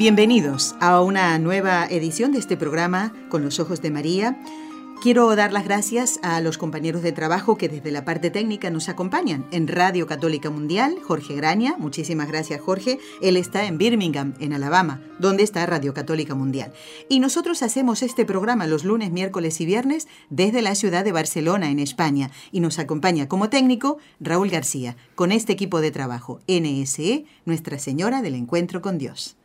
Bienvenidos 0.00 0.76
a 0.80 1.02
una 1.02 1.38
nueva 1.38 1.84
edición 1.84 2.32
de 2.32 2.38
este 2.38 2.56
programa 2.56 3.12
Con 3.28 3.44
los 3.44 3.60
Ojos 3.60 3.82
de 3.82 3.90
María. 3.90 4.42
Quiero 5.02 5.36
dar 5.36 5.52
las 5.52 5.64
gracias 5.64 6.18
a 6.22 6.40
los 6.40 6.56
compañeros 6.56 7.02
de 7.02 7.12
trabajo 7.12 7.58
que 7.58 7.68
desde 7.68 7.90
la 7.90 8.06
parte 8.06 8.30
técnica 8.30 8.70
nos 8.70 8.88
acompañan. 8.88 9.44
En 9.50 9.68
Radio 9.68 10.06
Católica 10.06 10.48
Mundial, 10.48 10.96
Jorge 11.02 11.34
Graña, 11.34 11.74
muchísimas 11.76 12.28
gracias 12.28 12.62
Jorge. 12.62 12.98
Él 13.20 13.36
está 13.36 13.66
en 13.66 13.76
Birmingham, 13.76 14.32
en 14.40 14.54
Alabama, 14.54 15.02
donde 15.18 15.42
está 15.42 15.66
Radio 15.66 15.92
Católica 15.92 16.34
Mundial. 16.34 16.72
Y 17.10 17.20
nosotros 17.20 17.62
hacemos 17.62 18.02
este 18.02 18.24
programa 18.24 18.66
los 18.66 18.84
lunes, 18.84 19.12
miércoles 19.12 19.60
y 19.60 19.66
viernes 19.66 20.08
desde 20.30 20.62
la 20.62 20.76
ciudad 20.76 21.04
de 21.04 21.12
Barcelona, 21.12 21.70
en 21.70 21.78
España. 21.78 22.30
Y 22.52 22.60
nos 22.60 22.78
acompaña 22.78 23.28
como 23.28 23.50
técnico 23.50 23.98
Raúl 24.18 24.48
García, 24.48 24.96
con 25.14 25.30
este 25.30 25.52
equipo 25.52 25.82
de 25.82 25.90
trabajo, 25.90 26.40
NSE, 26.48 27.26
Nuestra 27.44 27.78
Señora 27.78 28.22
del 28.22 28.34
Encuentro 28.34 28.80
con 28.80 28.96
Dios. 28.96 29.36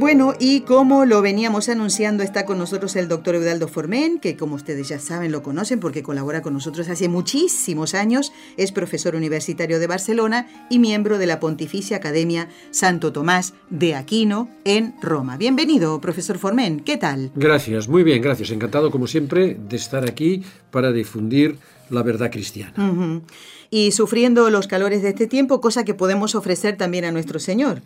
Bueno, 0.00 0.32
y 0.40 0.62
como 0.62 1.04
lo 1.04 1.20
veníamos 1.20 1.68
anunciando, 1.68 2.22
está 2.22 2.46
con 2.46 2.56
nosotros 2.56 2.96
el 2.96 3.06
doctor 3.06 3.34
Eudaldo 3.34 3.68
Formen, 3.68 4.18
que 4.18 4.34
como 4.34 4.54
ustedes 4.54 4.88
ya 4.88 4.98
saben, 4.98 5.30
lo 5.30 5.42
conocen 5.42 5.78
porque 5.78 6.02
colabora 6.02 6.40
con 6.40 6.54
nosotros 6.54 6.88
hace 6.88 7.10
muchísimos 7.10 7.92
años, 7.92 8.32
es 8.56 8.72
profesor 8.72 9.14
universitario 9.14 9.78
de 9.78 9.86
Barcelona 9.86 10.48
y 10.70 10.78
miembro 10.78 11.18
de 11.18 11.26
la 11.26 11.38
Pontificia 11.38 11.98
Academia 11.98 12.48
Santo 12.70 13.12
Tomás 13.12 13.52
de 13.68 13.94
Aquino 13.94 14.48
en 14.64 14.94
Roma. 15.02 15.36
Bienvenido, 15.36 16.00
profesor 16.00 16.38
Formen, 16.38 16.80
¿qué 16.80 16.96
tal? 16.96 17.30
Gracias, 17.34 17.86
muy 17.86 18.02
bien, 18.02 18.22
gracias. 18.22 18.52
Encantado, 18.52 18.90
como 18.90 19.06
siempre, 19.06 19.58
de 19.68 19.76
estar 19.76 20.08
aquí 20.08 20.42
para 20.70 20.92
difundir 20.92 21.58
la 21.90 22.02
verdad 22.02 22.30
cristiana. 22.30 23.20
Y 23.68 23.92
sufriendo 23.92 24.48
los 24.48 24.66
calores 24.66 25.02
de 25.02 25.10
este 25.10 25.26
tiempo, 25.26 25.60
cosa 25.60 25.84
que 25.84 25.92
podemos 25.92 26.34
ofrecer 26.34 26.78
también 26.78 27.04
a 27.04 27.12
nuestro 27.12 27.38
Señor. 27.38 27.82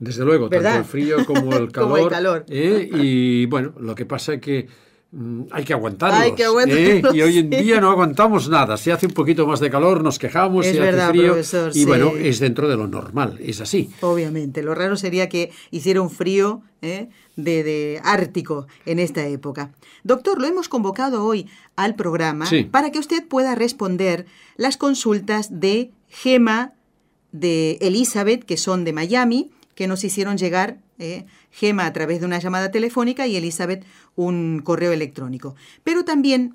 Desde 0.00 0.24
luego, 0.24 0.48
tanto 0.48 0.68
el 0.68 0.84
frío 0.84 1.24
como 1.26 1.54
el 1.56 1.70
calor. 1.70 1.88
como 1.90 1.96
el 1.98 2.08
calor. 2.08 2.44
¿eh? 2.48 2.90
Y 2.92 3.46
bueno, 3.46 3.72
lo 3.78 3.94
que 3.94 4.06
pasa 4.06 4.34
es 4.34 4.40
que 4.40 4.66
mm, 5.12 5.42
hay 5.52 5.62
que 5.64 5.74
aguantarlos. 5.74 6.20
Hay 6.20 6.32
que 6.34 6.42
¿eh? 6.42 6.46
aguantarlos, 6.46 7.14
Y 7.14 7.22
hoy 7.22 7.38
en 7.38 7.50
día 7.50 7.80
no 7.82 7.90
aguantamos 7.90 8.48
nada. 8.48 8.76
Si 8.78 8.90
hace 8.90 9.06
un 9.06 9.12
poquito 9.12 9.46
más 9.46 9.60
de 9.60 9.68
calor, 9.70 10.02
nos 10.02 10.18
quejamos, 10.18 10.64
Es 10.66 10.72
si 10.72 10.78
verdad, 10.78 11.10
hace 11.10 11.18
frío. 11.18 11.32
profesor, 11.32 11.70
y 11.74 11.80
sí. 11.80 11.84
bueno, 11.84 12.12
es 12.16 12.38
dentro 12.40 12.66
de 12.68 12.76
lo 12.78 12.86
normal, 12.86 13.38
es 13.42 13.60
así. 13.60 13.90
Obviamente, 14.00 14.62
lo 14.62 14.74
raro 14.74 14.96
sería 14.96 15.28
que 15.28 15.50
hiciera 15.70 16.00
un 16.00 16.08
frío 16.10 16.62
¿eh? 16.80 17.08
de, 17.36 17.62
de 17.62 18.00
ártico 18.02 18.66
en 18.86 18.98
esta 19.00 19.26
época. 19.26 19.70
Doctor, 20.02 20.40
lo 20.40 20.46
hemos 20.46 20.70
convocado 20.70 21.26
hoy 21.26 21.46
al 21.76 21.94
programa 21.94 22.46
Sí. 22.46 22.64
para 22.64 22.90
que 22.90 22.98
usted 22.98 23.26
pueda 23.28 23.54
responder 23.54 24.24
las 24.56 24.78
consultas 24.78 25.60
de 25.60 25.90
Gema, 26.08 26.72
de 27.32 27.76
Elizabeth, 27.82 28.44
que 28.44 28.56
son 28.56 28.84
de 28.84 28.92
Miami, 28.94 29.50
que 29.80 29.86
nos 29.86 30.04
hicieron 30.04 30.36
llegar 30.36 30.76
¿eh? 30.98 31.24
Gema 31.50 31.86
a 31.86 31.92
través 31.94 32.20
de 32.20 32.26
una 32.26 32.38
llamada 32.38 32.70
telefónica 32.70 33.26
y 33.26 33.36
Elizabeth 33.36 33.82
un 34.14 34.60
correo 34.62 34.92
electrónico. 34.92 35.56
Pero 35.84 36.04
también 36.04 36.54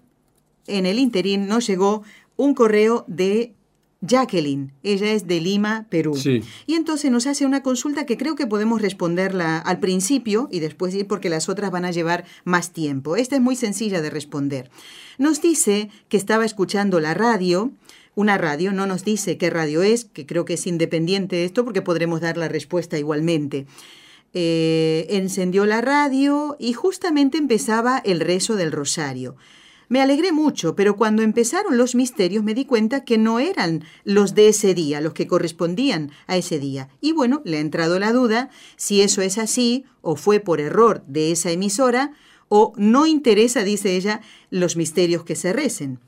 en 0.67 0.85
el 0.85 0.99
interín 0.99 1.47
nos 1.47 1.65
llegó 1.65 2.03
un 2.35 2.53
correo 2.53 3.03
de 3.07 3.55
Jacqueline. 4.01 4.73
Ella 4.83 5.11
es 5.11 5.25
de 5.25 5.41
Lima, 5.41 5.87
Perú. 5.89 6.15
Sí. 6.15 6.43
Y 6.67 6.75
entonces 6.75 7.09
nos 7.09 7.25
hace 7.25 7.47
una 7.47 7.63
consulta 7.63 8.05
que 8.05 8.15
creo 8.15 8.35
que 8.35 8.45
podemos 8.45 8.79
responderla 8.79 9.57
al 9.57 9.79
principio 9.79 10.47
y 10.51 10.59
después 10.59 10.93
ir 10.93 11.07
porque 11.07 11.29
las 11.29 11.49
otras 11.49 11.71
van 11.71 11.85
a 11.85 11.89
llevar 11.89 12.25
más 12.43 12.73
tiempo. 12.73 13.15
Esta 13.15 13.37
es 13.37 13.41
muy 13.41 13.55
sencilla 13.55 14.03
de 14.03 14.11
responder. 14.11 14.69
Nos 15.17 15.41
dice 15.41 15.89
que 16.09 16.17
estaba 16.17 16.45
escuchando 16.45 16.99
la 16.99 17.15
radio, 17.15 17.71
una 18.15 18.37
radio, 18.37 18.71
no 18.71 18.87
nos 18.87 19.03
dice 19.03 19.37
qué 19.37 19.49
radio 19.49 19.83
es, 19.83 20.05
que 20.05 20.25
creo 20.25 20.45
que 20.45 20.55
es 20.55 20.65
independiente 20.67 21.35
de 21.35 21.45
esto 21.45 21.63
porque 21.63 21.81
podremos 21.81 22.21
dar 22.21 22.37
la 22.37 22.47
respuesta 22.47 22.97
igualmente. 22.97 23.65
Eh, 24.33 25.07
encendió 25.11 25.65
la 25.65 25.81
radio 25.81 26.57
y 26.59 26.73
justamente 26.73 27.37
empezaba 27.37 28.01
el 28.03 28.19
rezo 28.19 28.55
del 28.55 28.71
rosario. 28.71 29.35
Me 29.87 30.01
alegré 30.01 30.31
mucho, 30.31 30.75
pero 30.75 30.95
cuando 30.95 31.21
empezaron 31.21 31.77
los 31.77 31.93
misterios 31.93 32.43
me 32.43 32.55
di 32.55 32.65
cuenta 32.65 33.03
que 33.03 33.17
no 33.17 33.39
eran 33.39 33.83
los 34.03 34.33
de 34.33 34.47
ese 34.47 34.73
día, 34.73 34.99
los 34.99 35.13
que 35.13 35.27
correspondían 35.27 36.11
a 36.25 36.37
ese 36.37 36.57
día. 36.57 36.89
Y 37.01 37.11
bueno, 37.11 37.41
le 37.45 37.57
ha 37.57 37.61
entrado 37.61 37.99
la 37.99 38.11
duda 38.11 38.49
si 38.77 39.01
eso 39.01 39.21
es 39.21 39.37
así 39.37 39.85
o 40.01 40.15
fue 40.15 40.39
por 40.39 40.59
error 40.59 41.03
de 41.07 41.31
esa 41.31 41.51
emisora 41.51 42.13
o 42.47 42.73
no 42.77 43.05
interesa, 43.07 43.63
dice 43.63 43.95
ella, 43.95 44.21
los 44.51 44.75
misterios 44.75 45.23
que 45.23 45.35
se 45.35 45.51
recen. 45.53 45.99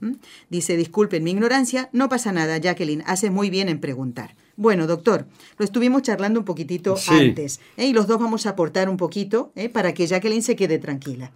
Dice, 0.50 0.78
disculpen 0.78 1.24
mi 1.24 1.32
ignorancia, 1.32 1.90
no 1.94 2.10
pasa 2.10 2.32
nada, 2.32 2.58
Jacqueline, 2.58 3.04
hace 3.08 3.30
muy 3.30 3.50
bien 3.50 3.70
en 3.70 3.80
preguntar. 3.80 4.36
Bueno, 4.56 4.88
doctor, 4.88 5.26
lo 5.58 5.66
estuvimos 5.66 6.02
charlando 6.04 6.40
un 6.40 6.46
poquitito 6.46 6.96
Sí. 6.98 7.12
antes 7.14 7.60
¿eh? 7.78 7.88
y 7.88 7.94
los 7.94 8.08
dos 8.08 8.20
vamos 8.20 8.46
a 8.46 8.52
aportar 8.52 8.90
un 8.90 8.98
poquito 8.98 9.52
¿eh? 9.56 9.70
para 9.70 9.94
que 9.94 10.08
Jacqueline 10.08 10.42
se 10.42 10.56
quede 10.56 10.80
tranquila. 10.80 11.32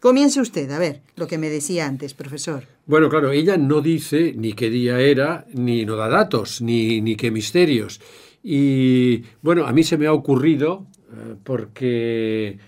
Comience 0.00 0.40
usted, 0.40 0.70
a 0.70 0.78
ver, 0.78 1.02
lo 1.16 1.26
que 1.26 1.36
me 1.36 1.50
decía 1.50 1.86
antes, 1.86 2.14
profesor. 2.14 2.66
Bueno, 2.86 3.08
claro, 3.10 3.32
ella 3.32 3.56
no 3.58 3.82
dice 3.82 4.32
ni 4.36 4.54
qué 4.54 4.70
día 4.70 4.98
era, 5.00 5.46
ni 5.52 5.84
no 5.84 5.94
da 5.96 6.08
datos, 6.08 6.62
ni, 6.62 7.00
ni 7.02 7.16
qué 7.16 7.30
misterios. 7.30 8.00
Y 8.42 9.24
bueno, 9.42 9.66
a 9.66 9.72
mí 9.72 9.82
se 9.84 9.98
me 9.98 10.06
ha 10.06 10.12
ocurrido, 10.14 10.86
eh, 11.12 11.34
porque 11.44 12.58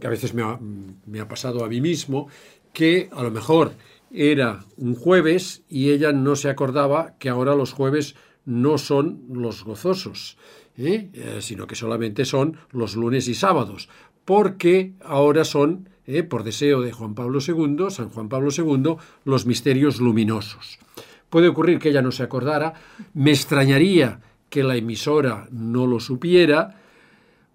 a 0.00 0.08
veces 0.08 0.34
me 0.34 0.42
ha, 0.42 0.58
me 1.06 1.20
ha 1.20 1.28
pasado 1.28 1.64
a 1.64 1.68
mí 1.68 1.80
mismo, 1.80 2.28
que 2.72 3.08
a 3.12 3.22
lo 3.22 3.30
mejor 3.30 3.72
era 4.12 4.64
un 4.76 4.94
jueves 4.94 5.62
y 5.68 5.90
ella 5.90 6.12
no 6.12 6.36
se 6.36 6.50
acordaba 6.50 7.14
que 7.18 7.28
ahora 7.28 7.54
los 7.54 7.72
jueves 7.72 8.14
no 8.44 8.78
son 8.78 9.22
los 9.30 9.64
gozosos, 9.64 10.36
¿eh? 10.76 11.10
Eh, 11.12 11.38
sino 11.40 11.66
que 11.66 11.76
solamente 11.76 12.24
son 12.24 12.58
los 12.70 12.96
lunes 12.96 13.28
y 13.28 13.34
sábados, 13.34 13.88
porque 14.24 14.92
ahora 15.04 15.44
son, 15.44 15.88
eh, 16.06 16.22
por 16.22 16.44
deseo 16.44 16.80
de 16.80 16.92
Juan 16.92 17.14
Pablo 17.14 17.38
II, 17.46 17.90
San 17.90 18.10
Juan 18.10 18.28
Pablo 18.28 18.50
II, 18.56 18.96
los 19.24 19.46
misterios 19.46 20.00
luminosos. 20.00 20.78
Puede 21.30 21.48
ocurrir 21.48 21.78
que 21.78 21.90
ella 21.90 22.02
no 22.02 22.12
se 22.12 22.22
acordara, 22.22 22.74
me 23.14 23.30
extrañaría 23.30 24.20
que 24.50 24.62
la 24.62 24.76
emisora 24.76 25.48
no 25.50 25.86
lo 25.86 25.98
supiera, 25.98 26.81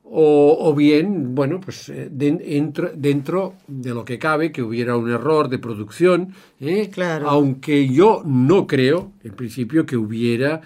o, 0.10 0.58
o 0.60 0.74
bien, 0.74 1.36
bueno, 1.36 1.60
pues 1.60 1.90
eh, 1.90 2.10
den- 2.12 2.40
entro- 2.42 2.92
dentro 2.96 3.56
de 3.68 3.94
lo 3.94 4.06
que 4.06 4.18
cabe, 4.18 4.52
que 4.52 4.62
hubiera 4.64 4.96
un 4.96 5.10
error 5.12 5.50
de 5.50 5.60
producción, 5.60 6.34
¿eh? 6.60 6.90
Claro. 6.92 7.30
aunque 7.30 7.88
yo 7.90 8.22
no 8.26 8.68
creo, 8.68 9.12
en 9.24 9.34
principio, 9.34 9.86
que 9.86 9.98
hubiera 9.98 10.62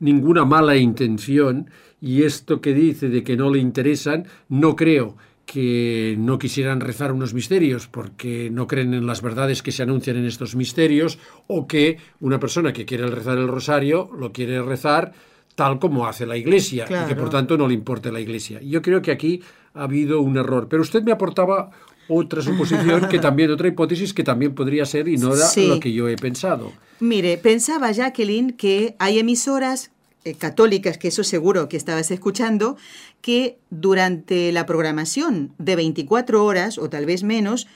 ninguna 0.00 0.44
mala 0.44 0.76
intención, 0.76 1.70
y 2.00 2.24
esto 2.24 2.60
que 2.60 2.74
dice 2.74 3.08
de 3.08 3.22
que 3.22 3.36
no 3.36 3.50
le 3.50 3.60
interesan, 3.60 4.26
no 4.48 4.74
creo 4.76 5.16
que 5.46 6.14
no 6.18 6.38
quisieran 6.38 6.80
rezar 6.80 7.12
unos 7.12 7.34
misterios 7.34 7.86
porque 7.88 8.48
no 8.50 8.66
creen 8.66 8.94
en 8.94 9.06
las 9.06 9.22
verdades 9.22 9.62
que 9.62 9.72
se 9.72 9.82
anuncian 9.82 10.16
en 10.16 10.24
estos 10.26 10.54
misterios, 10.56 11.18
o 11.46 11.66
que 11.66 11.98
una 12.20 12.38
persona 12.38 12.72
que 12.72 12.84
quiere 12.84 13.06
rezar 13.06 13.38
el 13.38 13.48
rosario 13.48 14.10
lo 14.18 14.32
quiere 14.32 14.62
rezar 14.62 15.12
tal 15.54 15.78
como 15.78 16.06
hace 16.06 16.26
la 16.26 16.36
Iglesia 16.36 16.86
y 16.88 17.08
que 17.08 17.14
por 17.16 17.30
tanto 17.30 17.56
no 17.56 17.68
le 17.68 17.74
importe 17.74 18.10
la 18.12 18.20
Iglesia. 18.20 18.60
Yo 18.62 18.82
creo 18.82 19.02
que 19.02 19.10
aquí 19.10 19.42
ha 19.74 19.84
habido 19.84 20.20
un 20.20 20.36
error, 20.36 20.68
pero 20.68 20.82
usted 20.82 21.02
me 21.02 21.12
aportaba 21.12 21.70
otra 22.08 22.42
suposición 22.42 23.08
que 23.08 23.18
también 23.20 23.50
otra 23.50 23.68
hipótesis 23.68 24.12
que 24.12 24.24
también 24.24 24.54
podría 24.54 24.84
ser 24.86 25.08
y 25.08 25.16
no 25.16 25.34
era 25.34 25.46
Sí. 25.46 25.66
lo 25.68 25.80
que 25.80 25.92
yo 25.92 26.08
he 26.08 26.16
pensado. 26.16 26.72
Mire, 27.00 27.36
pensaba 27.38 27.90
Jacqueline 27.92 28.52
que 28.52 28.94
hay 28.98 29.18
emisoras 29.18 29.90
eh, 30.24 30.34
católicas, 30.34 30.98
que 30.98 31.08
eso 31.08 31.24
seguro 31.24 31.68
que 31.68 31.76
estabas 31.76 32.10
escuchando, 32.10 32.76
que 33.20 33.58
durante 33.70 34.52
la 34.52 34.66
programación 34.66 35.52
de 35.58 35.76
24 35.76 36.44
horas 36.44 36.78
o 36.78 36.88
tal 36.88 37.06
vez 37.06 37.24
menos, 37.24 37.66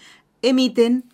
emiten 0.43 1.05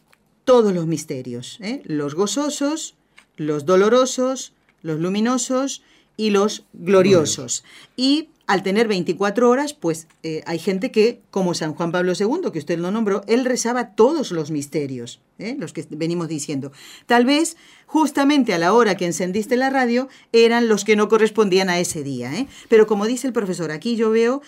todos 0.44 0.74
los 0.74 0.86
misterios, 0.86 1.58
¿eh? 1.62 1.80
los 1.84 2.14
gozosos, 2.14 2.96
los 3.36 3.64
dolorosos, 3.64 4.52
los 4.82 4.98
luminosos 5.00 5.82
y 6.16 6.30
los 6.30 6.64
gloriosos. 6.72 7.64
Y 7.96 8.28
al 8.46 8.62
tener 8.62 8.88
24 8.88 9.48
horas, 9.48 9.72
pues 9.72 10.08
eh, 10.22 10.42
hay 10.46 10.58
gente 10.58 10.90
que, 10.90 11.20
como 11.30 11.54
San 11.54 11.74
Juan 11.74 11.92
Pablo 11.92 12.12
II, 12.18 12.50
que 12.52 12.58
usted 12.58 12.78
lo 12.78 12.90
nombró, 12.90 13.22
él 13.26 13.44
rezaba 13.44 13.94
todos 13.94 14.30
los 14.32 14.50
misterios, 14.50 15.20
¿eh? 15.38 15.56
los 15.58 15.72
que 15.72 15.86
venimos 15.88 16.28
diciendo. 16.28 16.72
Tal 17.06 17.24
vez 17.24 17.56
justamente 17.86 18.52
a 18.52 18.58
la 18.58 18.72
hora 18.72 18.96
que 18.96 19.06
encendiste 19.06 19.56
la 19.56 19.70
radio 19.70 20.08
eran 20.32 20.68
los 20.68 20.84
que 20.84 20.96
no 20.96 21.08
correspondían 21.08 21.70
a 21.70 21.78
ese 21.78 22.02
día. 22.02 22.34
¿eh? 22.34 22.46
Pero 22.68 22.86
como 22.86 23.06
dice 23.06 23.26
el 23.26 23.32
profesor, 23.32 23.70
aquí 23.70 23.96
yo 23.96 24.10
veo 24.10 24.42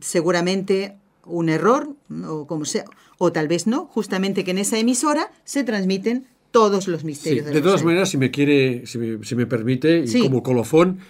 seguramente 0.00 0.96
un 1.26 1.48
error, 1.48 1.90
o 2.26 2.46
como 2.46 2.64
sea, 2.64 2.84
o 3.18 3.32
tal 3.32 3.48
vez 3.48 3.66
no, 3.66 3.86
justamente 3.86 4.44
que 4.44 4.52
en 4.52 4.58
esa 4.58 4.78
emisora 4.78 5.32
se 5.44 5.64
transmiten 5.64 6.26
todos 6.56 6.88
los 6.88 7.04
misterios. 7.04 7.44
de 7.44 7.60
todas 7.60 7.84
maneras, 7.84 8.08
si 8.08 8.16
me 8.16 8.30
quiere, 8.30 8.86
si 8.86 8.96
me, 8.96 9.46
permite, 9.46 10.04
y 10.06 10.22
como 10.22 10.42
colofón, 10.42 11.00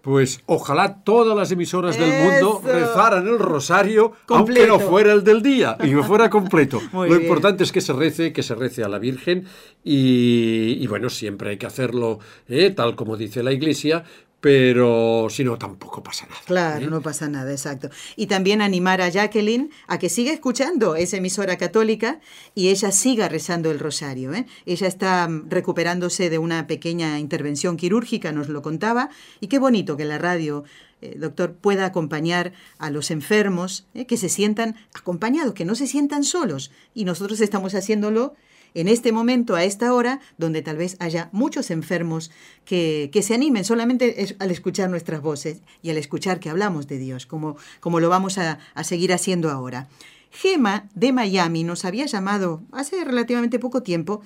pues 0.00 0.40
ojalá 0.46 1.02
todas 1.04 1.36
las 1.36 1.50
emisoras 1.50 1.98
del 1.98 2.08
mundo 2.22 2.62
rezaran 2.64 3.28
el 3.28 3.38
rosario, 3.38 4.12
aunque 4.28 4.66
no 4.66 4.80
fuera 4.80 5.12
el 5.12 5.22
del 5.22 5.42
día, 5.42 5.76
y 5.84 5.88
no 5.88 6.02
fuera 6.02 6.30
completo. 6.30 6.80
Lo 6.94 7.14
importante 7.14 7.62
es 7.62 7.72
que 7.72 7.82
se 7.82 7.92
rece, 7.92 8.32
que 8.32 8.42
se 8.42 8.54
rece 8.54 8.84
a 8.84 8.88
la 8.88 8.98
Virgen, 8.98 9.44
y, 9.84 10.86
bueno, 10.86 11.10
siempre 11.10 11.50
hay 11.50 11.56
que 11.58 11.66
hacerlo 11.66 12.20
¿eh? 12.48 12.70
tal 12.70 12.96
como 12.96 13.18
dice 13.18 13.42
la 13.42 13.52
Iglesia, 13.52 14.02
pero 14.46 15.26
si 15.28 15.42
no, 15.42 15.58
tampoco 15.58 16.04
pasa 16.04 16.24
nada. 16.26 16.40
Claro, 16.46 16.86
¿eh? 16.86 16.88
no 16.88 17.00
pasa 17.00 17.28
nada, 17.28 17.50
exacto. 17.50 17.90
Y 18.14 18.28
también 18.28 18.62
animar 18.62 19.00
a 19.00 19.08
Jacqueline 19.08 19.72
a 19.88 19.98
que 19.98 20.08
siga 20.08 20.32
escuchando 20.32 20.94
esa 20.94 21.16
emisora 21.16 21.58
católica 21.58 22.20
y 22.54 22.68
ella 22.68 22.92
siga 22.92 23.28
rezando 23.28 23.72
el 23.72 23.80
rosario. 23.80 24.32
¿eh? 24.34 24.46
Ella 24.64 24.86
está 24.86 25.26
mm, 25.26 25.50
recuperándose 25.50 26.30
de 26.30 26.38
una 26.38 26.68
pequeña 26.68 27.18
intervención 27.18 27.76
quirúrgica, 27.76 28.30
nos 28.30 28.48
lo 28.48 28.62
contaba, 28.62 29.10
y 29.40 29.48
qué 29.48 29.58
bonito 29.58 29.96
que 29.96 30.04
la 30.04 30.18
radio 30.18 30.62
eh, 31.02 31.16
doctor, 31.18 31.54
pueda 31.54 31.84
acompañar 31.84 32.52
a 32.78 32.90
los 32.90 33.10
enfermos, 33.10 33.88
que 34.06 34.16
se 34.16 34.28
sientan 34.28 34.76
acompañados, 34.94 35.54
que 35.54 35.64
no 35.64 35.74
se 35.74 35.88
sientan 35.88 36.22
solos. 36.22 36.70
Y 36.94 37.04
nosotros 37.04 37.40
estamos 37.40 37.74
haciéndolo 37.74 38.36
en 38.76 38.88
este 38.88 39.10
momento, 39.10 39.54
a 39.54 39.64
esta 39.64 39.94
hora, 39.94 40.20
donde 40.36 40.60
tal 40.60 40.76
vez 40.76 40.96
haya 41.00 41.30
muchos 41.32 41.70
enfermos 41.70 42.30
que, 42.66 43.10
se 43.22 43.34
animen 43.34 43.64
solamente 43.64 44.36
al 44.38 44.50
escuchar 44.50 44.90
nuestras 44.90 45.22
voces 45.22 45.62
y 45.82 45.88
al 45.88 45.96
escuchar 45.96 46.40
que 46.40 46.50
hablamos 46.50 46.86
de 46.86 46.98
Dios, 46.98 47.24
como, 47.24 47.56
como 47.80 48.00
lo 48.00 48.10
vamos 48.10 48.36
a, 48.36 48.58
a 48.74 48.84
seguir 48.84 49.14
haciendo 49.14 49.50
ahora. 49.50 49.88
Gema 50.30 50.88
de 50.94 51.12
Miami 51.12 51.64
nos 51.64 51.86
había 51.86 52.04
llamado 52.04 52.60
hace 52.70 53.02
relativamente 53.02 53.58
poco 53.58 53.82
tiempo 53.82 54.20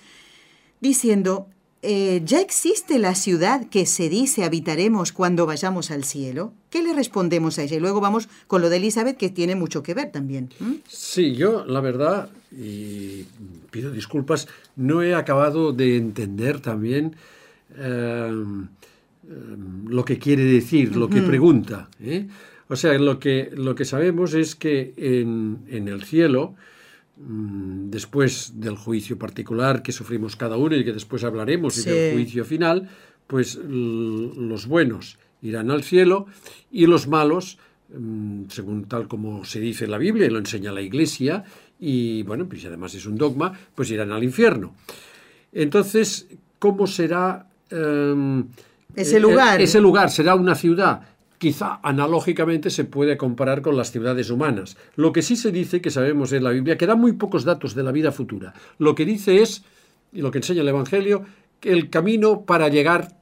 diciendo, 0.81 1.47
eh, 1.83 2.21
¿ya 2.25 2.41
existe 2.41 2.99
la 2.99 3.15
ciudad 3.15 3.67
que 3.69 3.87
se 3.87 4.09
dice 4.09 4.45
habitaremos 4.45 5.13
cuando 5.13 5.47
vayamos 5.47 5.91
al 5.91 6.05
cielo? 6.05 6.53
¿Qué 6.69 6.83
le 6.83 6.93
respondemos 6.93 7.59
a 7.59 7.63
ella? 7.63 7.77
Y 7.77 7.81
luego 7.81 8.01
vamos 8.01 8.29
con 8.49 8.61
lo 8.61 8.69
de 8.69 8.79
Elizabeth, 8.79 9.17
que 9.17 9.31
tiene 9.31 9.55
mucho 9.55 9.83
que 9.83 9.95
ver 9.95 10.11
también. 10.11 10.51
Sí, 10.89 11.35
yo 11.35 11.65
la 11.65 11.81
verdad, 11.81 12.29
y 12.53 13.25
pido 13.71 13.91
disculpas, 13.91 14.49
no 14.77 15.03
he 15.03 15.15
acabado 15.15 15.73
de 15.73 15.97
entender 15.97 16.61
también 16.61 17.17
em, 17.79 18.69
lo 19.89 20.05
que 20.05 20.19
quiere 20.19 20.45
decir, 20.45 20.97
lo 20.97 21.09
que 21.09 21.23
pregunta. 21.23 21.89
¿eh? 22.01 22.27
O 22.69 22.77
sea, 22.77 22.99
lo 22.99 23.19
que, 23.19 23.51
lo 23.55 23.75
que 23.75 23.85
sabemos 23.85 24.35
es 24.35 24.55
que 24.55 24.93
en, 24.97 25.59
en 25.69 25.89
el 25.89 26.03
cielo, 26.03 26.57
Mm, 27.21 27.91
después 27.91 28.61
del 28.61 28.77
juicio 28.77 29.19
particular 29.19 29.83
que 29.83 29.93
sufrimos 29.93 30.37
cada 30.37 30.57
uno 30.57 30.75
y 30.75 30.85
que 30.85 30.95
después 30.95 31.23
hablaremos 31.23 31.77
y 31.77 31.91
del 31.91 32.15
juicio 32.15 32.47
final, 32.47 32.89
pues 33.27 33.57
los 33.57 34.67
buenos 34.67 35.19
irán 35.43 35.71
al 35.71 35.83
cielo 35.83 36.27
y 36.73 36.87
los 36.87 37.09
malos, 37.09 37.59
mm, 37.95 38.45
según 38.49 38.87
tal 38.87 39.07
como 39.07 39.45
se 39.45 39.61
dice 39.61 39.85
en 39.85 39.91
la 39.91 39.99
Biblia 39.99 40.27
y 40.27 40.31
lo 40.31 40.39
enseña 40.39 40.73
la 40.73 40.81
Iglesia, 40.81 41.45
y 41.81 42.23
bueno, 42.23 42.47
pues 42.47 42.65
además 42.65 42.95
es 42.95 43.07
un 43.07 43.17
dogma, 43.17 43.53
pues 43.75 43.91
irán 43.91 44.13
al 44.13 44.23
infierno. 44.23 44.75
Entonces, 45.53 46.29
¿cómo 46.59 46.87
será 46.87 47.47
em, 47.71 48.45
ese 48.95 49.19
lugar? 49.19 49.61
Eh, 49.61 49.65
ese 49.65 49.81
lugar 49.81 50.11
será 50.11 50.35
una 50.35 50.55
ciudad 50.55 51.03
quizá 51.41 51.81
analógicamente 51.83 52.69
se 52.69 52.85
puede 52.85 53.17
comparar 53.17 53.63
con 53.63 53.75
las 53.75 53.91
ciudades 53.91 54.29
humanas. 54.29 54.77
Lo 54.95 55.11
que 55.11 55.23
sí 55.23 55.37
se 55.37 55.51
dice, 55.51 55.81
que 55.81 55.91
sabemos 55.91 56.33
en 56.33 56.45
la 56.45 56.51
Biblia, 56.51 56.77
que 56.77 56.87
da 56.87 56.97
muy 56.97 57.15
pocos 57.15 57.45
datos 57.45 57.75
de 57.75 57.83
la 57.83 57.93
vida 57.93 58.13
futura. 58.13 58.53
Lo 58.77 58.95
que 58.95 59.07
dice 59.07 59.41
es, 59.41 59.65
y 60.13 60.21
lo 60.21 60.31
que 60.31 60.39
enseña 60.39 60.61
el 60.61 60.69
Evangelio, 60.69 61.25
que 61.59 61.73
el 61.73 61.89
camino 61.89 62.43
para 62.43 62.69
llegar 62.69 63.17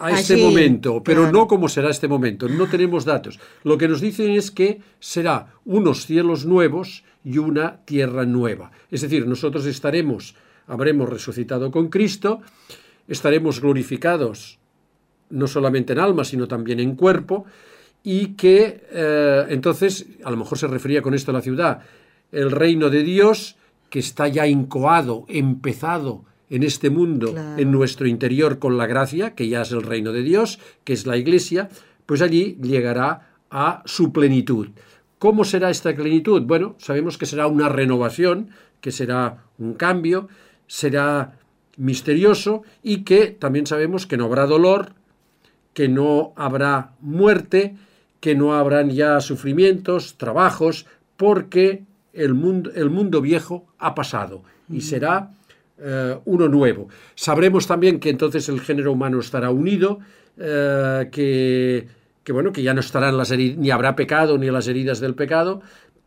a 0.00 0.10
este 0.10 0.36
momento, 0.36 1.04
pero 1.04 1.30
no 1.30 1.46
cómo 1.46 1.68
será 1.68 1.90
este 1.90 2.08
momento, 2.08 2.48
no 2.48 2.66
tenemos 2.66 3.04
datos. 3.04 3.38
Lo 3.62 3.78
que 3.78 3.86
nos 3.86 4.00
dicen 4.00 4.32
es 4.32 4.50
que 4.50 4.80
será 4.98 5.54
unos 5.64 6.06
cielos 6.06 6.46
nuevos 6.46 7.04
y 7.24 7.38
una 7.38 7.78
tierra 7.84 8.26
nueva. 8.26 8.70
Es 8.90 9.00
decir, 9.00 9.26
nosotros 9.26 9.66
estaremos, 9.66 10.34
habremos 10.66 11.08
resucitado 11.08 11.70
con 11.70 11.88
Cristo, 11.88 12.42
estaremos 13.08 13.60
glorificados 13.60 14.58
no 15.30 15.46
solamente 15.46 15.94
en 15.94 15.98
alma, 15.98 16.24
sino 16.24 16.46
también 16.46 16.80
en 16.80 16.94
cuerpo, 16.94 17.46
y 18.02 18.34
que 18.34 18.86
eh, 18.92 19.46
entonces, 19.48 20.06
a 20.22 20.30
lo 20.30 20.36
mejor 20.36 20.58
se 20.58 20.66
refería 20.66 21.02
con 21.02 21.14
esto 21.14 21.30
a 21.30 21.34
la 21.34 21.40
ciudad, 21.40 21.80
el 22.30 22.50
reino 22.50 22.90
de 22.90 23.02
Dios, 23.02 23.56
que 23.88 23.98
está 23.98 24.28
ya 24.28 24.46
incoado, 24.46 25.24
empezado 25.28 26.24
en 26.50 26.62
este 26.62 26.90
mundo, 26.90 27.34
en 27.56 27.70
nuestro 27.72 28.06
interior 28.06 28.58
con 28.58 28.76
la 28.76 28.86
gracia, 28.86 29.34
que 29.34 29.48
ya 29.48 29.62
es 29.62 29.72
el 29.72 29.82
reino 29.82 30.12
de 30.12 30.22
Dios, 30.22 30.58
que 30.84 30.92
es 30.92 31.06
la 31.06 31.16
iglesia, 31.16 31.68
pues 32.06 32.20
allí 32.20 32.58
llegará 32.62 33.30
a 33.50 33.82
su 33.86 34.12
plenitud. 34.12 34.68
¿Cómo 35.24 35.44
será 35.44 35.70
esta 35.70 35.94
plenitud? 35.94 36.42
Bueno, 36.42 36.74
sabemos 36.76 37.16
que 37.16 37.24
será 37.24 37.46
una 37.46 37.70
renovación, 37.70 38.50
que 38.82 38.92
será 38.92 39.38
un 39.56 39.72
cambio, 39.72 40.28
será 40.66 41.38
misterioso 41.78 42.62
y 42.82 43.04
que 43.04 43.28
también 43.28 43.66
sabemos 43.66 44.06
que 44.06 44.18
no 44.18 44.26
habrá 44.26 44.44
dolor, 44.44 44.92
que 45.72 45.88
no 45.88 46.34
habrá 46.36 46.90
muerte, 47.00 47.74
que 48.20 48.34
no 48.34 48.52
habrán 48.52 48.90
ya 48.90 49.18
sufrimientos, 49.22 50.18
trabajos, 50.18 50.84
porque 51.16 51.84
el 52.12 52.34
mundo, 52.34 52.70
el 52.74 52.90
mundo 52.90 53.22
viejo 53.22 53.64
ha 53.78 53.94
pasado 53.94 54.42
y 54.68 54.82
será 54.82 55.30
eh, 55.78 56.18
uno 56.26 56.48
nuevo. 56.48 56.88
Sabremos 57.14 57.66
también 57.66 57.98
que 57.98 58.10
entonces 58.10 58.50
el 58.50 58.60
género 58.60 58.92
humano 58.92 59.20
estará 59.20 59.48
unido, 59.48 60.00
eh, 60.36 61.08
que, 61.10 61.88
que, 62.24 62.32
bueno, 62.32 62.52
que 62.52 62.62
ya 62.62 62.74
no 62.74 62.80
estarán 62.80 63.16
las 63.16 63.30
ni 63.30 63.70
habrá 63.70 63.94
pecado 63.94 64.38
ni 64.38 64.50
las 64.50 64.66
heridas 64.66 65.00
del 65.00 65.14
pecado, 65.14 65.62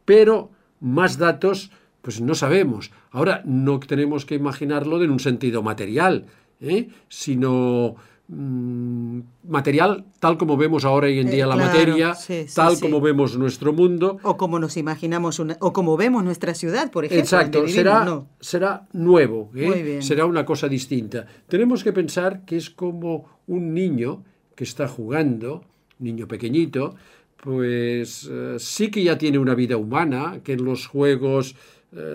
pero 0.06 0.52
más 0.80 1.18
datos 1.18 1.72
pues 2.02 2.22
no 2.22 2.36
sabemos. 2.36 2.92
Ahora 3.12 3.42
no 3.46 3.80
tenemos 3.80 4.25
que 4.25 4.36
imaginarlo 4.36 5.04
en 5.04 5.12
un 5.12 5.19
sentido 5.19 5.62
material, 5.62 6.26
¿eh? 6.62 6.90
sino 7.09 7.95
Mm, 8.30 9.21
material 9.47 10.04
tal 10.19 10.38
como 10.38 10.57
vemos 10.57 10.83
ahora 10.83 11.07
hoy 11.07 11.19
en 11.19 11.30
día 11.30 11.45
eh, 11.45 11.47
la 11.47 11.56
materia, 11.56 12.14
tal 12.54 12.78
como 12.78 13.00
vemos 13.00 13.38
nuestro 13.38 13.71
mundo. 13.71 14.19
O 14.21 14.36
como 14.36 14.59
nos 14.59 14.76
imaginamos, 14.76 15.40
o 15.40 15.71
como 15.71 15.95
vemos 15.95 16.26
nuestra 16.26 16.54
ciudad, 16.54 16.92
por 16.92 17.06
ejemplo. 17.06 17.24
Exacto, 17.24 17.68
será, 17.69 18.26
será 18.42 18.88
nuevo, 18.92 19.50
¿eh? 19.56 20.00
será 20.02 20.26
una 20.26 20.45
cosa 20.45 20.68
distinta. 20.68 21.26
Tenemos 21.47 21.86
que 21.86 21.94
pensar 21.94 22.44
que 22.44 22.57
es 22.57 22.69
como 22.69 23.40
un 23.47 23.74
niño 23.74 24.26
que 24.56 24.66
está 24.66 24.90
jugando, 24.90 25.64
niño 25.99 26.27
pequeñito, 26.27 26.95
pues 27.44 28.30
eh, 28.31 28.56
sí 28.59 28.89
que 28.89 29.04
ya 29.04 29.18
tiene 29.18 29.39
una 29.39 29.56
vida 29.56 29.77
humana, 29.77 30.39
que 30.44 30.54
en 30.54 30.66
los 30.66 30.87
juegos 30.87 31.56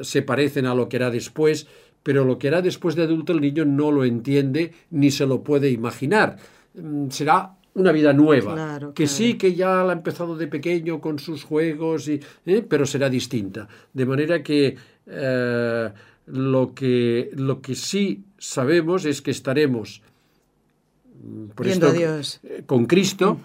se 0.03 0.21
parecen 0.21 0.67
a 0.67 0.75
lo 0.75 0.87
que 0.87 0.97
era 0.97 1.11
después, 1.11 1.67
pero 2.03 2.25
lo 2.25 2.39
que 2.39 2.49
hará 2.49 2.63
después 2.63 2.95
de 2.95 3.03
adulto 3.03 3.33
el 3.33 3.41
niño 3.41 3.65
no 3.65 3.91
lo 3.91 4.05
entiende 4.05 4.73
ni 4.91 5.11
se 5.11 5.27
lo 5.27 5.43
puede 5.43 5.71
imaginar. 5.71 6.37
Mm, 6.75 7.09
será 7.09 7.55
una 7.75 7.93
vida 7.93 8.13
nueva, 8.13 8.93
que 8.95 9.07
sí 9.07 9.39
que 9.39 9.55
ya 9.55 9.83
la 9.83 9.93
ha 9.93 9.97
empezado 9.97 10.37
de 10.37 10.47
pequeño 10.47 11.01
con 11.01 11.19
sus 11.19 11.43
juegos, 11.43 12.07
y, 12.07 12.21
¿eh? 12.45 12.63
pero 12.69 12.85
será 12.85 13.09
distinta. 13.09 13.67
De 13.95 14.05
manera 14.05 14.43
que, 14.43 14.77
eh, 15.07 15.93
lo 16.27 16.75
que 16.75 17.31
lo 17.33 17.63
que 17.63 17.75
sí 17.75 18.25
sabemos 18.37 19.07
es 19.07 19.23
que 19.23 19.31
estaremos 19.31 20.03
mm, 21.23 21.63
viendo 21.63 21.89
a 21.89 21.93
Dios. 21.93 22.41
Eh, 22.43 22.63
con 22.67 22.87
Cristo, 22.87 23.39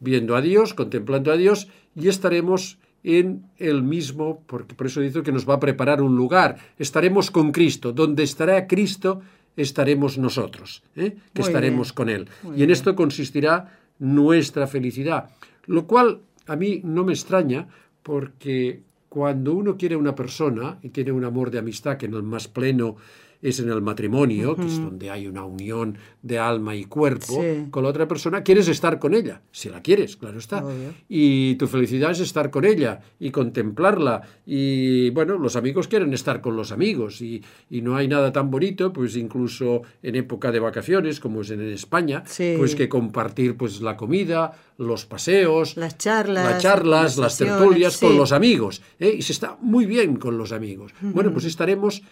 viendo 0.00 0.36
a 0.36 0.40
Dios, 0.40 0.74
contemplando 0.74 1.32
a 1.32 1.36
Dios, 1.36 1.68
y 1.94 2.08
estaremos 2.08 2.78
en 3.02 3.46
el 3.56 3.82
mismo, 3.82 4.42
porque 4.46 4.74
por 4.74 4.86
eso 4.86 5.00
dice 5.00 5.22
que 5.22 5.32
nos 5.32 5.48
va 5.48 5.54
a 5.54 5.60
preparar 5.60 6.02
un 6.02 6.16
lugar. 6.16 6.58
Estaremos 6.78 7.30
con 7.30 7.52
Cristo. 7.52 7.92
Donde 7.92 8.22
estará 8.22 8.66
Cristo, 8.66 9.22
estaremos 9.56 10.18
nosotros, 10.18 10.82
¿eh? 10.96 11.16
que 11.32 11.42
estaremos 11.42 11.92
con 11.92 12.08
Él. 12.08 12.28
y 12.56 12.62
en 12.62 12.70
esto 12.70 12.94
consistirá 12.94 13.78
nuestra 13.98 14.66
felicidad. 14.66 15.30
Lo 15.66 15.86
cual 15.86 16.20
a 16.46 16.56
mí 16.56 16.80
no 16.84 17.04
me 17.04 17.12
extraña, 17.12 17.68
porque 18.02 18.82
cuando 19.08 19.54
uno 19.54 19.76
quiere 19.76 19.96
una 19.96 20.14
persona 20.14 20.78
y 20.82 20.90
tiene 20.90 21.12
un 21.12 21.24
amor 21.24 21.50
de 21.50 21.58
amistad 21.58 21.96
que 21.96 22.06
en 22.06 22.14
el 22.14 22.22
más 22.22 22.48
pleno 22.48 22.96
es 23.42 23.58
en 23.60 23.70
el 23.70 23.80
matrimonio, 23.82 24.54
que 24.56 24.66
es 24.66 24.76
donde 24.78 25.10
hay 25.10 25.26
una 25.26 25.44
unión 25.44 25.96
de 26.22 26.38
alma 26.38 26.76
y 26.76 26.84
cuerpo 26.84 27.40
Sí. 27.42 27.66
con 27.70 27.82
la 27.84 27.88
otra 27.90 28.06
persona, 28.06 28.42
quieres 28.42 28.68
estar 28.68 28.98
con 28.98 29.14
ella, 29.14 29.40
si 29.50 29.68
la 29.70 29.80
quieres, 29.80 30.16
claro 30.16 30.38
está. 30.38 30.64
Obvio. 30.64 30.92
Y 31.08 31.54
tu 31.54 31.66
felicidad 31.66 32.10
es 32.10 32.20
estar 32.20 32.50
con 32.50 32.64
ella 32.64 33.00
y 33.18 33.30
contemplarla. 33.30 34.22
Y 34.46 35.10
bueno, 35.10 35.38
los 35.38 35.56
amigos 35.56 35.88
quieren 35.88 36.12
estar 36.12 36.40
con 36.40 36.56
los 36.56 36.72
amigos 36.72 37.20
y, 37.22 37.42
y 37.70 37.80
no 37.82 37.96
hay 37.96 38.08
nada 38.08 38.32
tan 38.32 38.50
bonito, 38.50 38.92
pues 38.92 39.16
incluso 39.16 39.82
en 40.02 40.16
época 40.16 40.52
de 40.52 40.60
vacaciones, 40.60 41.20
como 41.20 41.40
es 41.40 41.50
en 41.50 41.60
España, 41.62 42.22
Sí. 42.26 42.54
pues 42.58 42.74
que 42.74 42.88
compartir 42.88 43.56
pues 43.56 43.80
la 43.80 43.96
comida, 43.96 44.52
los 44.76 45.06
paseos, 45.06 45.76
Las 45.76 45.98
charlas, 45.98 46.44
las 46.44 46.62
charlas, 46.62 47.02
las 47.02 47.14
conversaciones, 47.16 47.58
tertulias 47.58 47.98
con 47.98 48.16
los 48.16 48.32
amigos. 48.32 48.82
¿eh? 48.98 49.14
Y 49.18 49.22
se 49.22 49.32
está 49.32 49.56
muy 49.60 49.86
bien 49.86 50.16
con 50.16 50.36
los 50.38 50.52
amigos. 50.52 50.92
Bueno, 51.00 51.32
pues 51.32 51.44
estaremos 51.44 52.02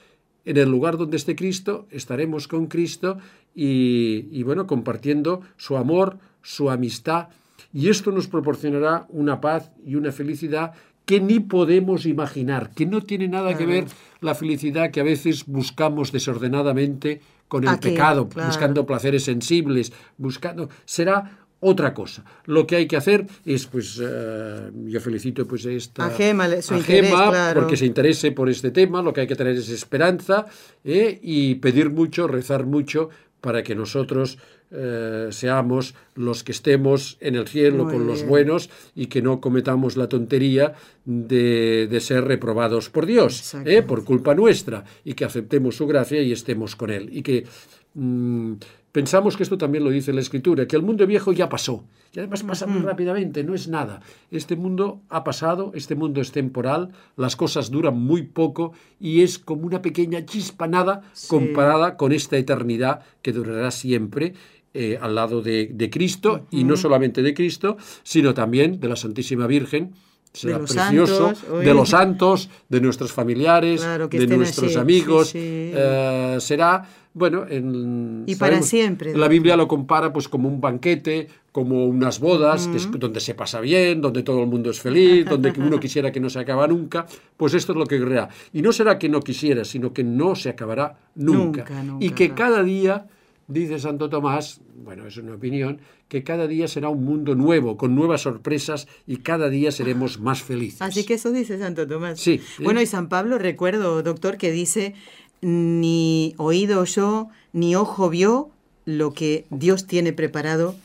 en 0.49 0.57
el 0.57 0.71
lugar 0.71 0.97
donde 0.97 1.19
esté 1.19 1.37
Cristo, 1.37 1.87
estaremos 1.91 2.49
con 2.49 2.69
Cristo 2.69 3.19
y, 3.55 4.29
y, 4.33 4.43
bueno, 4.45 4.67
compartiendo 4.67 5.43
su 5.59 5.77
amor, 5.77 6.19
su 6.43 6.71
amistad. 6.71 7.29
Y 7.73 7.91
esto 7.91 8.13
nos 8.13 8.29
proporcionará 8.29 9.07
una 9.11 9.43
paz 9.43 9.73
y 9.85 9.97
una 9.97 10.11
felicidad 10.11 10.73
que 11.05 11.21
ni 11.21 11.41
podemos 11.41 12.07
imaginar, 12.07 12.71
que 12.71 12.87
no 12.87 13.03
tiene 13.03 13.29
nada 13.29 13.57
que 13.57 13.67
ver 13.67 13.87
la 14.21 14.35
felicidad 14.35 14.91
que 14.91 15.01
a 15.01 15.05
veces 15.05 15.45
buscamos 15.47 16.13
desordenadamente 16.13 17.21
con 17.47 17.65
el 17.65 17.71
Aquí, 17.71 17.91
pecado, 17.91 18.29
claro. 18.29 18.49
buscando 18.49 18.87
placeres 18.87 19.25
sensibles, 19.25 19.93
buscando 20.17 20.71
será 20.85 21.48
otra 21.61 21.93
cosa. 21.93 22.25
Lo 22.47 22.67
que 22.67 22.77
hay 22.77 22.87
que 22.87 22.97
hacer 22.97 23.27
es, 23.45 23.67
pues, 23.67 24.01
eh, 24.03 24.71
yo 24.87 25.01
felicito 25.01 25.47
pues 25.47 25.67
a 25.67 25.71
esta 25.71 26.07
A 26.07 26.11
Gema, 26.11 26.47
su 26.63 26.75
a 26.75 26.79
interés, 26.79 27.07
Gema, 27.11 27.31
claro. 27.31 27.61
porque 27.61 27.77
se 27.77 27.87
interese 27.87 28.33
por 28.33 28.49
este 28.49 28.71
tema. 28.71 29.03
Lo 29.03 29.13
que 29.13 29.23
hay 29.23 29.27
que 29.27 29.37
tener 29.37 29.57
es 29.57 29.69
esperanza 29.69 30.47
¿eh? 30.85 31.19
y 31.23 31.57
pedir 31.57 31.91
mucho, 31.91 32.29
rezar 32.29 32.67
mucho 32.67 33.11
para 33.41 33.63
que 33.63 33.75
nosotros 33.75 34.39
eh, 34.71 35.29
seamos 35.31 35.95
los 36.15 36.45
que 36.45 36.53
estemos 36.53 37.17
en 37.21 37.37
el 37.37 37.49
cielo 37.49 37.85
Muy 37.85 37.95
con 37.95 38.07
los 38.07 38.27
buenos 38.27 38.69
y 38.95 39.07
que 39.07 39.23
no 39.23 39.41
cometamos 39.41 39.97
la 39.97 40.09
tontería 40.09 40.75
de, 41.05 41.87
de 41.91 42.01
ser 42.01 42.25
reprobados 42.25 42.91
por 42.91 43.07
Dios. 43.07 43.55
¿eh? 43.65 43.83
por 43.83 44.05
culpa 44.05 44.35
nuestra, 44.35 44.85
y 45.05 45.15
que 45.15 45.25
aceptemos 45.25 45.77
su 45.77 45.87
gracia 45.87 46.21
y 46.21 46.33
estemos 46.33 46.77
con 46.77 46.91
Él. 46.91 47.09
Y 47.13 47.23
que 47.23 47.47
mm, 47.95 48.55
pensamos 48.99 49.37
que 49.37 49.45
esto 49.45 49.59
también 49.59 49.85
lo 49.85 49.91
dice 49.91 50.13
la 50.13 50.21
Escritura, 50.21 50.67
que 50.67 50.75
el 50.75 50.83
mundo 50.83 51.07
viejo 51.07 51.31
ya 51.31 51.49
pasó, 51.49 51.85
y 52.13 52.19
además 52.19 52.43
pasa 52.43 52.67
muy 52.67 52.83
rápidamente, 52.83 53.45
no 53.45 53.55
es 53.55 53.69
nada. 53.69 54.01
Este 54.33 54.57
mundo 54.57 55.03
ha 55.09 55.23
pasado, 55.23 55.71
este 55.77 55.95
mundo 55.95 56.21
es 56.21 56.33
temporal, 56.33 56.91
las 57.17 57.37
cosas 57.37 57.71
duran 57.71 57.97
muy 57.97 58.23
poco 58.23 58.73
y 58.99 59.23
es 59.23 59.39
como 59.39 59.67
una 59.67 59.83
pequeña 59.83 60.27
chispa 60.27 60.67
nada 60.67 61.03
comparada 61.29 61.97
con 61.97 62.11
esta 62.11 62.37
eternidad 62.39 63.03
que 63.23 63.33
durará 63.33 63.71
siempre. 63.71 64.35
eh, 64.75 64.99
al 65.01 65.15
lado 65.15 65.41
de, 65.43 65.71
de 65.73 65.89
Cristo, 65.91 66.47
y 66.51 66.65
no 66.65 66.77
solamente 66.77 67.23
de 67.23 67.35
Cristo, 67.35 67.79
sino 68.03 68.35
también 68.35 68.81
de 68.81 68.89
la 68.89 68.97
Santísima 68.97 69.47
Virgen, 69.47 69.95
será 70.39 70.59
precioso, 70.59 71.35
santos, 71.35 71.65
de 71.65 71.75
los 71.75 71.89
santos, 71.89 72.51
de 72.69 72.81
nuestros 72.81 73.13
familiares, 73.13 73.81
Claro, 73.81 74.09
de 74.09 74.27
nuestros 74.27 74.71
así, 74.71 74.79
amigos. 74.79 75.29
sí, 75.29 75.39
sí. 75.39 75.73
eh, 75.75 76.37
será, 76.41 76.85
bueno, 77.15 77.45
en, 77.49 78.25
Y 78.27 78.37
para 78.37 78.63
siempre, 78.63 79.17
La 79.17 79.29
Biblia 79.29 79.57
lo 79.57 79.67
compara 79.67 80.13
pues 80.13 80.29
como 80.29 80.49
un 80.49 80.61
banquete, 80.61 81.29
como 81.51 81.87
unas 81.87 82.21
bodas, 82.21 82.69
que 82.69 82.77
es 82.77 82.89
donde 82.91 83.19
se 83.21 83.35
pasa 83.35 83.61
bien, 83.61 84.01
donde 84.01 84.23
todo 84.23 84.43
el 84.43 84.49
mundo 84.49 84.71
es 84.71 84.81
feliz, 84.81 85.27
donde 85.29 85.53
uno 85.59 85.81
quisiera 85.81 86.13
que 86.13 86.21
no 86.21 86.31
se 86.31 86.39
acaba 86.39 86.69
nunca. 86.69 87.07
Pues 87.37 87.55
esto 87.55 87.73
es 87.73 87.79
lo 87.79 87.87
que 87.87 87.97
ocurrirá. 87.97 88.29
Y 88.53 88.63
no 88.63 88.73
será 88.73 88.99
que 88.99 89.09
no 89.09 89.21
quisiera, 89.21 89.65
sino 89.65 89.93
que 89.93 90.05
no 90.05 90.37
se 90.37 90.51
acabará 90.51 90.97
nunca. 91.17 91.61
Nunca, 91.63 91.83
nunca, 91.83 92.05
y 92.05 92.11
que 92.11 92.33
claro. 92.33 92.53
cada 92.53 92.63
día, 92.63 93.07
dice 93.49 93.79
Santo 93.79 94.09
Tomás, 94.09 94.61
bueno, 94.85 95.07
es 95.07 95.17
una 95.17 95.35
opinión, 95.35 95.81
que 96.09 96.23
cada 96.23 96.47
día 96.47 96.69
será 96.69 96.89
un 96.89 97.05
mundo 97.05 97.35
nuevo, 97.35 97.77
con 97.77 97.95
nuevas 97.95 98.23
sorpresas, 98.23 98.87
y 99.07 99.19
cada 99.19 99.49
día 99.49 99.73
seremos 99.73 100.21
más 100.21 100.43
felices. 100.43 100.81
Así 100.81 101.05
que 101.05 101.15
eso 101.15 101.33
dice 101.33 101.59
Santo 101.59 101.87
Tomás. 101.87 102.21
Sí. 102.21 102.41
Bueno, 102.63 102.81
y 102.81 102.87
San 102.87 103.09
Pablo, 103.09 103.39
recuerdo, 103.39 104.03
doctor, 104.03 104.37
que 104.37 104.53
dice, 104.53 104.95
ni 105.41 106.35
oído 106.37 106.85
yo, 106.85 107.29
ni 107.53 107.75
ojo 107.75 108.11
vio 108.11 108.51
lo 108.85 109.13
que 109.13 109.47
Dios 109.51 109.87
tiene 109.87 110.13
preparado 110.13 110.77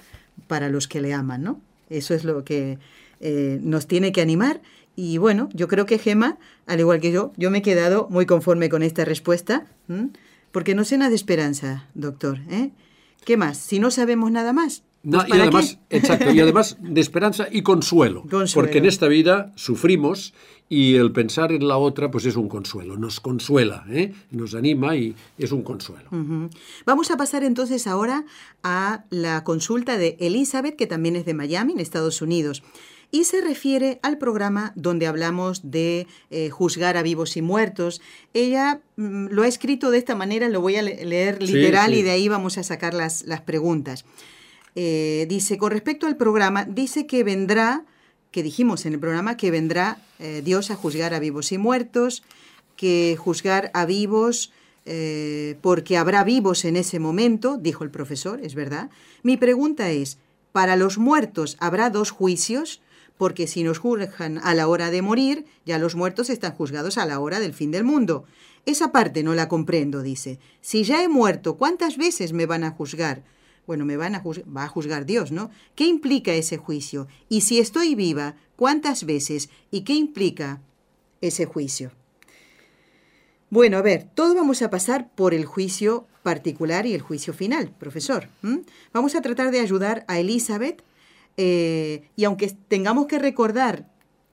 para 0.47 0.69
los 0.69 0.87
que 0.87 1.01
le 1.01 1.13
aman, 1.13 1.43
¿no? 1.43 1.61
Eso 1.89 2.13
es 2.13 2.23
lo 2.23 2.43
que 2.43 2.79
eh, 3.19 3.59
nos 3.61 3.87
tiene 3.87 4.11
que 4.11 4.21
animar. 4.21 4.61
Y 4.95 5.17
bueno, 5.17 5.49
yo 5.53 5.67
creo 5.67 5.85
que 5.85 5.97
Gema, 5.97 6.37
al 6.65 6.79
igual 6.79 6.99
que 6.99 7.11
yo, 7.11 7.33
yo 7.37 7.49
me 7.49 7.59
he 7.59 7.61
quedado 7.61 8.07
muy 8.09 8.25
conforme 8.25 8.69
con 8.69 8.83
esta 8.83 9.05
respuesta. 9.05 9.65
Porque 10.53 10.75
nos 10.75 10.89
llena 10.89 11.09
de 11.09 11.15
esperanza, 11.15 11.89
doctor. 11.95 12.39
¿eh? 12.49 12.69
¿Qué 13.25 13.35
más? 13.35 13.57
Si 13.57 13.79
no 13.79 13.91
sabemos 13.91 14.31
nada 14.31 14.53
más. 14.53 14.83
No, 15.01 15.17
pues 15.17 15.27
y 15.27 15.31
¿para 15.31 15.43
además, 15.43 15.79
qué? 15.89 15.97
exacto, 15.97 16.31
y 16.31 16.39
además 16.39 16.77
de 16.79 17.01
esperanza 17.01 17.47
y 17.51 17.61
consuelo, 17.63 18.21
Consuelo. 18.29 18.53
Porque 18.53 18.77
en 18.77 18.85
esta 18.85 19.09
vida 19.09 19.51
sufrimos 19.55 20.33
y 20.69 20.95
el 20.95 21.11
pensar 21.11 21.51
en 21.51 21.67
la 21.67 21.77
otra, 21.77 22.09
pues 22.09 22.25
es 22.25 22.37
un 22.37 22.47
consuelo, 22.47 22.97
nos 22.97 23.19
consuela, 23.19 23.83
¿eh? 23.89 24.13
nos 24.31 24.55
anima 24.55 24.95
y 24.95 25.15
es 25.37 25.51
un 25.51 25.63
consuelo. 25.63 26.07
Vamos 26.85 27.11
a 27.11 27.17
pasar 27.17 27.43
entonces 27.43 27.85
ahora 27.87 28.23
a 28.61 29.03
la 29.09 29.43
consulta 29.43 29.97
de 29.97 30.15
Elizabeth, 30.21 30.77
que 30.77 30.87
también 30.87 31.15
es 31.15 31.25
de 31.25 31.33
Miami, 31.33 31.73
en 31.73 31.79
Estados 31.79 32.21
Unidos. 32.21 32.63
Y 33.13 33.25
se 33.25 33.41
refiere 33.41 33.99
al 34.01 34.17
programa 34.17 34.73
donde 34.75 35.05
hablamos 35.05 35.69
de 35.69 36.07
eh, 36.31 36.49
juzgar 36.49 36.97
a 36.97 37.03
vivos 37.03 37.37
y 37.37 37.43
muertos. 37.43 38.01
Ella 38.33 38.81
mm, 38.95 39.27
lo 39.27 39.43
ha 39.43 39.47
escrito 39.47 39.91
de 39.91 39.99
esta 39.99 40.15
manera, 40.15 40.49
lo 40.49 40.61
voy 40.61 40.77
a 40.77 40.81
le- 40.81 41.05
leer 41.05 41.37
Sí, 41.39 41.53
literal 41.53 41.91
sí. 41.91 41.97
y 41.99 42.01
de 42.01 42.09
ahí 42.09 42.27
vamos 42.27 42.57
a 42.57 42.63
sacar 42.63 42.95
las, 42.95 43.21
las 43.27 43.41
preguntas. 43.41 44.03
Eh, 44.75 45.27
dice, 45.29 45.59
con 45.59 45.69
respecto 45.71 46.07
al 46.07 46.17
programa, 46.17 46.65
dice 46.65 47.05
que 47.05 47.23
vendrá, 47.23 47.85
que 48.31 48.41
dijimos 48.41 48.87
en 48.87 48.93
el 48.93 48.99
programa, 48.99 49.37
que 49.37 49.51
vendrá 49.51 49.99
eh, 50.17 50.41
Dios 50.43 50.71
a 50.71 50.75
juzgar 50.75 51.13
a 51.13 51.19
vivos 51.19 51.51
y 51.51 51.59
muertos, 51.59 52.23
que 52.75 53.15
juzgar 53.19 53.69
a 53.75 53.85
vivos 53.85 54.51
eh, 54.87 55.55
porque 55.61 55.97
habrá 55.97 56.23
vivos 56.23 56.65
en 56.65 56.75
ese 56.77 56.97
momento, 56.97 57.57
dijo 57.57 57.83
el 57.83 57.91
profesor, 57.91 58.39
es 58.41 58.55
verdad. 58.55 58.89
Mi 59.21 59.37
pregunta 59.37 59.91
es, 59.91 60.17
¿para 60.51 60.75
los 60.75 60.97
muertos 60.97 61.57
habrá 61.59 61.91
dos 61.91 62.09
juicios? 62.09 62.81
Porque 63.17 63.47
si 63.47 63.63
nos 63.63 63.77
juzgan 63.77 64.39
a 64.39 64.53
la 64.53 64.67
hora 64.67 64.89
de 64.91 65.01
morir, 65.01 65.45
ya 65.65 65.77
los 65.77 65.95
muertos 65.95 66.29
están 66.29 66.53
juzgados 66.53 66.97
a 66.97 67.05
la 67.05 67.19
hora 67.19 67.39
del 67.39 67.53
fin 67.53 67.71
del 67.71 67.83
mundo. 67.83 68.25
Esa 68.65 68.91
parte 68.91 69.23
no 69.23 69.33
la 69.35 69.47
comprendo, 69.47 70.01
dice. 70.01 70.39
Si 70.61 70.83
ya 70.83 71.03
he 71.03 71.07
muerto, 71.07 71.57
¿cuántas 71.57 71.97
veces 71.97 72.33
me 72.33 72.45
van 72.45 72.63
a 72.63 72.71
juzgar? 72.71 73.23
Bueno, 73.67 73.85
me 73.85 73.97
van 73.97 74.15
a 74.15 74.21
juz- 74.21 74.43
va 74.45 74.63
a 74.65 74.67
juzgar 74.67 75.05
Dios, 75.05 75.31
¿no? 75.31 75.51
¿Qué 75.75 75.85
implica 75.85 76.33
ese 76.33 76.57
juicio? 76.57 77.07
Y 77.29 77.41
si 77.41 77.59
estoy 77.59 77.95
viva, 77.95 78.35
¿cuántas 78.55 79.05
veces? 79.05 79.49
¿Y 79.71 79.81
qué 79.81 79.93
implica 79.93 80.61
ese 81.21 81.45
juicio? 81.45 81.91
Bueno, 83.49 83.77
a 83.77 83.81
ver, 83.81 84.07
todos 84.15 84.35
vamos 84.35 84.61
a 84.61 84.69
pasar 84.69 85.09
por 85.13 85.33
el 85.33 85.45
juicio 85.45 86.07
particular 86.23 86.85
y 86.85 86.93
el 86.93 87.01
juicio 87.01 87.33
final, 87.33 87.69
profesor. 87.77 88.27
Vamos 88.91 89.13
a 89.15 89.21
tratar 89.21 89.51
de 89.51 89.59
ayudar 89.59 90.03
a 90.07 90.19
Elizabeth 90.19 90.81
eh, 91.37 92.03
y 92.15 92.25
aunque 92.25 92.51
tengamos 92.67 93.07
que 93.07 93.19
recordar 93.19 93.87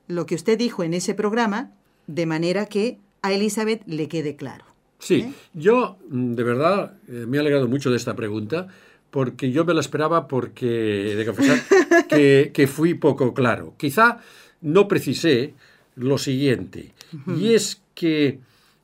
lo 0.09 0.27
que 0.27 0.35
usted 0.35 0.59
dijo 0.59 0.83
en 0.83 0.95
ese 0.95 1.15
programa, 1.15 1.71
de 2.07 2.27
manera 2.27 2.67
que 2.67 2.99
a 3.23 3.33
Elizabeth 3.33 3.83
le 3.87 4.09
quede 4.09 4.37
claro. 4.37 4.65
Sí, 4.99 5.21
¿Eh? 5.21 5.33
yo 5.55 5.99
mm, 6.09 6.35
de 6.35 6.43
verdad 6.43 6.95
eh, 7.09 7.25
me 7.27 7.37
he 7.37 7.41
alegrado 7.41 7.69
mucho 7.69 7.91
de 7.91 7.97
esta 7.97 8.15
pregunta 8.15 8.69
porque 9.11 9.51
yo 9.51 9.65
me 9.65 9.75
la 9.75 9.81
esperaba 9.81 10.29
porque 10.29 11.13
he 11.13 11.17
de 11.17 11.27
confesar 11.27 11.61
que, 12.09 12.51
que 12.53 12.67
fui 12.67 12.95
poco 12.95 13.35
claro. 13.35 13.75
Quizá 13.77 14.19
no 14.61 14.89
precisé 14.89 15.55
lo 15.97 16.19
siguiente, 16.19 16.93
y 17.37 17.53
es 17.53 17.83
que 17.95 18.39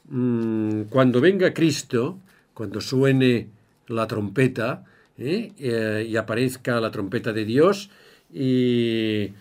mm, 0.08 0.82
cuando 0.90 1.20
venga 1.20 1.54
Cristo, 1.54 2.18
cuando 2.52 2.80
suene 2.80 3.48
la 3.86 4.06
trompeta 4.06 4.84
¿eh? 5.18 5.52
Eh, 5.58 6.06
y 6.08 6.16
aparezca 6.16 6.80
la 6.80 6.90
trompeta 6.90 7.32
de 7.32 7.44
Dios 7.44 7.90
y 8.32 9.32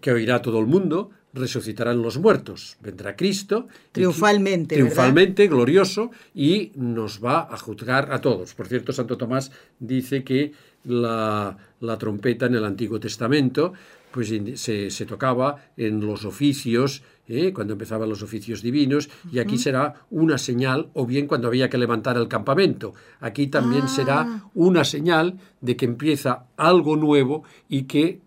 que 0.00 0.12
oirá 0.12 0.40
todo 0.42 0.58
el 0.60 0.66
mundo, 0.66 1.10
resucitarán 1.34 2.02
los 2.02 2.18
muertos. 2.18 2.76
Vendrá 2.82 3.16
Cristo. 3.16 3.66
y- 3.68 3.92
Triunfalmente, 3.92 4.74
¿verdad? 4.76 4.90
Triunfalmente, 4.90 5.48
glorioso, 5.48 6.10
y 6.34 6.72
nos 6.76 7.24
va 7.24 7.48
a 7.50 7.56
juzgar 7.56 8.12
a 8.12 8.20
todos. 8.20 8.54
Por 8.54 8.68
cierto, 8.68 8.92
Santo 8.92 9.16
Tomás 9.16 9.50
dice 9.80 10.22
que 10.24 10.52
la, 10.84 11.56
la 11.80 11.98
trompeta 11.98 12.46
en 12.46 12.54
el 12.56 12.64
Antiguo 12.64 13.00
Testamento 13.00 13.72
pues 14.12 14.30
se, 14.56 14.90
se 14.90 15.06
tocaba 15.06 15.56
en 15.78 16.04
los 16.04 16.26
oficios, 16.26 17.02
¿eh? 17.28 17.50
cuando 17.54 17.72
empezaban 17.72 18.10
los 18.10 18.22
oficios 18.22 18.60
divinos, 18.60 19.08
y 19.32 19.38
aquí 19.38 19.56
será 19.56 20.04
una 20.10 20.36
señal, 20.36 20.90
o 20.92 21.06
bien 21.06 21.26
cuando 21.26 21.48
había 21.48 21.70
que 21.70 21.78
levantar 21.78 22.18
el 22.18 22.28
campamento. 22.28 22.92
Aquí 23.20 23.46
también 23.46 23.84
Ah. 23.84 23.88
será 23.88 24.42
una 24.54 24.84
señal 24.84 25.38
de 25.62 25.76
que 25.76 25.86
empieza 25.86 26.44
algo 26.58 26.96
nuevo 26.96 27.44
y 27.70 27.84
que 27.84 28.20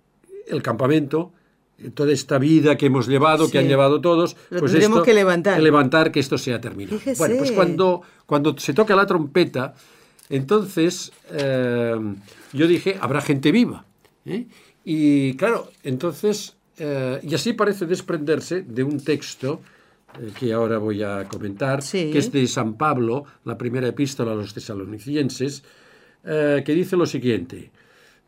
el 0.48 0.62
campamento 0.62 1.32
toda 1.94 2.14
esta 2.14 2.38
vida 2.40 2.78
que 2.78 2.86
hemos 2.86 3.06
llevado, 3.06 3.52
que 3.52 3.58
han 3.60 3.68
llevado 3.68 4.00
todos, 4.00 4.38
Lo 4.50 4.60
pues 4.62 4.72
tendremos 4.72 5.00
esto, 5.00 5.04
que 5.06 5.14
levantar. 5.14 5.62
levantar 5.62 6.10
que 6.12 6.22
esto 6.22 6.38
sea 6.38 6.62
terminado. 6.62 6.98
Fíjese. 7.00 7.20
Bueno, 7.20 7.36
pues 7.38 7.52
cuando, 7.52 8.02
cuando 8.26 8.58
se 8.58 8.74
toca 8.74 8.96
la 8.96 9.06
trompeta, 9.06 9.74
entonces 10.30 11.12
eh, 11.32 11.96
yo 12.54 12.68
dije, 12.68 12.98
habrá 13.02 13.20
gente 13.20 13.52
viva. 13.52 13.86
¿eh? 14.26 14.46
Y 14.86 15.34
claro, 15.36 15.70
entonces, 15.84 16.56
eh, 16.78 17.20
y 17.24 17.36
así 17.36 17.52
parece 17.52 17.86
desprenderse 17.86 18.62
de 18.62 18.82
un 18.84 19.04
texto 19.04 19.60
eh, 20.18 20.32
que 20.40 20.54
ahora 20.54 20.78
voy 20.78 21.04
a 21.04 21.26
comentar, 21.28 21.82
Sí. 21.82 22.10
que 22.10 22.20
es 22.20 22.32
de 22.32 22.48
San 22.48 22.76
Pablo, 22.76 23.26
la 23.44 23.58
primera 23.58 23.88
epístola 23.90 24.32
a 24.32 24.36
los 24.36 24.54
tesalonicenses, 24.54 25.62
eh, 26.24 26.64
que 26.66 26.74
dice 26.74 26.96
lo 26.96 27.06
siguiente. 27.06 27.70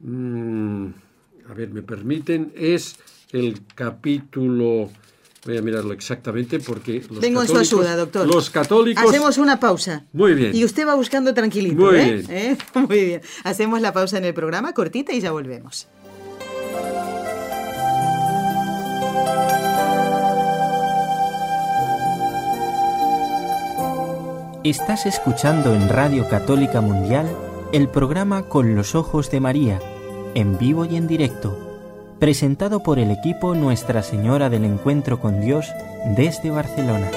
Mm, 0.02 0.88
a 1.50 1.54
ver, 1.54 1.70
me 1.70 1.82
permiten, 1.82 2.52
es 2.56 2.98
el 3.32 3.62
capítulo. 3.76 4.90
Voy 5.46 5.58
a 5.58 5.62
mirarlo 5.62 5.94
exactamente 5.94 6.60
porque. 6.60 7.04
Los 7.10 7.20
Vengo 7.22 7.42
en 7.42 7.48
su 7.48 7.54
católicos- 7.54 7.80
ayuda, 7.80 7.96
doctor. 7.96 8.28
Los 8.28 8.50
católicos. 8.50 9.04
Hacemos 9.08 9.38
una 9.38 9.60
pausa. 9.60 10.06
Muy 10.12 10.34
bien. 10.34 10.54
Y 10.56 10.66
usted 10.66 10.86
va 10.86 10.96
buscando 10.96 11.34
tranquilito. 11.34 11.76
Muy 11.82 11.96
¿eh? 11.98 12.14
bien. 12.14 12.26
¿Eh? 12.30 12.58
Muy 12.74 13.06
bien. 13.06 13.22
Hacemos 13.44 13.80
la 13.82 13.94
pausa 13.94 14.18
en 14.18 14.26
el 14.26 14.34
programa, 14.34 14.74
cortita, 14.74 15.14
y 15.14 15.22
ya 15.22 15.32
volvemos. 15.32 15.88
Estás 24.64 25.06
escuchando 25.06 25.74
en 25.74 25.88
Radio 25.90 26.28
Católica 26.28 26.82
Mundial 26.82 27.28
el 27.72 27.88
programa 27.88 28.44
Con 28.44 28.76
los 28.76 28.96
Ojos 28.96 29.32
de 29.32 29.40
María, 29.40 29.80
en 30.38 30.60
vivo 30.60 30.86
y 30.86 30.96
en 30.98 31.08
directo, 31.08 31.58
presentado 32.20 32.84
por 32.84 33.00
el 33.00 33.10
equipo 33.10 33.56
Nuestra 33.56 34.04
Señora 34.04 34.52
del 34.52 34.66
Encuentro 34.66 35.20
con 35.20 35.42
Dios 35.42 35.66
desde 36.16 36.52
Barcelona. 36.52 37.10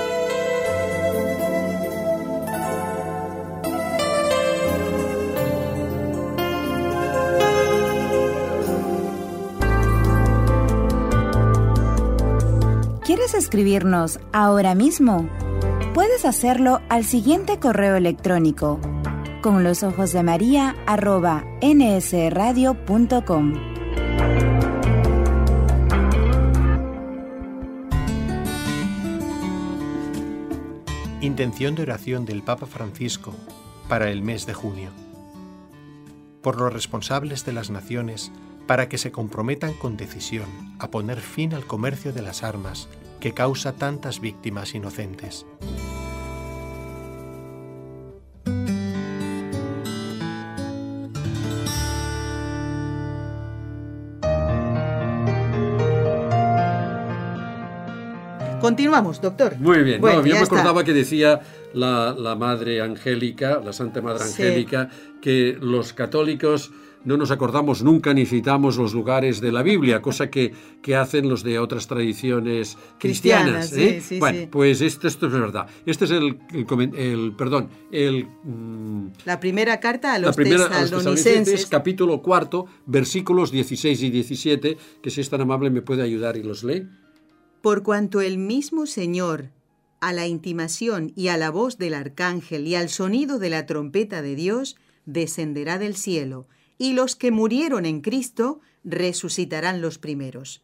¿Quieres 13.04 13.34
escribirnos 13.34 14.18
ahora 14.32 14.74
mismo? 14.74 15.28
Puedes 15.92 16.24
hacerlo 16.24 16.80
al 16.88 17.04
siguiente 17.04 17.58
correo 17.58 17.96
electrónico 17.96 18.80
con 19.42 19.62
los 19.62 19.82
ojos 19.82 20.14
de 20.14 20.22
María 20.22 20.74
nsradio.com. 21.62 23.54
Intención 31.20 31.74
de 31.74 31.82
oración 31.82 32.24
del 32.24 32.42
Papa 32.42 32.64
Francisco 32.66 33.34
para 33.88 34.10
el 34.10 34.22
mes 34.22 34.46
de 34.46 34.54
junio. 34.54 34.90
Por 36.40 36.58
los 36.58 36.72
responsables 36.72 37.44
de 37.44 37.52
las 37.52 37.68
naciones 37.68 38.32
para 38.66 38.88
que 38.88 38.96
se 38.96 39.12
comprometan 39.12 39.74
con 39.74 39.98
decisión 39.98 40.48
a 40.78 40.90
poner 40.90 41.20
fin 41.20 41.52
al 41.52 41.66
comercio 41.66 42.12
de 42.12 42.22
las 42.22 42.42
armas 42.42 42.88
que 43.20 43.34
causa 43.34 43.74
tantas 43.74 44.20
víctimas 44.20 44.74
inocentes. 44.74 45.44
Continuamos, 58.70 59.20
doctor. 59.20 59.56
Muy 59.58 59.82
bien, 59.82 60.00
Bueno, 60.00 60.20
no, 60.20 60.26
yo 60.26 60.34
me 60.36 60.40
está. 60.42 60.54
acordaba 60.54 60.84
que 60.84 60.92
decía 60.92 61.40
la, 61.74 62.14
la 62.16 62.34
Madre 62.36 62.80
Angélica, 62.80 63.60
la 63.64 63.72
Santa 63.72 64.00
Madre 64.00 64.24
Sí. 64.24 64.42
Angélica, 64.42 64.88
que 65.20 65.56
los 65.60 65.92
católicos 65.92 66.70
no 67.02 67.16
nos 67.16 67.30
acordamos 67.30 67.82
nunca 67.82 68.12
ni 68.12 68.26
citamos 68.26 68.76
los 68.76 68.92
lugares 68.92 69.40
de 69.40 69.50
la 69.50 69.62
Biblia, 69.62 70.02
cosa 70.02 70.28
que, 70.30 70.52
que 70.82 70.96
hacen 70.96 71.30
los 71.30 71.42
de 71.42 71.58
otras 71.58 71.86
tradiciones 71.86 72.76
cristianas. 72.98 73.70
Cristianas, 73.70 73.72
¿eh? 73.72 74.00
sí, 74.02 74.06
sí, 74.16 74.18
bueno, 74.20 74.38
sí. 74.40 74.48
pues 74.52 74.82
esto, 74.82 75.08
esto 75.08 75.26
es 75.28 75.32
verdad. 75.32 75.66
Este 75.86 76.04
es 76.04 76.10
el, 76.10 76.38
el 76.94 77.32
perdón, 77.38 77.70
el... 77.90 78.26
mm, 78.44 79.06
La 79.24 79.40
primera 79.40 79.80
carta 79.80 80.12
a 80.14 80.18
la 80.18 80.26
los 80.26 80.36
primera 80.36 80.66
a 80.66 80.68
los 80.68 80.90
tesalonicenses, 80.90 81.24
tesalonicenses. 81.24 81.66
capítulo 81.70 82.20
cuarto, 82.20 82.66
versículos 82.84 83.50
16 83.50 84.02
y 84.02 84.10
17, 84.10 84.76
que 85.02 85.10
si 85.10 85.22
es 85.22 85.30
tan 85.30 85.40
amable 85.40 85.70
me 85.70 85.80
puede 85.80 86.02
ayudar 86.02 86.36
y 86.36 86.42
los 86.42 86.62
lee. 86.64 86.86
Por 87.60 87.82
cuanto 87.82 88.22
el 88.22 88.38
mismo 88.38 88.86
Señor, 88.86 89.50
a 90.00 90.14
la 90.14 90.26
intimación 90.26 91.12
y 91.14 91.28
a 91.28 91.36
la 91.36 91.50
voz 91.50 91.76
del 91.76 91.92
arcángel 91.92 92.66
y 92.66 92.74
al 92.74 92.88
sonido 92.88 93.38
de 93.38 93.50
la 93.50 93.66
trompeta 93.66 94.22
de 94.22 94.34
Dios, 94.34 94.76
descenderá 95.04 95.78
del 95.78 95.94
cielo, 95.94 96.46
y 96.78 96.94
los 96.94 97.16
que 97.16 97.30
murieron 97.30 97.84
en 97.84 98.00
Cristo 98.00 98.60
resucitarán 98.82 99.82
los 99.82 99.98
primeros. 99.98 100.62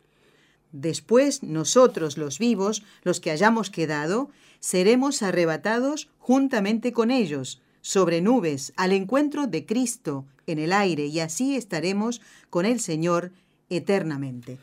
Después 0.73 1.43
nosotros 1.43 2.17
los 2.17 2.39
vivos, 2.39 2.83
los 3.03 3.21
que 3.21 3.31
hayamos 3.31 3.69
quedado, 3.69 4.31
seremos 4.61 5.23
arrebatados 5.23 6.09
juntamente 6.19 6.93
con 6.93 7.11
ellos, 7.11 7.61
sobre 7.83 8.23
nubes, 8.23 8.73
al 8.77 8.93
encuentro 8.93 9.47
de 9.47 9.67
Cristo 9.67 10.25
en 10.47 10.59
el 10.59 10.73
aire, 10.73 11.07
y 11.07 11.21
así 11.21 11.57
estaremos 11.57 12.23
con 12.49 12.65
el 12.65 12.81
Señor 12.81 13.33
eternamente. 13.69 14.59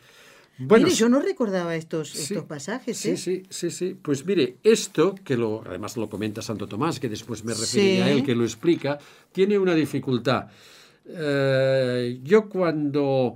Bueno, 0.60 0.86
Mire, 0.86 0.96
yo 0.96 1.10
no 1.10 1.20
recordaba 1.20 1.76
estos, 1.76 2.10
Sí, 2.12 2.34
estos 2.36 2.46
pasajes. 2.46 2.96
Sí, 2.98 3.10
¿eh? 3.12 3.18
sí, 3.18 3.44
sí, 3.50 3.72
sí. 3.72 3.98
Pues 4.00 4.24
mire, 4.26 4.58
esto, 4.64 5.16
que 5.24 5.36
lo, 5.36 5.64
además 5.66 5.98
lo 5.98 6.08
comenta 6.10 6.42
Santo 6.44 6.68
Tomás, 6.68 7.00
que 7.00 7.10
después 7.10 7.44
me 7.44 7.54
referiré 7.54 7.96
Sí. 7.96 8.02
a 8.02 8.12
él, 8.12 8.24
que 8.24 8.36
lo 8.36 8.44
explica, 8.44 9.00
tiene 9.32 9.58
una 9.58 9.74
dificultad. 9.74 10.48
Eh, 11.08 12.20
yo 12.24 12.48
cuando, 12.48 13.36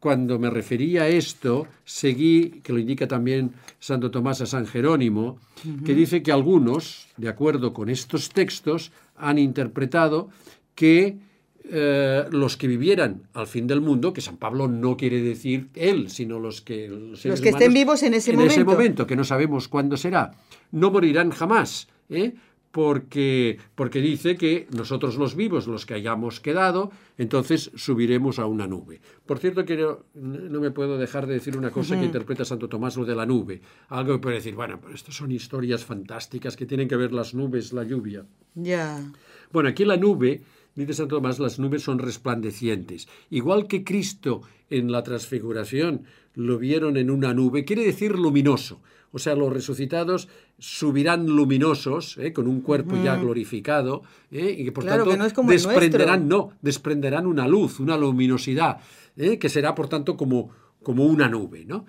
cuando 0.00 0.38
me 0.38 0.50
refería 0.50 1.02
a 1.02 1.08
esto, 1.08 1.66
seguí, 1.84 2.60
que 2.62 2.72
lo 2.72 2.78
indica 2.78 3.06
también 3.06 3.52
Santo 3.78 4.10
Tomás 4.10 4.40
a 4.40 4.46
San 4.46 4.66
Jerónimo, 4.66 5.38
que 5.84 5.94
dice 5.94 6.22
que 6.22 6.32
algunos, 6.32 7.08
de 7.16 7.28
acuerdo 7.28 7.72
con 7.72 7.88
estos 7.88 8.30
textos, 8.30 8.90
han 9.16 9.38
interpretado 9.38 10.28
que 10.74 11.18
eh, 11.66 12.24
los 12.30 12.56
que 12.56 12.66
vivieran 12.66 13.28
al 13.32 13.46
fin 13.46 13.66
del 13.66 13.80
mundo, 13.80 14.12
que 14.12 14.20
San 14.20 14.36
Pablo 14.36 14.68
no 14.68 14.96
quiere 14.96 15.22
decir 15.22 15.68
él, 15.74 16.10
sino 16.10 16.38
los 16.38 16.60
que, 16.60 16.88
los 16.88 17.40
que 17.40 17.48
estén 17.48 17.72
vivos 17.72 18.02
en 18.02 18.14
ese 18.14 18.32
en 18.32 18.40
ese 18.40 18.60
momento. 18.60 18.72
momento, 18.72 19.06
que 19.06 19.16
no 19.16 19.24
sabemos 19.24 19.68
cuándo 19.68 19.96
será, 19.96 20.32
no 20.72 20.90
morirán 20.90 21.30
jamás, 21.30 21.88
¿eh? 22.10 22.34
porque, 22.74 23.58
porque 23.76 24.00
dice 24.00 24.36
que 24.36 24.66
nosotros 24.76 25.16
los 25.16 25.36
vivos, 25.36 25.68
los 25.68 25.86
que 25.86 25.94
hayamos 25.94 26.40
quedado, 26.40 26.90
entonces 27.16 27.70
subiremos 27.76 28.40
a 28.40 28.46
una 28.46 28.66
nube. 28.66 29.00
Por 29.26 29.38
cierto, 29.38 29.64
que 29.64 29.76
no, 29.76 30.00
no 30.14 30.60
me 30.60 30.72
puedo 30.72 30.98
dejar 30.98 31.28
de 31.28 31.34
decir 31.34 31.56
una 31.56 31.70
cosa 31.70 31.96
que 31.96 32.04
interpreta 32.04 32.44
Santo 32.44 32.68
Tomás, 32.68 32.96
lo 32.96 33.04
de 33.04 33.14
la 33.14 33.26
nube. 33.26 33.62
Algo 33.90 34.14
que 34.14 34.18
puede 34.18 34.36
decir, 34.36 34.56
bueno, 34.56 34.80
pero 34.82 34.92
esto 34.92 35.12
son 35.12 35.30
historias 35.30 35.84
fantásticas 35.84 36.56
que 36.56 36.66
tienen 36.66 36.88
que 36.88 36.96
ver 36.96 37.12
las 37.12 37.32
nubes, 37.32 37.72
la 37.72 37.84
lluvia. 37.84 38.26
Ya. 38.56 39.08
Bueno, 39.52 39.68
aquí 39.68 39.84
la 39.84 39.96
nube, 39.96 40.42
dice 40.74 40.94
Santo 40.94 41.16
Tomás, 41.16 41.38
las 41.38 41.58
nubes 41.58 41.82
son 41.82 41.98
resplandecientes. 41.98 43.08
Igual 43.30 43.66
que 43.66 43.84
Cristo 43.84 44.42
en 44.70 44.90
la 44.90 45.02
transfiguración 45.02 46.02
lo 46.34 46.58
vieron 46.58 46.96
en 46.96 47.10
una 47.10 47.32
nube, 47.34 47.64
quiere 47.64 47.84
decir 47.84 48.18
luminoso. 48.18 48.80
O 49.12 49.18
sea, 49.20 49.36
los 49.36 49.52
resucitados 49.52 50.28
subirán 50.58 51.26
luminosos, 51.26 52.18
¿eh? 52.18 52.32
con 52.32 52.48
un 52.48 52.60
cuerpo 52.62 52.96
ya 52.96 53.14
glorificado, 53.14 54.02
¿eh? 54.32 54.56
y 54.58 54.64
que 54.64 54.72
por 54.72 54.82
Claro, 54.82 55.04
tanto 55.04 55.10
que 55.12 55.18
no 55.18 55.24
es 55.26 55.32
como 55.32 55.50
el 55.52 55.56
desprenderán, 55.56 56.26
no, 56.26 56.52
desprenderán 56.62 57.26
una 57.26 57.46
luz, 57.46 57.78
una 57.78 57.96
luminosidad, 57.96 58.78
¿eh? 59.16 59.38
que 59.38 59.48
será 59.48 59.72
por 59.76 59.88
tanto 59.88 60.16
como, 60.16 60.50
como 60.82 61.06
una 61.06 61.28
nube, 61.28 61.64
¿no? 61.64 61.86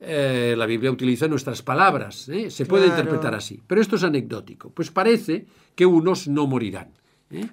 La 0.00 0.64
Biblia 0.64 0.90
utiliza 0.90 1.28
nuestras 1.28 1.60
palabras, 1.62 2.30
se 2.48 2.66
puede 2.66 2.86
Claro. 2.86 3.00
interpretar 3.00 3.34
así, 3.34 3.60
pero 3.66 3.82
esto 3.82 3.96
es 3.96 4.02
anecdótico. 4.02 4.70
Pues 4.70 4.90
parece 4.90 5.46
que 5.74 5.84
unos 5.84 6.26
no 6.26 6.46
morirán. 6.46 6.88
¿eh? 7.30 7.46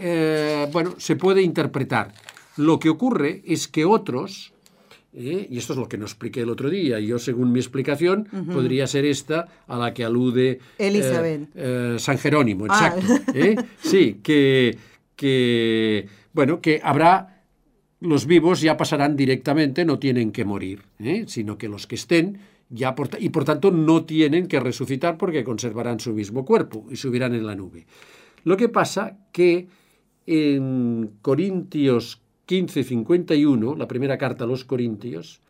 Eh, 0.00 0.68
bueno, 0.72 0.94
se 0.98 1.16
puede 1.16 1.42
interpretar. 1.42 2.12
Lo 2.56 2.78
que 2.78 2.88
ocurre 2.88 3.42
es 3.46 3.68
que 3.68 3.84
otros, 3.84 4.52
¿eh? 5.14 5.46
y 5.50 5.58
esto 5.58 5.74
es 5.74 5.78
lo 5.78 5.88
que 5.88 5.98
nos 5.98 6.12
expliqué 6.12 6.40
el 6.40 6.50
otro 6.50 6.70
día, 6.70 6.98
y 7.00 7.06
yo 7.08 7.18
según 7.18 7.52
mi 7.52 7.58
explicación 7.60 8.28
podría 8.52 8.86
ser 8.86 9.04
esta 9.04 9.46
a 9.66 9.76
la 9.76 9.92
que 9.92 10.04
alude 10.04 10.50
eh, 10.52 10.58
Elizabeth. 10.78 11.48
eh, 11.54 11.96
San 11.98 12.18
Jerónimo, 12.18 12.66
Ah. 12.68 12.94
exacto. 12.96 13.62
Sí, 13.82 14.20
que, 14.22 14.76
que, 15.16 16.06
bueno, 16.32 16.60
que 16.60 16.80
habrá 16.82 17.42
los 18.00 18.26
vivos 18.26 18.60
ya 18.60 18.76
pasarán 18.76 19.16
directamente, 19.16 19.84
no 19.84 19.98
tienen 19.98 20.30
que 20.32 20.44
morir, 20.44 20.82
¿eh? 20.98 21.24
sino 21.28 21.56
que 21.58 21.68
los 21.68 21.86
que 21.86 21.94
estén 21.96 22.38
ya 22.68 22.94
por 22.94 23.08
y 23.18 23.28
por 23.30 23.44
tanto 23.44 23.70
no 23.70 24.04
tienen 24.04 24.48
que 24.48 24.60
resucitar 24.60 25.16
porque 25.16 25.44
conservarán 25.44 26.00
su 26.00 26.12
mismo 26.12 26.44
cuerpo 26.44 26.86
y 26.90 26.96
subirán 26.96 27.34
en 27.34 27.46
la 27.46 27.54
nube. 27.54 27.86
Lo 28.44 28.56
que 28.56 28.68
pasa 28.68 29.16
que 29.32 29.66
en 30.26 31.12
Corintios 31.22 32.20
15:51, 32.46 33.76
la 33.76 33.88
primera 33.88 34.18
carta 34.18 34.44
a 34.44 34.46
los 34.46 34.64
Corintios, 34.64 35.40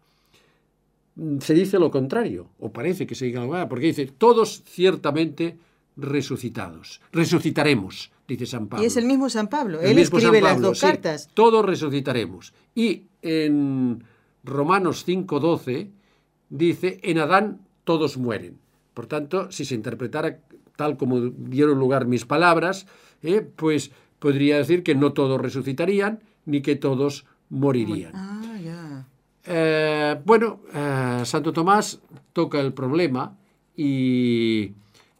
mm, 1.16 1.38
se 1.38 1.54
dice 1.54 1.78
lo 1.78 1.90
contrario, 1.90 2.48
o 2.58 2.72
parece 2.72 3.06
que 3.06 3.14
se 3.14 3.26
diga 3.26 3.40
lo 3.40 3.46
contrario, 3.46 3.68
porque 3.68 3.86
dice, 3.86 4.06
todos 4.06 4.62
ciertamente 4.64 5.58
resucitados. 5.96 7.00
Resucitaremos, 7.12 8.10
dice 8.28 8.46
San 8.46 8.68
Pablo. 8.68 8.84
Y 8.84 8.86
es 8.86 8.96
el 8.96 9.06
mismo 9.06 9.28
San 9.30 9.48
Pablo. 9.48 9.80
Él 9.80 9.98
escribe 9.98 10.40
las 10.40 10.60
dos 10.60 10.80
cartas. 10.80 11.28
Todos 11.32 11.64
resucitaremos. 11.64 12.52
Y 12.74 13.04
en 13.22 14.04
Romanos 14.44 15.06
5.12 15.06 15.90
dice, 16.50 17.00
en 17.02 17.18
Adán 17.18 17.60
todos 17.84 18.18
mueren. 18.18 18.58
Por 18.94 19.06
tanto, 19.06 19.50
si 19.50 19.64
se 19.64 19.74
interpretara 19.74 20.40
tal 20.76 20.96
como 20.96 21.20
dieron 21.20 21.78
lugar 21.78 22.06
mis 22.06 22.24
palabras, 22.26 22.86
eh, 23.22 23.40
pues 23.40 23.90
podría 24.26 24.58
decir 24.58 24.82
que 24.82 24.96
no 24.96 25.12
todos 25.12 25.40
resucitarían 25.40 26.18
ni 26.46 26.60
que 26.60 26.74
todos 26.74 27.26
morirían. 27.48 28.10
Ah. 28.12 29.04
Eh, 29.44 30.20
bueno, 30.24 30.62
eh, 30.74 31.22
Santo 31.24 31.52
Tomás 31.52 32.00
toca 32.32 32.58
el 32.60 32.72
problema 32.72 33.38
y 33.76 34.72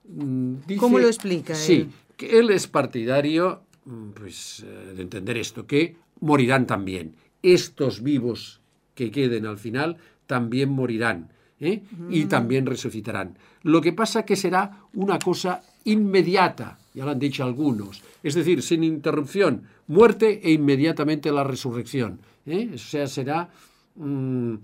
mm, 0.09 0.55
dice, 0.67 0.81
¿Cómo 0.81 0.99
lo 0.99 1.07
explica? 1.07 1.55
Sí, 1.55 1.89
que 2.17 2.41
él 2.41 2.51
es 2.51 2.67
partidario 2.67 3.63
mm, 3.85 4.11
pues, 4.11 4.67
de 4.97 5.01
entender 5.01 5.37
esto, 5.37 5.69
que 5.69 5.95
morirán 6.19 6.67
también. 6.67 7.15
Estos 7.45 8.03
vivos 8.03 8.61
que 8.97 9.13
queden 9.13 9.47
al 9.47 9.59
final 9.59 9.99
también 10.27 10.71
morirán. 10.71 11.31
¿eh? 11.61 11.83
y 12.11 12.25
mm. 12.25 12.29
también 12.29 12.67
resucitarán. 12.67 13.39
Lo 13.63 13.81
que 13.81 13.93
pasa 13.93 14.25
que 14.25 14.37
será 14.37 14.83
una 14.95 15.19
cosa 15.19 15.63
inmediata, 15.85 16.79
ya 16.97 17.05
lo 17.05 17.11
han 17.11 17.19
dicho 17.19 17.45
algunos, 17.45 18.03
es 18.23 18.35
decir, 18.35 18.63
sin 18.63 18.83
interrupción, 18.83 19.65
muerte 19.87 20.41
e 20.43 20.51
inmediatamente 20.51 21.31
la 21.31 21.45
resurrección. 21.45 22.19
¿eh? 22.47 22.71
O 22.75 22.79
sea, 22.79 23.07
será 23.07 23.51
mm, 23.97 24.55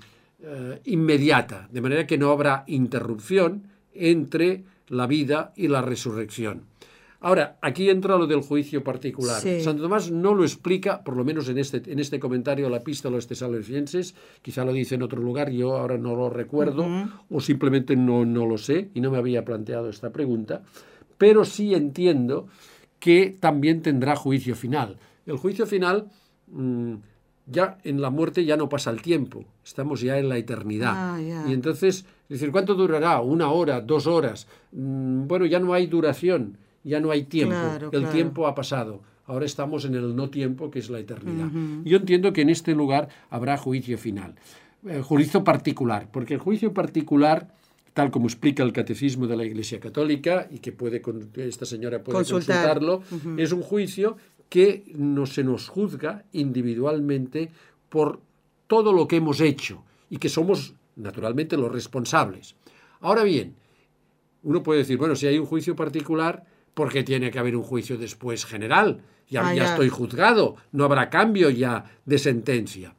eh, 0.42 0.81
inmediata, 0.87 1.68
de 1.71 1.81
manera 1.83 2.07
que 2.07 2.16
no 2.16 2.31
habrá 2.31 2.64
interrupción 2.66 3.64
entre 3.95 4.64
la 4.88 5.07
vida 5.07 5.53
y 5.57 5.68
la 5.68 5.83
resurrección. 5.83 6.62
Ahora, 7.21 7.59
aquí 7.61 7.88
entra 7.90 8.16
lo 8.16 8.27
del 8.27 8.40
juicio 8.40 8.83
particular. 8.83 9.40
Santo 9.40 9.83
Tomás 9.83 10.11
no 10.11 10.35
lo 10.35 10.42
explica, 10.42 11.05
por 11.05 11.16
lo 11.16 11.25
menos 11.25 11.49
en 11.51 11.59
este, 11.59 11.83
en 11.87 12.01
este 12.01 12.18
comentario 12.18 12.66
a 12.66 12.71
la 12.71 12.83
pista 12.83 13.09
de 13.09 13.14
los 13.14 13.29
tesalonicenses, 13.29 14.14
quizá 14.40 14.64
lo 14.64 14.73
dice 14.73 14.97
en 14.97 15.03
otro 15.03 15.21
lugar, 15.21 15.51
yo 15.51 15.77
ahora 15.77 15.99
no 15.99 16.16
lo 16.16 16.31
recuerdo, 16.31 16.85
o 17.31 17.40
simplemente 17.40 17.95
no, 17.95 18.25
no 18.25 18.47
lo 18.47 18.59
sé 18.59 18.88
y 18.95 19.01
no 19.01 19.11
me 19.11 19.18
había 19.18 19.45
planteado 19.45 19.88
esta 19.88 20.11
pregunta, 20.11 20.62
pero 21.22 21.44
sí 21.44 21.72
entiendo 21.72 22.48
que 22.98 23.37
también 23.38 23.80
tendrá 23.80 24.16
juicio 24.16 24.56
final. 24.56 24.98
El 25.24 25.37
juicio 25.37 25.66
final, 25.66 26.11
mm, 26.48 26.94
ya 27.46 27.78
en 27.85 28.00
la 28.00 28.11
muerte 28.11 28.44
ya 28.44 28.56
no 28.56 28.68
pasa 28.68 28.90
el 28.90 29.00
tiempo, 29.02 29.44
estamos 29.64 30.00
ya 30.00 30.18
en 30.18 30.28
la 30.28 30.37
eternidad. 30.37 30.94
Ah, 30.96 31.20
y 31.46 31.52
entonces, 31.52 32.04
es 32.28 32.28
decir, 32.40 32.50
¿cuánto 32.50 32.74
durará? 32.74 33.20
¿Una 33.20 33.52
hora? 33.52 33.80
¿Dos 33.80 34.08
horas? 34.08 34.48
Mm, 34.72 35.28
bueno, 35.28 35.46
ya 35.46 35.61
no 35.61 35.74
hay 35.74 35.87
duración 35.87 36.58
ya 36.85 36.98
no 36.98 37.12
hay 37.12 37.22
tiempo, 37.22 37.56
el 37.92 38.08
tiempo 38.08 38.48
ha 38.48 38.56
pasado. 38.56 39.02
Ahora 39.26 39.46
estamos 39.46 39.85
en 39.85 39.94
el 39.94 40.16
no 40.16 40.30
tiempo, 40.30 40.68
que 40.68 40.80
es 40.80 40.90
la 40.90 40.98
eternidad. 40.98 41.48
Yo 41.85 41.98
entiendo 41.98 42.32
que 42.32 42.42
en 42.42 42.50
este 42.50 42.74
lugar 42.74 43.08
habrá 43.30 43.56
juicio 43.56 43.96
final, 43.96 44.35
eh, 44.88 45.00
juicio 45.00 45.44
particular, 45.44 46.08
porque 46.11 46.35
el 46.35 46.40
juicio 46.40 46.74
particular, 46.74 47.54
tal 47.92 48.11
como 48.11 48.26
explica 48.26 48.62
el 48.62 48.72
catecismo 48.72 49.26
de 49.26 49.37
la 49.37 49.44
Iglesia 49.44 49.78
Católica, 49.81 50.48
y 50.50 50.59
que 50.59 50.72
puede 50.72 51.02
esta 51.37 51.66
señora 51.66 52.02
puede 52.02 52.18
consultarlo, 52.18 53.02
es 53.37 53.52
un 53.52 53.62
juicio 53.62 54.16
que 54.48 54.85
no 54.94 55.26
se 55.26 55.44
nos 55.44 55.68
juzga 55.68 56.24
individualmente 56.33 57.50
por 57.88 58.20
todo 58.66 58.92
lo 58.92 59.07
que 59.09 59.16
hemos 59.16 59.40
hecho 59.40 59.85
y 60.11 60.18
que 60.18 60.28
somos 60.28 60.74
naturalmente 60.96 61.57
los 61.57 61.72
responsables. 61.72 62.55
Ahora 63.00 63.22
bien, 63.22 63.55
uno 64.42 64.62
puede 64.62 64.81
decir, 64.81 64.98
bueno, 64.98 65.16
si 65.16 65.26
hay 65.26 65.38
un 65.38 65.46
juicio 65.46 65.76
particular, 65.76 66.44
porque 66.74 67.02
tiene 67.02 67.31
que 67.31 67.38
haber 67.38 67.57
un 67.57 67.62
juicio 67.62 67.98
después 67.98 68.44
general. 68.44 69.02
Ya, 69.28 69.48
ah, 69.48 69.55
ya, 69.55 69.64
estoy 69.64 69.88
juzgado, 69.88 70.57
no 70.72 70.85
habrá 70.85 71.09
cambio 71.09 71.48
ya 71.48 71.85
de 72.05 72.18
sentencia. 72.18 72.94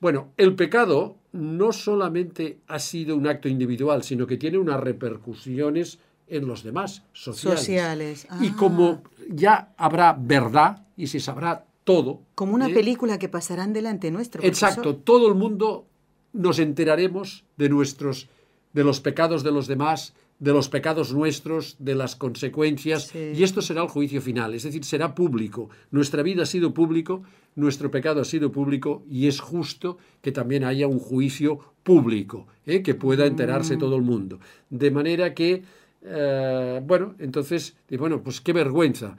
Bueno, 0.00 0.32
el 0.36 0.54
pecado 0.54 1.16
no 1.34 1.72
solamente 1.72 2.60
ha 2.68 2.78
sido 2.78 3.16
un 3.16 3.26
acto 3.26 3.48
individual, 3.48 4.04
sino 4.04 4.24
que 4.24 4.36
tiene 4.36 4.56
unas 4.56 4.80
repercusiones 4.80 5.98
en 6.28 6.46
los 6.46 6.62
demás, 6.62 7.02
sociales. 7.12 8.26
Y 8.40 8.48
ah. 8.48 8.56
como 8.56 9.02
ya 9.28 9.74
habrá 9.76 10.16
verdad 10.18 10.86
y 10.96 11.08
se 11.08 11.18
sabrá 11.18 11.66
todo. 11.82 12.20
Como 12.36 12.54
una 12.54 12.68
¿eh? 12.68 12.74
película 12.74 13.18
que 13.18 13.28
pasarán 13.28 13.72
delante 13.72 14.12
nuestro. 14.12 14.44
Exacto, 14.44 14.94
todo 14.94 15.26
el 15.28 15.34
mundo 15.34 15.86
nos 16.32 16.60
enteraremos 16.60 17.44
de 17.56 17.68
nuestros, 17.68 18.28
de 18.72 18.84
los 18.84 19.00
pecados 19.00 19.42
de 19.42 19.50
los 19.50 19.66
demás, 19.66 20.14
de 20.44 20.52
los 20.52 20.68
pecados 20.68 21.14
nuestros, 21.14 21.76
de 21.78 21.94
las 21.94 22.16
consecuencias, 22.16 23.14
y 23.14 23.42
esto 23.42 23.62
será 23.62 23.80
el 23.80 23.88
juicio 23.88 24.20
final, 24.20 24.52
es 24.52 24.64
decir, 24.64 24.84
será 24.84 25.14
público. 25.14 25.70
Nuestra 25.90 26.22
vida 26.22 26.42
ha 26.42 26.46
sido 26.46 26.74
público, 26.74 27.22
nuestro 27.56 27.90
pecado 27.90 28.20
ha 28.20 28.26
sido 28.26 28.52
público, 28.52 29.02
y 29.10 29.26
es 29.26 29.40
justo 29.40 29.96
que 30.20 30.32
también 30.32 30.64
haya 30.64 30.86
un 30.86 30.98
juicio 30.98 31.60
público, 31.82 32.46
¿eh? 32.66 32.82
que 32.82 32.94
pueda 32.94 33.24
enterarse 33.24 33.76
mm. 33.76 33.78
todo 33.78 33.96
el 33.96 34.02
mundo. 34.02 34.38
De 34.68 34.90
manera 34.90 35.32
que, 35.32 35.62
eh, 36.02 36.82
bueno, 36.84 37.14
entonces, 37.20 37.74
bueno, 37.98 38.22
pues 38.22 38.42
qué 38.42 38.52
vergüenza. 38.52 39.16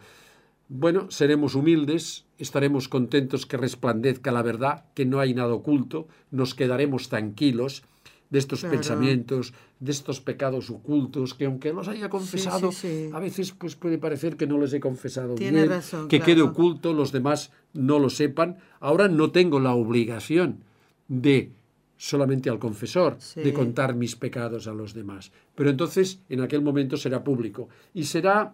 Bueno, 0.70 1.10
seremos 1.10 1.56
humildes, 1.56 2.26
estaremos 2.38 2.88
contentos 2.88 3.48
que 3.48 3.58
resplandezca 3.58 4.32
la 4.32 4.44
verdad, 4.44 4.86
que 4.94 5.06
no 5.08 5.20
hay 5.20 5.34
nada 5.34 5.56
oculto, 5.56 6.08
nos 6.30 6.54
quedaremos 6.54 7.10
tranquilos, 7.10 7.82
de 8.36 8.40
estos 8.40 8.66
pensamientos, 8.66 9.54
de 9.80 9.94
estos 9.94 10.20
pecados 10.20 10.70
ocultos, 10.70 11.34
que 11.34 11.46
aunque 11.46 11.72
los 11.72 11.88
haya 11.88 12.10
confesado, 12.10 12.70
a 13.14 13.20
veces 13.22 13.54
pues 13.54 13.78
puede 13.78 13.98
parecer 13.98 14.36
que 14.36 14.46
no 14.46 14.60
les 14.60 14.74
he 14.74 14.82
confesado 14.82 15.36
bien, 15.36 15.70
que 16.10 16.20
quede 16.20 16.42
oculto, 16.42 16.92
los 16.92 17.14
demás 17.14 17.52
no 17.72 17.98
lo 17.98 18.10
sepan. 18.10 18.58
Ahora 18.82 19.08
no 19.08 19.32
tengo 19.32 19.62
la 19.62 19.74
obligación 19.74 20.66
de 21.08 21.54
solamente 21.96 22.50
al 22.50 22.60
confesor, 22.60 23.18
de 23.36 23.54
contar 23.54 23.96
mis 23.96 24.18
pecados 24.18 24.68
a 24.68 24.74
los 24.74 24.94
demás. 24.94 25.32
Pero 25.56 25.70
entonces 25.70 26.20
en 26.28 26.42
aquel 26.42 26.62
momento 26.62 26.98
será 26.98 27.24
público. 27.24 27.70
Y 27.94 28.04
será 28.04 28.54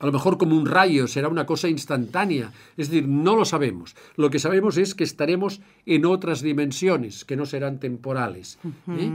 a 0.00 0.06
lo 0.06 0.12
mejor 0.12 0.38
como 0.38 0.56
un 0.56 0.64
rayo, 0.64 1.06
será 1.06 1.28
una 1.28 1.44
cosa 1.44 1.68
instantánea. 1.68 2.52
Es 2.78 2.88
decir, 2.88 3.06
no 3.06 3.36
lo 3.36 3.44
sabemos. 3.44 3.94
Lo 4.16 4.30
que 4.30 4.38
sabemos 4.38 4.78
es 4.78 4.94
que 4.94 5.04
estaremos 5.04 5.60
en 5.84 6.06
otras 6.06 6.40
dimensiones, 6.40 7.26
que 7.26 7.36
no 7.36 7.44
serán 7.44 7.78
temporales. 7.78 8.58
¿eh? 8.88 9.10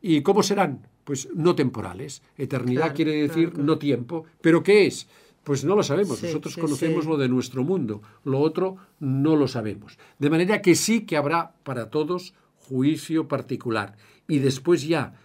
¿Y 0.00 0.22
cómo 0.22 0.42
serán? 0.42 0.80
Pues 1.04 1.28
no 1.34 1.54
temporales. 1.54 2.22
Eternidad 2.38 2.94
quiere 2.94 3.28
decir 3.28 3.58
no 3.58 3.78
tiempo. 3.78 4.24
¿Pero 4.40 4.62
qué 4.62 4.86
es? 4.86 5.08
Pues 5.44 5.62
no 5.62 5.76
lo 5.76 5.82
sabemos. 5.82 6.22
Nosotros 6.22 6.56
conocemos 6.56 7.04
lo 7.04 7.18
de 7.18 7.28
nuestro 7.28 7.62
mundo. 7.62 8.00
Lo 8.24 8.40
otro 8.40 8.78
no 8.98 9.36
lo 9.36 9.46
sabemos. 9.46 9.98
De 10.18 10.30
manera 10.30 10.62
que 10.62 10.74
sí 10.74 11.02
que 11.02 11.18
habrá 11.18 11.52
para 11.64 11.90
todos 11.90 12.32
juicio 12.56 13.28
particular. 13.28 13.96
Y 14.26 14.38
después 14.38 14.88
ya, 14.88 15.20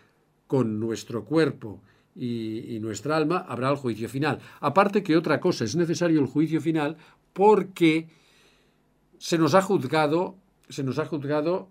con 0.47 0.81
nuestro 0.81 1.23
cuerpo, 1.23 1.81
y, 2.15 2.79
nuestra 2.79 3.17
alma, 3.17 3.45
habrá 3.47 3.69
el 3.69 3.75
juicio 3.75 4.07
final. 4.07 4.39
Aparte 4.61 5.03
que 5.03 5.17
otra 5.17 5.39
cosa, 5.39 5.65
es 5.65 5.75
necesario 5.75 6.21
el 6.21 6.27
juicio 6.27 6.61
final 6.61 6.95
porque 7.33 8.07
se 9.17 9.37
nos 9.37 9.53
ha 9.53 9.61
juzgado, 9.61 10.37
se 10.69 10.83
nos 10.83 10.97
ha 10.99 11.05
juzgado 11.05 11.69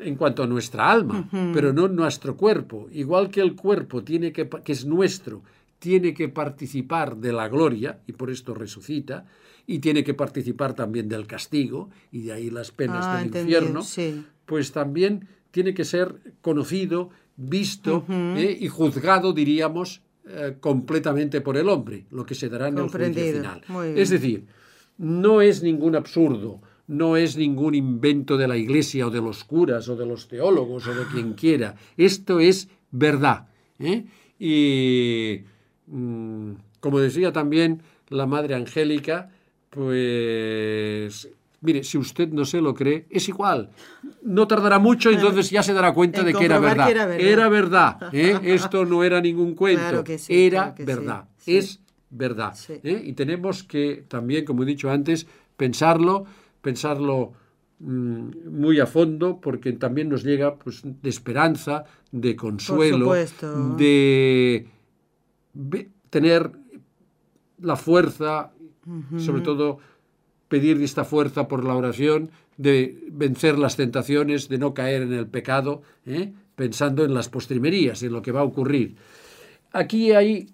en 0.00 0.16
cuanto 0.16 0.42
a 0.42 0.46
nuestra 0.46 0.90
alma, 0.90 1.28
pero 1.54 1.72
no 1.72 1.88
nuestro 1.88 2.36
cuerpo. 2.36 2.88
Igual 2.92 3.30
que 3.30 3.40
el 3.40 3.56
cuerpo 3.56 4.04
tiene 4.04 4.32
que, 4.32 4.48
que 4.48 4.72
es 4.72 4.84
nuestro, 4.84 5.42
tiene 5.78 6.12
que 6.12 6.28
participar 6.28 7.16
de 7.16 7.32
la 7.32 7.48
gloria 7.48 8.00
y 8.06 8.12
por 8.12 8.30
esto 8.30 8.52
resucita, 8.54 9.24
y 9.66 9.78
tiene 9.78 10.04
que 10.04 10.14
participar 10.14 10.74
también 10.74 11.08
del 11.08 11.26
castigo 11.26 11.90
y 12.10 12.22
de 12.22 12.32
ahí 12.32 12.50
las 12.50 12.72
penas 12.72 13.06
ah, 13.06 13.18
del 13.18 13.26
infierno, 13.26 13.82
pues 14.44 14.72
también 14.72 15.28
tiene 15.50 15.74
que 15.74 15.84
ser 15.84 16.34
conocido 16.40 17.10
visto 17.40 18.04
eh, 18.08 18.58
y 18.60 18.68
juzgado, 18.68 19.32
diríamos, 19.32 20.02
eh, 20.28 20.56
completamente 20.60 21.40
por 21.40 21.56
el 21.56 21.68
hombre, 21.68 22.06
lo 22.10 22.24
que 22.26 22.34
se 22.34 22.48
dará 22.48 22.68
en 22.68 22.78
el 22.78 22.88
juicio 22.88 23.32
final. 23.32 23.62
Es 23.96 24.10
decir, 24.10 24.46
no 24.98 25.40
es 25.40 25.62
ningún 25.62 25.96
absurdo, 25.96 26.60
no 26.86 27.16
es 27.16 27.36
ningún 27.36 27.74
invento 27.74 28.36
de 28.36 28.46
la 28.46 28.56
Iglesia 28.56 29.06
o 29.06 29.10
de 29.10 29.20
los 29.20 29.44
curas 29.44 29.88
o 29.88 29.96
de 29.96 30.06
los 30.06 30.28
teólogos 30.28 30.86
o 30.86 30.94
de 30.94 31.06
quien 31.06 31.32
quiera. 31.32 31.74
Esto 31.96 32.38
es 32.40 32.68
verdad. 32.90 33.48
¿eh? 33.78 34.04
Y, 34.38 35.40
mm, 35.86 36.52
como 36.80 37.00
decía 37.00 37.32
también 37.32 37.82
la 38.08 38.26
Madre 38.26 38.54
Angélica, 38.54 39.30
pues 39.70 41.30
Mire, 41.62 41.84
si 41.84 41.98
usted 41.98 42.30
no 42.30 42.46
se 42.46 42.60
lo 42.60 42.74
cree, 42.74 43.06
es 43.10 43.28
igual. 43.28 43.70
No 44.22 44.48
tardará 44.48 44.78
mucho 44.78 45.10
y 45.10 45.14
entonces 45.14 45.50
ya 45.50 45.62
se 45.62 45.74
dará 45.74 45.92
cuenta 45.92 46.22
de 46.22 46.32
que 46.32 46.44
era 46.46 46.58
verdad. 46.58 47.20
era 47.20 47.48
verdad. 47.48 48.08
¿eh? 48.12 48.38
Esto 48.44 48.86
no 48.86 49.04
era 49.04 49.20
ningún 49.20 49.54
cuento. 49.54 50.02
era 50.28 50.74
verdad. 50.78 51.28
Es 51.46 51.80
verdad. 52.08 52.56
¿eh? 52.68 53.02
Y 53.04 53.12
tenemos 53.12 53.62
que 53.62 54.04
también, 54.08 54.46
como 54.46 54.62
he 54.62 54.66
dicho 54.66 54.90
antes, 54.90 55.26
pensarlo, 55.58 56.24
pensarlo 56.62 57.34
mm, 57.78 58.48
muy 58.50 58.80
a 58.80 58.86
fondo 58.86 59.38
porque 59.38 59.72
también 59.74 60.08
nos 60.08 60.24
llega 60.24 60.56
pues, 60.56 60.80
de 60.82 61.10
esperanza, 61.10 61.84
de 62.10 62.36
consuelo, 62.36 63.12
de 63.76 64.66
tener 66.08 66.50
la 67.58 67.76
fuerza, 67.76 68.52
sobre 69.18 69.42
todo 69.42 69.78
pedir 70.50 70.82
esta 70.82 71.04
fuerza 71.04 71.46
por 71.46 71.64
la 71.64 71.76
oración, 71.76 72.30
de 72.56 73.06
vencer 73.12 73.56
las 73.56 73.76
tentaciones, 73.76 74.48
de 74.48 74.58
no 74.58 74.74
caer 74.74 75.02
en 75.02 75.12
el 75.12 75.28
pecado, 75.28 75.82
¿eh? 76.04 76.32
pensando 76.56 77.04
en 77.04 77.14
las 77.14 77.28
postrimerías, 77.28 78.02
en 78.02 78.12
lo 78.12 78.20
que 78.20 78.32
va 78.32 78.40
a 78.40 78.44
ocurrir. 78.44 78.96
Aquí 79.72 80.10
hay, 80.10 80.50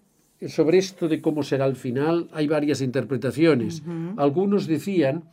sobre 0.46 0.76
esto 0.76 1.08
de 1.08 1.22
cómo 1.22 1.42
será 1.42 1.64
el 1.64 1.76
final, 1.76 2.28
hay 2.32 2.46
varias 2.46 2.82
interpretaciones. 2.82 3.82
Algunos 4.18 4.66
decían 4.66 5.24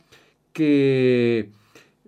que 0.54 1.50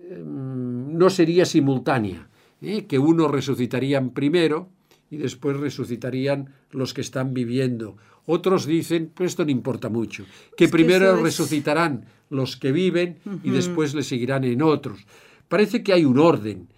em, 0.00 0.96
no 0.96 1.10
sería 1.10 1.44
simultánea, 1.44 2.26
¿eh? 2.62 2.86
que 2.86 2.98
unos 2.98 3.30
resucitarían 3.30 4.10
primero 4.10 4.70
y 5.10 5.18
después 5.18 5.58
resucitarían 5.58 6.54
los 6.70 6.94
que 6.94 7.02
están 7.02 7.34
viviendo. 7.34 7.98
Otros 8.24 8.64
dicen, 8.64 9.12
pues 9.14 9.32
esto 9.32 9.44
no 9.44 9.50
importa 9.50 9.90
mucho, 9.90 10.24
que 10.56 10.68
primero 10.68 11.22
resucitarán 11.22 12.15
los 12.30 12.56
que 12.56 12.72
viven 12.72 13.18
y 13.42 13.50
después 13.50 13.94
le 13.94 14.02
seguirán 14.02 14.44
en 14.44 14.62
otros. 14.62 15.06
Parece 15.48 15.82
que 15.82 15.92
hay 15.92 16.04
un 16.04 16.18
orden. 16.18 16.68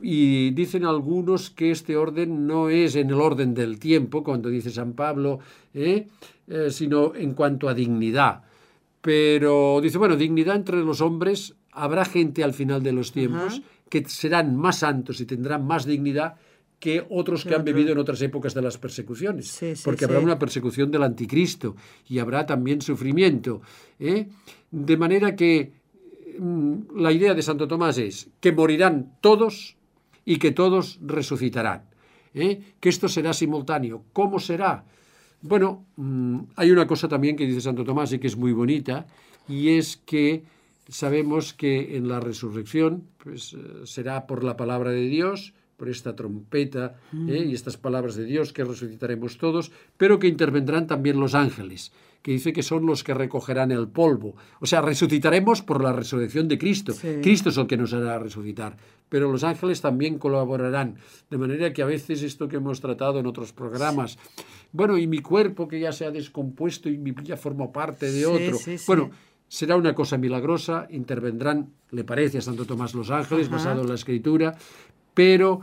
Y 0.00 0.50
dicen 0.50 0.84
algunos 0.84 1.50
que 1.50 1.72
este 1.72 1.96
orden 1.96 2.46
no 2.46 2.68
es 2.68 2.94
en 2.94 3.08
el 3.08 3.20
orden 3.20 3.52
del 3.52 3.80
tiempo, 3.80 4.22
cuando 4.22 4.48
dice 4.48 4.70
San 4.70 4.92
Pablo, 4.92 5.40
¿eh? 5.74 6.06
Eh, 6.46 6.70
sino 6.70 7.14
en 7.16 7.34
cuanto 7.34 7.68
a 7.68 7.74
dignidad. 7.74 8.42
Pero 9.00 9.80
dice, 9.82 9.98
bueno, 9.98 10.16
dignidad 10.16 10.56
entre 10.56 10.76
los 10.76 11.00
hombres, 11.00 11.56
habrá 11.72 12.04
gente 12.04 12.44
al 12.44 12.54
final 12.54 12.82
de 12.82 12.92
los 12.92 13.12
tiempos 13.12 13.62
que 13.88 14.04
serán 14.04 14.56
más 14.56 14.78
santos 14.78 15.20
y 15.20 15.26
tendrán 15.26 15.66
más 15.66 15.84
dignidad 15.84 16.36
que 16.78 17.04
otros 17.10 17.44
que 17.44 17.54
han 17.54 17.64
vivido 17.64 17.92
en 17.92 17.98
otras 17.98 18.22
épocas 18.22 18.54
de 18.54 18.62
las 18.62 18.78
persecuciones, 18.78 19.58
porque 19.84 20.04
habrá 20.04 20.20
una 20.20 20.38
persecución 20.38 20.90
del 20.90 21.02
anticristo 21.02 21.74
y 22.08 22.18
habrá 22.18 22.46
también 22.46 22.80
sufrimiento. 22.80 23.60
¿eh? 23.98 24.28
De 24.70 24.96
manera 24.96 25.34
que 25.34 25.72
mm, 26.38 26.96
la 26.96 27.10
idea 27.10 27.34
de 27.34 27.42
Santo 27.42 27.66
Tomás 27.66 27.98
es 27.98 28.28
que 28.40 28.52
morirán 28.52 29.16
todos 29.20 29.76
y 30.24 30.38
que 30.38 30.52
todos 30.52 31.00
resucitarán, 31.02 31.82
¿eh? 32.34 32.60
que 32.78 32.88
esto 32.88 33.08
será 33.08 33.32
simultáneo. 33.32 34.04
¿Cómo 34.12 34.38
será? 34.38 34.84
Bueno, 35.42 35.84
mm, 35.96 36.40
hay 36.54 36.70
una 36.70 36.86
cosa 36.86 37.08
también 37.08 37.34
que 37.34 37.46
dice 37.46 37.60
Santo 37.60 37.84
Tomás 37.84 38.12
y 38.12 38.20
que 38.20 38.28
es 38.28 38.36
muy 38.36 38.52
bonita, 38.52 39.06
y 39.48 39.70
es 39.70 39.96
que 39.96 40.44
sabemos 40.88 41.54
que 41.54 41.96
en 41.96 42.08
la 42.08 42.20
resurrección 42.20 43.04
pues, 43.18 43.54
eh, 43.54 43.58
será 43.84 44.26
por 44.26 44.44
la 44.44 44.56
palabra 44.56 44.90
de 44.90 45.06
Dios, 45.08 45.54
por 45.78 45.88
esta 45.88 46.16
trompeta 46.16 46.96
¿eh? 47.28 47.46
y 47.48 47.54
estas 47.54 47.76
palabras 47.76 48.16
de 48.16 48.24
Dios 48.24 48.52
que 48.52 48.64
resucitaremos 48.64 49.38
todos, 49.38 49.70
pero 49.96 50.18
que 50.18 50.26
intervendrán 50.26 50.88
también 50.88 51.20
los 51.20 51.36
ángeles, 51.36 51.92
que 52.20 52.32
dice 52.32 52.52
que 52.52 52.64
son 52.64 52.84
los 52.84 53.04
que 53.04 53.14
recogerán 53.14 53.70
el 53.70 53.86
polvo. 53.86 54.34
O 54.60 54.66
sea, 54.66 54.80
resucitaremos 54.82 55.62
por 55.62 55.80
la 55.80 55.92
resurrección 55.92 56.48
de 56.48 56.58
Cristo. 56.58 56.94
Cristo 57.22 57.50
es 57.50 57.56
el 57.56 57.68
que 57.68 57.76
nos 57.76 57.92
hará 57.92 58.18
resucitar, 58.18 58.76
pero 59.08 59.30
los 59.30 59.44
ángeles 59.44 59.80
también 59.80 60.18
colaborarán. 60.18 60.96
De 61.30 61.38
manera 61.38 61.72
que 61.72 61.82
a 61.82 61.86
veces 61.86 62.24
esto 62.24 62.48
que 62.48 62.56
hemos 62.56 62.80
tratado 62.80 63.20
en 63.20 63.26
otros 63.26 63.52
programas, 63.52 64.18
bueno, 64.72 64.98
y 64.98 65.06
mi 65.06 65.20
cuerpo 65.20 65.68
que 65.68 65.78
ya 65.78 65.92
se 65.92 66.06
ha 66.06 66.10
descompuesto 66.10 66.88
y 66.88 66.98
mi 66.98 67.14
ya 67.22 67.36
forma 67.36 67.70
parte 67.70 68.10
de 68.10 68.26
otro. 68.26 68.58
bueno, 68.88 69.10
será 69.46 69.76
una 69.76 69.94
cosa 69.94 70.18
milagrosa, 70.18 70.88
intervendrán, 70.90 71.70
le 71.92 72.02
parece 72.02 72.38
a 72.38 72.42
Santo 72.42 72.66
Tomás 72.66 72.94
los 72.94 73.10
ángeles, 73.10 73.48
basado 73.48 73.82
en 73.82 73.88
la 73.88 73.94
escritura, 73.94 74.56
pero 75.18 75.62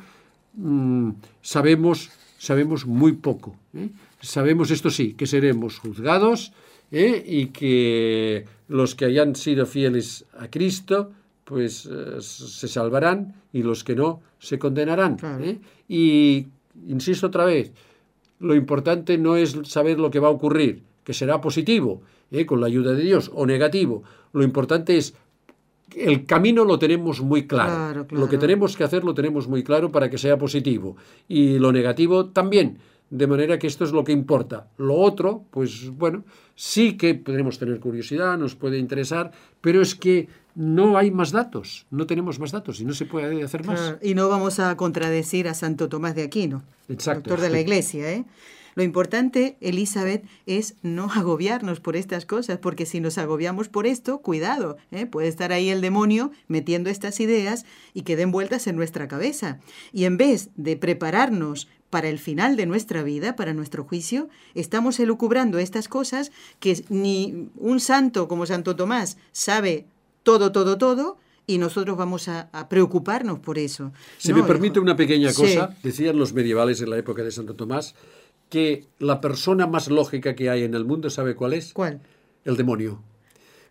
mm, 0.55 1.11
sabemos, 1.41 2.11
sabemos 2.37 2.85
muy 2.85 3.13
poco. 3.13 3.55
¿eh? 3.73 3.87
Sabemos, 4.19 4.69
esto 4.69 4.89
sí, 4.89 5.13
que 5.13 5.27
seremos 5.27 5.79
juzgados 5.79 6.51
¿eh? 6.91 7.23
y 7.25 7.45
que 7.47 8.43
los 8.67 8.95
que 8.95 9.05
hayan 9.05 9.33
sido 9.33 9.65
fieles 9.65 10.25
a 10.37 10.49
Cristo, 10.49 11.13
pues 11.45 11.85
eh, 11.89 12.19
se 12.19 12.67
salvarán 12.67 13.35
y 13.53 13.63
los 13.63 13.85
que 13.85 13.95
no 13.95 14.19
se 14.39 14.59
condenarán. 14.59 15.15
Y 15.87 16.47
insisto 16.89 17.27
otra 17.27 17.45
vez, 17.45 17.71
lo 18.41 18.55
importante 18.55 19.17
no 19.17 19.37
es 19.37 19.57
saber 19.63 19.99
lo 19.99 20.11
que 20.11 20.19
va 20.19 20.27
a 20.27 20.31
ocurrir, 20.31 20.83
que 21.05 21.13
será 21.13 21.39
positivo, 21.39 22.01
con 22.45 22.59
la 22.59 22.67
ayuda 22.67 22.91
de 22.91 23.03
Dios, 23.03 23.31
o 23.33 23.45
negativo. 23.45 24.03
Lo 24.33 24.43
importante 24.43 24.97
es 24.97 25.13
el 25.95 26.25
camino 26.25 26.65
lo 26.65 26.79
tenemos 26.79 27.21
muy 27.21 27.47
claro. 27.47 28.05
Lo 28.09 28.27
que 28.27 28.37
tenemos 28.37 28.75
que 28.75 28.83
hacer 28.83 29.03
lo 29.03 29.13
tenemos 29.13 29.47
muy 29.47 29.63
claro 29.63 29.91
para 29.91 30.09
que 30.09 30.17
sea 30.17 30.37
positivo. 30.37 30.97
Y 31.27 31.59
lo 31.59 31.71
negativo 31.71 32.27
también. 32.27 32.77
De 33.09 33.27
manera 33.27 33.59
que 33.59 33.67
esto 33.67 33.83
es 33.83 33.91
lo 33.91 34.03
que 34.03 34.11
importa. 34.11 34.67
Lo 34.77 34.95
otro, 34.95 35.43
pues 35.51 35.91
bueno, 35.91 36.23
sí 36.55 36.97
que 36.97 37.13
podremos 37.13 37.59
tener 37.59 37.79
curiosidad, 37.79 38.35
nos 38.35 38.55
puede 38.55 38.79
interesar, 38.79 39.31
pero 39.61 39.79
es 39.79 39.93
que 39.93 40.27
no 40.55 40.97
hay 40.97 41.11
más 41.11 41.31
datos, 41.31 41.85
no 41.91 42.07
tenemos 42.07 42.39
más 42.39 42.51
datos 42.51 42.79
y 42.79 42.85
no 42.85 42.93
se 42.93 43.05
puede 43.05 43.43
hacer 43.43 43.63
más. 43.63 43.97
Y 44.01 44.15
no 44.15 44.27
vamos 44.27 44.59
a 44.59 44.75
contradecir 44.75 45.47
a 45.47 45.53
Santo 45.53 45.87
Tomás 45.87 46.15
de 46.15 46.23
Aquino, 46.23 46.63
Exacto. 46.89 47.29
doctor 47.29 47.41
de 47.41 47.51
la 47.51 47.59
Iglesia, 47.61 48.11
¿eh? 48.11 48.25
Lo 48.75 48.83
importante, 48.83 49.57
Elizabeth, 49.61 50.25
es 50.45 50.75
no 50.83 51.09
agobiarnos 51.13 51.79
por 51.79 51.95
estas 51.95 52.25
cosas, 52.25 52.59
porque 52.59 52.85
si 52.85 52.99
nos 52.99 53.17
agobiamos 53.17 53.69
por 53.69 53.87
esto, 53.87 54.19
cuidado, 54.19 54.77
¿eh? 54.91 55.05
puede 55.05 55.27
estar 55.27 55.51
ahí 55.51 55.69
el 55.69 55.81
demonio 55.81 56.31
metiendo 56.47 56.89
estas 56.89 57.19
ideas 57.19 57.65
y 57.93 58.03
que 58.03 58.15
den 58.15 58.31
vueltas 58.31 58.67
en 58.67 58.75
nuestra 58.75 59.07
cabeza. 59.07 59.59
Y 59.93 60.05
en 60.05 60.17
vez 60.17 60.49
de 60.55 60.77
prepararnos 60.77 61.67
para 61.89 62.09
el 62.09 62.19
final 62.19 62.57
de 62.57 62.65
nuestra 62.65 63.03
vida, 63.03 63.37
para 63.37 63.53
nuestro 63.53 63.85
juicio, 63.85 64.27
estamos 64.53 64.99
elucubrando 64.99 65.59
estas 65.59 65.87
cosas 65.87 66.31
que 66.59 66.83
ni 66.89 67.49
un 67.55 67.79
santo 67.79 68.27
como 68.27 68.45
Santo 68.45 68.75
Tomás 68.75 69.17
sabe 69.31 69.85
todo, 70.23 70.51
todo, 70.51 70.77
todo, 70.77 71.17
y 71.47 71.59
nosotros 71.59 71.95
vamos 71.95 72.27
a, 72.27 72.49
preocuparnos 72.69 73.39
por 73.39 73.57
eso. 73.57 73.93
Si 74.17 74.33
me 74.33 74.43
permite 74.43 74.79
una 74.79 74.95
pequeña 74.95 75.31
cosa, 75.31 75.75
decían 75.83 76.17
los 76.17 76.33
medievales 76.33 76.81
en 76.81 76.89
la 76.89 76.97
época 76.97 77.23
de 77.23 77.31
Santo 77.31 77.53
Tomás, 77.53 77.95
que 78.49 78.85
la 78.99 79.21
persona 79.21 79.67
más 79.67 79.89
lógica 79.89 80.35
que 80.35 80.49
hay 80.49 80.63
en 80.63 80.73
el 80.75 80.85
mundo, 80.85 81.09
¿sabe 81.09 81.35
cuál 81.35 81.53
es? 81.53 81.73
¿Cuál? 81.73 82.01
El 82.43 82.57
demonio. 82.57 83.01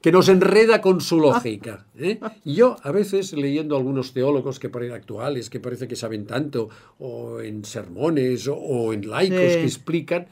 Que 0.01 0.13
nos 0.13 0.29
enreda 0.29 0.81
con 0.81 1.01
su 1.01 1.19
lógica. 1.19 1.87
¿eh? 1.99 2.21
Y 2.45 2.55
yo, 2.55 2.77
a 2.83 2.91
veces, 2.91 3.33
leyendo 3.33 3.77
algunos 3.77 4.13
teólogos 4.13 4.59
que 4.59 4.69
parecen 4.69 4.97
actuales, 4.97 5.49
que 5.49 5.61
parece 5.61 5.89
que 5.89 5.97
saben 5.97 6.27
tanto, 6.27 6.69
o 6.99 7.41
en 7.41 7.65
sermones, 7.65 8.49
o, 8.49 8.93
en 8.93 9.09
laicos 9.09 9.39
que 9.39 9.65
explican, 9.65 10.27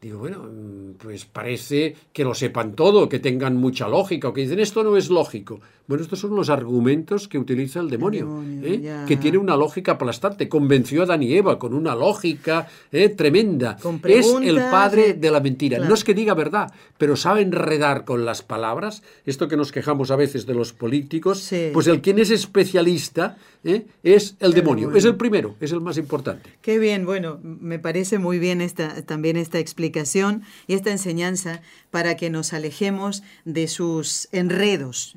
Digo, 0.00 0.18
bueno, 0.18 0.48
pues 0.96 1.26
parece 1.26 1.94
que 2.14 2.24
lo 2.24 2.34
sepan 2.34 2.74
todo, 2.74 3.06
que 3.06 3.18
tengan 3.18 3.56
mucha 3.56 3.86
lógica, 3.86 4.28
o 4.28 4.32
que 4.32 4.40
dicen 4.40 4.58
esto 4.58 4.82
no 4.82 4.96
es 4.96 5.10
lógico. 5.10 5.60
Bueno, 5.90 6.04
estos 6.04 6.20
son 6.20 6.36
los 6.36 6.50
argumentos 6.50 7.26
que 7.26 7.36
utiliza 7.36 7.80
el 7.80 7.90
demonio, 7.90 8.44
¿eh? 8.62 9.06
que 9.08 9.16
tiene 9.16 9.38
una 9.38 9.56
lógica 9.56 9.90
aplastante. 9.90 10.48
Convenció 10.48 11.00
a 11.00 11.04
Adán 11.04 11.24
y 11.24 11.34
Eva 11.34 11.58
con 11.58 11.74
una 11.74 11.96
lógica 11.96 12.68
¿eh? 12.92 13.08
tremenda. 13.08 13.76
Es 14.04 14.32
el 14.40 14.54
padre 14.70 15.14
de 15.14 15.32
la 15.32 15.40
mentira. 15.40 15.80
No 15.80 15.92
es 15.92 16.04
que 16.04 16.14
diga 16.14 16.34
verdad, 16.34 16.72
pero 16.96 17.16
sabe 17.16 17.40
enredar 17.42 18.04
con 18.04 18.24
las 18.24 18.40
palabras. 18.42 19.02
Esto 19.26 19.48
que 19.48 19.56
nos 19.56 19.72
quejamos 19.72 20.12
a 20.12 20.16
veces 20.16 20.46
de 20.46 20.54
los 20.54 20.72
políticos, 20.72 21.50
pues 21.72 21.88
el 21.88 22.00
quien 22.00 22.20
es 22.20 22.30
especialista 22.30 23.36
¿eh? 23.64 23.86
es 24.02 24.36
el, 24.40 24.52
demonio. 24.52 24.94
Es 24.94 25.04
el 25.04 25.16
primero, 25.16 25.56
es 25.60 25.72
el 25.72 25.80
más 25.80 25.98
importante. 25.98 26.50
Qué 26.62 26.78
bien, 26.78 27.04
bueno, 27.04 27.38
me 27.42 27.78
parece 27.78 28.18
muy 28.18 28.38
bien 28.38 28.60
esta, 28.60 29.02
también 29.02 29.36
esta 29.36 29.58
explicación 29.58 30.42
y 30.66 30.74
esta 30.74 30.90
enseñanza 30.90 31.62
para 31.90 32.16
que 32.16 32.30
nos 32.30 32.52
alejemos 32.52 33.22
de 33.44 33.68
sus 33.68 34.28
enredos. 34.32 35.14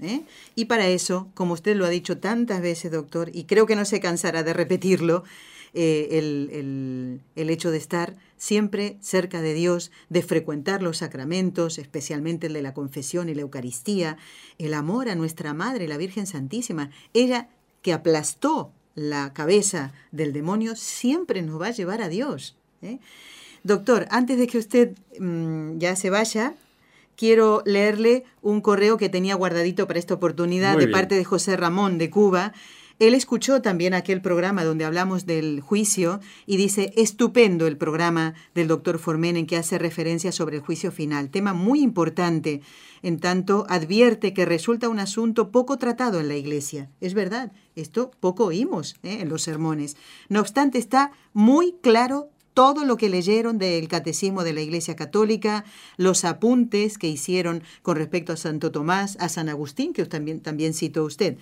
Y 0.56 0.63
y 0.64 0.66
para 0.66 0.88
eso, 0.88 1.28
como 1.34 1.54
usted 1.54 1.76
lo 1.76 1.86
ha 1.86 1.90
dicho 1.90 2.20
tantas 2.20 2.62
veces, 2.62 2.90
doctor, 2.90 3.30
y 3.34 3.44
creo 3.44 3.66
que 3.66 3.76
no 3.76 3.84
se 3.84 4.00
cansará 4.00 4.44
de 4.44 4.54
repetirlo, 4.54 5.26
eh, 5.74 6.08
el, 6.12 7.20
el, 7.36 7.50
hecho 7.50 7.70
de 7.70 7.78
estar 7.78 8.16
siempre 8.38 8.98
cerca 9.02 9.42
de 9.42 9.54
Dios, 9.54 9.92
de 10.10 10.22
frecuentar 10.22 10.82
los 10.82 11.00
sacramentos, 11.00 11.80
especialmente 11.80 12.48
el 12.48 12.54
de 12.54 12.62
la 12.62 12.74
confesión 12.74 13.28
y 13.28 13.34
la 13.34 13.42
Eucaristía, 13.42 14.18
el 14.58 14.74
amor 14.74 15.10
a 15.10 15.16
nuestra 15.16 15.54
Madre, 15.54 15.90
la 15.90 15.98
Virgen 15.98 16.28
Santísima, 16.28 16.92
ella 17.14 17.50
que 17.82 17.92
aplastó 17.92 18.72
la 18.96 19.34
cabeza 19.34 19.92
del 20.12 20.32
demonio, 20.32 20.78
siempre 20.78 21.42
nos 21.42 21.60
va 21.60 21.68
a 21.68 21.72
llevar 21.72 22.02
a 22.02 22.08
Dios. 22.08 22.56
¿eh? 22.82 23.00
Doctor, 23.64 24.08
antes 24.12 24.38
de 24.38 24.48
que 24.48 24.60
usted 24.60 24.96
mm, 25.20 25.80
ya 25.80 25.98
se 25.98 26.10
vaya, 26.10 26.56
quiero 27.16 27.62
leerle 27.66 28.24
un 28.42 28.62
correo 28.62 28.98
que 28.98 29.10
tenía 29.10 29.36
guardadito 29.36 29.88
para 29.88 30.00
esta 30.00 30.14
oportunidad 30.14 30.78
de 30.78 30.88
parte 30.88 31.16
de 31.16 31.24
José 31.24 31.58
Ramón 31.58 31.98
de 31.98 32.10
Cuba. 32.10 32.54
Él 33.00 33.16
escuchó 33.16 33.62
también 33.62 33.94
aquel 33.94 34.22
programa 34.22 34.64
donde 34.64 34.86
hablamos 34.86 35.26
del 35.26 35.62
juicio 35.62 36.20
y 36.46 36.58
dice, 36.58 36.94
estupendo 36.96 37.66
el 37.66 37.76
programa 37.76 38.34
del 38.54 38.68
doctor 38.68 39.00
Formen 39.00 39.36
en 39.36 39.48
que 39.48 39.58
hace 39.58 39.78
referencia 39.78 40.32
sobre 40.32 40.58
el 40.58 40.62
juicio 40.62 40.92
final, 40.92 41.30
tema 41.30 41.54
muy 41.54 41.82
importante, 41.82 42.62
en 43.02 43.20
tanto 43.20 43.66
advierte 43.68 44.34
que 44.34 44.46
resulta 44.46 44.90
un 44.90 45.00
asunto 45.00 45.52
poco 45.52 45.78
tratado 45.78 46.20
en 46.20 46.28
la 46.28 46.36
iglesia. 46.36 46.90
Es 47.02 47.14
verdad, 47.14 47.52
esto 47.76 48.12
poco 48.20 48.46
oímos 48.46 48.96
¿eh? 49.04 49.18
en 49.22 49.30
los 49.30 49.42
sermones. 49.42 49.98
No 50.30 50.40
obstante, 50.40 50.78
está 50.78 51.12
muy 51.34 51.76
claro 51.82 52.30
todo 52.54 52.86
lo 52.86 52.98
que 52.98 53.10
leyeron 53.10 53.58
del 53.58 53.88
catecismo 53.88 54.44
de 54.44 54.54
la 54.54 54.62
Iglesia 54.62 54.96
Católica, 54.96 55.66
los 55.98 56.26
apuntes 56.26 56.98
que 56.98 57.08
hicieron 57.08 57.64
con 57.82 57.98
respecto 57.98 58.34
a 58.34 58.38
Santo 58.38 58.72
Tomás, 58.72 59.18
a 59.20 59.30
San 59.30 59.50
Agustín, 59.50 59.94
que 59.94 60.06
también, 60.06 60.40
también 60.40 60.74
citó 60.74 61.04
usted. 61.04 61.38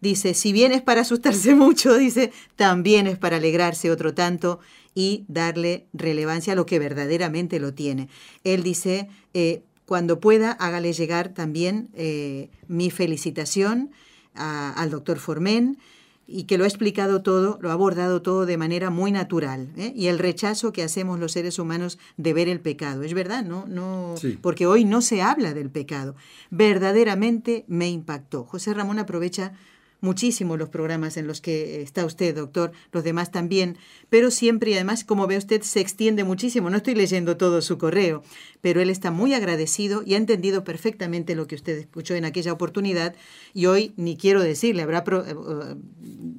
Dice, 0.00 0.34
si 0.34 0.52
bien 0.52 0.72
es 0.72 0.82
para 0.82 1.02
asustarse 1.02 1.54
mucho, 1.56 1.96
dice, 1.96 2.32
también 2.56 3.06
es 3.06 3.18
para 3.18 3.36
alegrarse 3.36 3.90
otro 3.90 4.14
tanto 4.14 4.60
y 4.94 5.24
darle 5.28 5.86
relevancia 5.92 6.54
a 6.54 6.56
lo 6.56 6.66
que 6.66 6.78
verdaderamente 6.78 7.60
lo 7.60 7.74
tiene. 7.74 8.08
Él 8.44 8.62
dice, 8.62 9.08
eh, 9.34 9.62
cuando 9.84 10.20
pueda, 10.20 10.52
hágale 10.52 10.92
llegar 10.92 11.28
también 11.28 11.88
eh, 11.94 12.50
mi 12.66 12.90
felicitación 12.90 13.90
al 14.34 14.90
doctor 14.90 15.18
Formen 15.18 15.78
y 16.26 16.44
que 16.44 16.58
lo 16.58 16.64
ha 16.64 16.66
explicado 16.66 17.22
todo, 17.22 17.58
lo 17.60 17.70
ha 17.70 17.72
abordado 17.72 18.20
todo 18.20 18.46
de 18.46 18.56
manera 18.56 18.90
muy 18.90 19.12
natural. 19.12 19.68
¿eh? 19.76 19.92
Y 19.94 20.08
el 20.08 20.18
rechazo 20.18 20.72
que 20.72 20.82
hacemos 20.82 21.20
los 21.20 21.32
seres 21.32 21.58
humanos 21.58 21.98
de 22.16 22.32
ver 22.32 22.48
el 22.48 22.60
pecado. 22.60 23.02
Es 23.02 23.14
verdad, 23.14 23.44
no, 23.44 23.64
no, 23.68 24.14
porque 24.40 24.66
hoy 24.66 24.84
no 24.84 25.02
se 25.02 25.22
habla 25.22 25.54
del 25.54 25.70
pecado. 25.70 26.16
Verdaderamente 26.50 27.64
me 27.68 27.88
impactó. 27.88 28.44
José 28.44 28.74
Ramón 28.74 28.98
aprovecha 28.98 29.52
muchísimo 30.00 30.56
los 30.56 30.68
programas 30.68 31.16
en 31.16 31.26
los 31.26 31.40
que 31.40 31.82
está 31.82 32.04
usted, 32.04 32.34
doctor, 32.34 32.72
los 32.92 33.04
demás 33.04 33.30
también, 33.30 33.76
pero 34.08 34.30
siempre 34.30 34.70
y 34.70 34.74
además, 34.74 35.04
como 35.04 35.26
ve 35.26 35.36
usted, 35.36 35.62
se 35.62 35.80
extiende 35.80 36.24
muchísimo. 36.24 36.70
No 36.70 36.78
estoy 36.78 36.94
leyendo 36.94 37.36
todo 37.36 37.62
su 37.62 37.78
correo, 37.78 38.22
pero 38.60 38.80
él 38.80 38.90
está 38.90 39.10
muy 39.10 39.34
agradecido 39.34 40.02
y 40.04 40.14
ha 40.14 40.16
entendido 40.16 40.64
perfectamente 40.64 41.34
lo 41.34 41.46
que 41.46 41.54
usted 41.54 41.78
escuchó 41.78 42.14
en 42.14 42.24
aquella 42.24 42.52
oportunidad 42.52 43.14
y 43.54 43.66
hoy, 43.66 43.92
ni 43.96 44.16
quiero 44.16 44.42
decirle, 44.42 44.82
habrá 44.82 45.04
eh, 45.08 45.34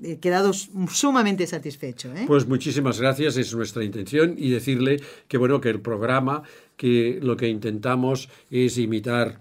eh, 0.04 0.18
quedado 0.20 0.54
sumamente 0.54 1.48
satisfecho. 1.48 2.14
¿eh? 2.16 2.26
Pues 2.28 2.48
muchísimas 2.48 3.00
gracias, 3.00 3.38
es 3.38 3.54
nuestra 3.54 3.84
intención 3.84 4.36
y 4.38 4.50
decirle 4.50 5.02
que 5.28 5.38
bueno, 5.38 5.62
que 5.62 5.70
el 5.70 5.82
programa, 5.82 6.44
que 6.76 7.20
lo 7.22 7.38
que 7.38 7.48
intentamos 7.48 8.30
es 8.50 8.78
imitar 8.78 9.40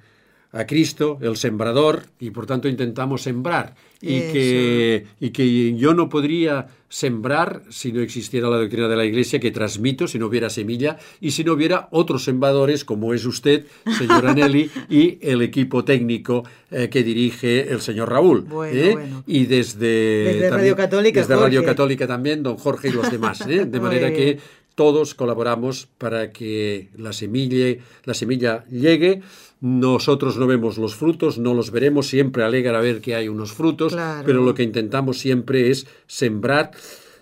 a 0.56 0.66
Cristo, 0.66 1.18
el 1.20 1.36
sembrador, 1.36 2.04
y 2.18 2.30
por 2.30 2.46
tanto 2.46 2.68
intentamos 2.68 3.22
sembrar. 3.22 3.74
Y 4.00 4.20
que, 4.20 5.06
y 5.20 5.30
que 5.30 5.74
yo 5.74 5.94
no 5.94 6.08
podría 6.08 6.68
sembrar 6.88 7.62
si 7.70 7.92
no 7.92 8.00
existiera 8.00 8.48
la 8.48 8.58
doctrina 8.58 8.88
de 8.88 8.96
la 8.96 9.04
Iglesia 9.04 9.40
que 9.40 9.50
transmito, 9.50 10.06
si 10.06 10.18
no 10.18 10.26
hubiera 10.26 10.50
semilla 10.50 10.98
y 11.20 11.32
si 11.32 11.44
no 11.44 11.54
hubiera 11.54 11.88
otros 11.90 12.24
sembradores 12.24 12.84
como 12.84 13.14
es 13.14 13.24
usted, 13.24 13.64
señor 13.98 14.26
Anelli, 14.28 14.70
y 14.88 15.18
el 15.22 15.42
equipo 15.42 15.84
técnico 15.84 16.44
eh, 16.70 16.88
que 16.88 17.02
dirige 17.02 17.72
el 17.72 17.80
señor 17.80 18.10
Raúl. 18.10 18.46
¿eh? 18.66 18.96
Y 19.26 19.46
desde, 19.46 20.48
Radio 20.50 20.76
Católica. 20.76 21.20
Desde 21.20 21.36
Radio 21.36 21.64
Católica 21.64 22.06
también, 22.06 22.42
don 22.42 22.56
Jorge 22.56 22.88
y 22.88 22.92
los 22.92 23.10
demás. 23.10 23.40
¿eh? 23.48 23.64
De 23.66 23.80
manera 23.80 24.12
que 24.12 24.38
todos 24.76 25.14
colaboramos 25.14 25.88
para 25.98 26.30
que 26.30 26.90
la 26.96 27.12
semilla, 27.12 27.82
la 28.04 28.14
semilla 28.14 28.64
llegue 28.66 29.22
nosotros 29.60 30.36
no 30.36 30.46
vemos 30.46 30.76
los 30.76 30.94
frutos, 30.94 31.38
no 31.38 31.54
los 31.54 31.70
veremos, 31.70 32.08
siempre 32.08 32.44
alegra 32.44 32.78
ver 32.80 33.00
que 33.00 33.14
hay 33.14 33.28
unos 33.28 33.52
frutos, 33.52 33.96
pero 34.24 34.42
lo 34.42 34.54
que 34.54 34.62
intentamos 34.62 35.18
siempre 35.18 35.70
es 35.70 35.86
sembrar 36.06 36.72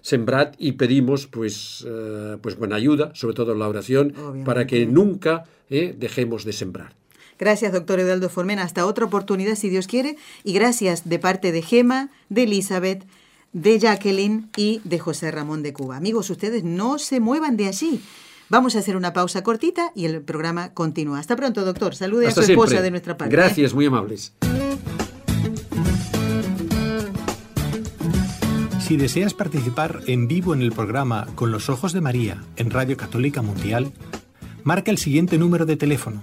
sembrar 0.01 0.53
y 0.59 0.73
pedimos 0.73 1.27
pues, 1.27 1.83
eh, 1.88 2.37
pues 2.43 2.59
buena 2.59 2.77
ayuda, 2.77 3.12
sobre 3.14 3.35
todo 3.35 3.53
en 3.53 3.59
la 3.59 3.69
oración, 3.69 4.12
para 4.45 4.67
que 4.67 4.85
nunca 4.85 5.45
eh, 5.71 5.95
dejemos 5.99 6.45
de 6.45 6.53
sembrar. 6.53 6.95
Gracias, 7.38 7.73
doctor 7.73 8.01
Eduardo 8.01 8.29
Formena. 8.29 8.64
Hasta 8.64 8.85
otra 8.85 9.07
oportunidad, 9.07 9.55
si 9.55 9.71
Dios 9.71 9.87
quiere. 9.87 10.17
Y 10.45 10.53
gracias 10.53 11.09
de 11.09 11.19
parte 11.19 11.53
de 11.53 11.62
Gema, 11.62 12.11
de 12.29 12.43
Elizabeth, 12.43 13.07
de 13.55 13.79
Jacqueline 13.79 14.51
y 14.57 14.83
de 14.85 14.99
José 14.99 15.31
Ramón 15.31 15.62
de 15.62 15.73
Cuba. 15.73 15.97
Amigos, 15.97 16.29
ustedes 16.29 16.64
no 16.64 16.99
se 16.99 17.21
muevan 17.21 17.57
de 17.57 17.69
allí. 17.69 18.03
Vamos 18.51 18.77
a 18.77 18.81
hacer 18.81 18.97
una 18.97 19.14
pausa 19.14 19.43
cortita 19.43 19.93
y 19.95 20.05
el 20.05 20.21
programa 20.21 20.75
continúa. 20.75 21.21
Hasta 21.21 21.37
pronto, 21.37 21.64
doctor. 21.64 21.95
Salude 21.95 22.27
a 22.27 22.31
su 22.33 22.43
esposa 22.43 22.83
de 22.83 22.90
nuestra 22.90 23.17
parte. 23.17 23.35
Gracias, 23.35 23.73
muy 23.73 23.87
amables. 23.87 24.35
Si 28.81 28.99
deseas 28.99 29.33
participar 29.33 30.01
en 30.07 30.29
vivo 30.29 30.53
en 30.53 30.61
el 30.61 30.73
programa 30.73 31.27
Con 31.35 31.51
los 31.51 31.71
Ojos 31.71 31.95
de 31.95 32.03
María 32.03 32.45
en 32.57 32.71
Radio 32.71 32.99
Católica 32.99 33.40
Mundial, 33.40 33.93
marca 34.62 34.90
el 34.90 34.99
siguiente 34.99 35.38
número 35.38 35.64
de 35.64 35.77
teléfono 35.77 36.23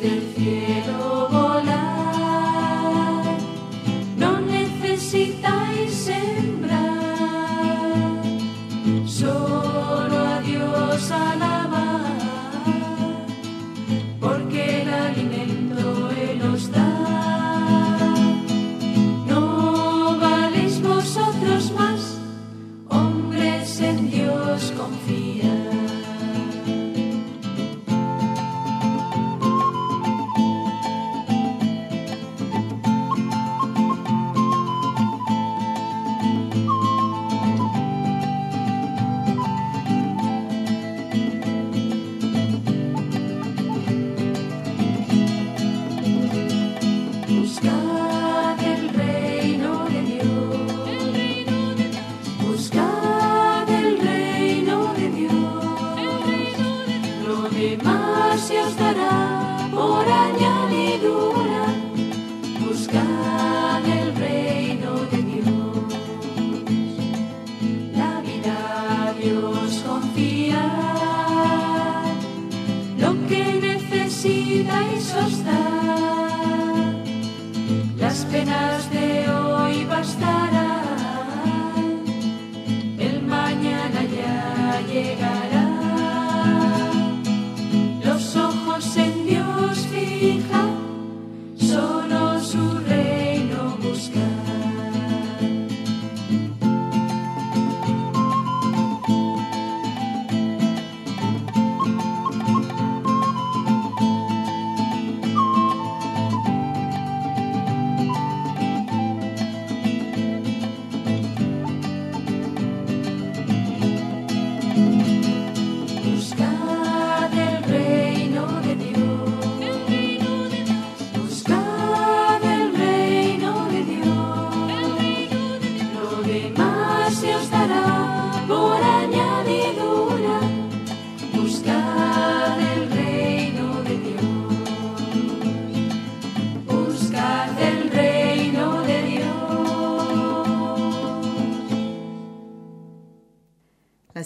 still 0.00 0.20
here. 0.32 0.59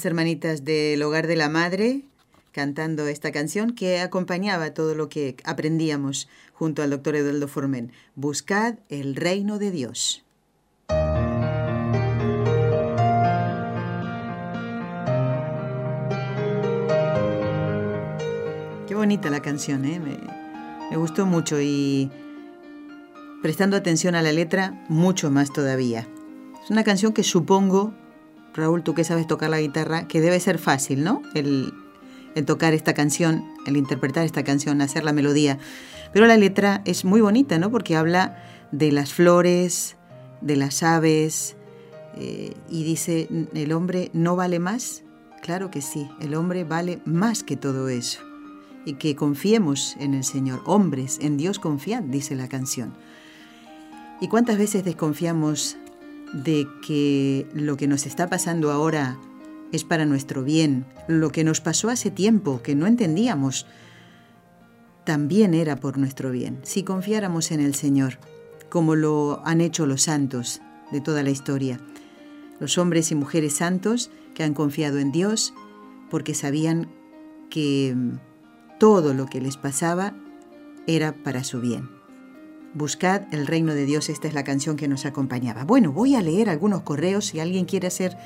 1205-271-2976. 0.04 0.06
hermanitas 0.06 0.64
del 0.64 1.02
Hogar 1.02 1.26
de 1.26 1.36
la 1.36 1.48
Madre 1.48 2.02
cantando 2.52 3.08
esta 3.08 3.32
canción 3.32 3.74
que 3.74 4.00
acompañaba 4.00 4.74
todo 4.74 4.94
lo 4.94 5.08
que 5.08 5.36
aprendíamos 5.44 6.28
junto 6.52 6.82
al 6.82 6.90
doctor 6.90 7.16
Eduardo 7.16 7.48
Formen. 7.48 7.90
Buscad 8.14 8.76
el 8.88 9.16
reino 9.16 9.58
de 9.58 9.72
Dios. 9.72 10.24
Qué 18.86 18.94
bonita 18.94 19.30
la 19.30 19.42
canción, 19.42 19.84
¿eh? 19.84 19.98
me, 19.98 20.16
me 20.90 20.96
gustó 20.96 21.26
mucho 21.26 21.60
y 21.60 22.08
prestando 23.42 23.76
atención 23.76 24.14
a 24.14 24.22
la 24.22 24.30
letra, 24.30 24.84
mucho 24.88 25.32
más 25.32 25.52
todavía. 25.52 26.06
Es 26.62 26.70
una 26.70 26.84
canción 26.84 27.12
que 27.12 27.24
supongo 27.24 27.92
Raúl, 28.54 28.82
tú 28.82 28.94
que 28.94 29.04
sabes 29.04 29.26
tocar 29.26 29.50
la 29.50 29.60
guitarra, 29.60 30.06
que 30.06 30.20
debe 30.20 30.38
ser 30.40 30.58
fácil, 30.58 31.02
¿no? 31.02 31.22
El, 31.34 31.72
tocar 32.46 32.74
esta 32.74 32.94
canción, 32.94 33.44
el 33.66 33.76
interpretar 33.76 34.24
esta 34.24 34.44
canción, 34.44 34.80
hacer 34.80 35.04
la 35.04 35.12
melodía. 35.12 35.58
Pero 36.12 36.26
la 36.26 36.36
letra 36.36 36.82
es 36.84 37.04
muy 37.04 37.20
bonita, 37.20 37.58
¿no? 37.58 37.70
Porque 37.70 37.96
habla 37.96 38.42
de 38.72 38.92
las 38.92 39.12
flores, 39.12 39.96
de 40.40 40.56
las 40.56 40.82
aves, 40.82 41.56
eh, 42.16 42.54
y 42.68 42.84
dice, 42.84 43.28
¿el 43.54 43.72
hombre 43.72 44.10
no 44.12 44.36
vale 44.36 44.58
más? 44.58 45.02
Claro 45.42 45.70
que 45.70 45.82
sí, 45.82 46.08
el 46.20 46.34
hombre 46.34 46.64
vale 46.64 47.00
más 47.04 47.42
que 47.42 47.56
todo 47.56 47.88
eso. 47.88 48.20
Y 48.84 48.94
que 48.94 49.16
confiemos 49.16 49.96
en 49.98 50.14
el 50.14 50.24
Señor. 50.24 50.62
Hombres, 50.64 51.18
en 51.20 51.36
Dios 51.36 51.58
confiad, 51.58 52.02
dice 52.02 52.34
la 52.34 52.48
canción. 52.48 52.94
¿Y 54.20 54.28
cuántas 54.28 54.58
veces 54.58 54.84
desconfiamos 54.84 55.76
de 56.34 56.66
que 56.86 57.46
lo 57.54 57.76
que 57.76 57.86
nos 57.86 58.06
está 58.06 58.28
pasando 58.28 58.72
ahora 58.72 59.18
es 59.72 59.84
para 59.84 60.04
nuestro 60.04 60.42
bien, 60.42 60.84
lo 61.08 61.30
que 61.30 61.44
nos 61.44 61.60
pasó 61.60 61.88
hace 61.88 62.10
tiempo, 62.10 62.60
que 62.62 62.74
no 62.74 62.86
entendíamos, 62.86 63.66
también 65.04 65.54
era 65.54 65.76
por 65.76 65.98
nuestro 65.98 66.30
bien, 66.30 66.58
si 66.62 66.82
confiáramos 66.82 67.50
en 67.50 67.60
el 67.60 67.74
Señor, 67.74 68.18
como 68.68 68.96
lo 68.96 69.42
han 69.44 69.60
hecho 69.60 69.86
los 69.86 70.02
santos 70.02 70.60
de 70.90 71.00
toda 71.00 71.22
la 71.22 71.30
historia, 71.30 71.78
los 72.58 72.78
hombres 72.78 73.10
y 73.10 73.14
mujeres 73.14 73.54
santos 73.54 74.10
que 74.34 74.42
han 74.42 74.54
confiado 74.54 74.98
en 74.98 75.12
Dios 75.12 75.54
porque 76.10 76.34
sabían 76.34 76.88
que 77.50 77.96
todo 78.78 79.14
lo 79.14 79.26
que 79.26 79.40
les 79.40 79.56
pasaba 79.56 80.14
era 80.86 81.14
para 81.22 81.44
su 81.44 81.60
bien. 81.60 81.93
Buscad 82.74 83.22
el 83.32 83.46
reino 83.46 83.72
de 83.72 83.86
Dios, 83.86 84.08
esta 84.08 84.26
es 84.26 84.34
la 84.34 84.42
canción 84.42 84.76
que 84.76 84.88
nos 84.88 85.06
acompañaba. 85.06 85.62
Bueno, 85.62 85.92
voy 85.92 86.16
a 86.16 86.20
leer 86.20 86.50
algunos 86.50 86.82
correos, 86.82 87.26
si 87.26 87.38
alguien 87.38 87.66
quiere 87.66 87.86
hacer 87.86 88.16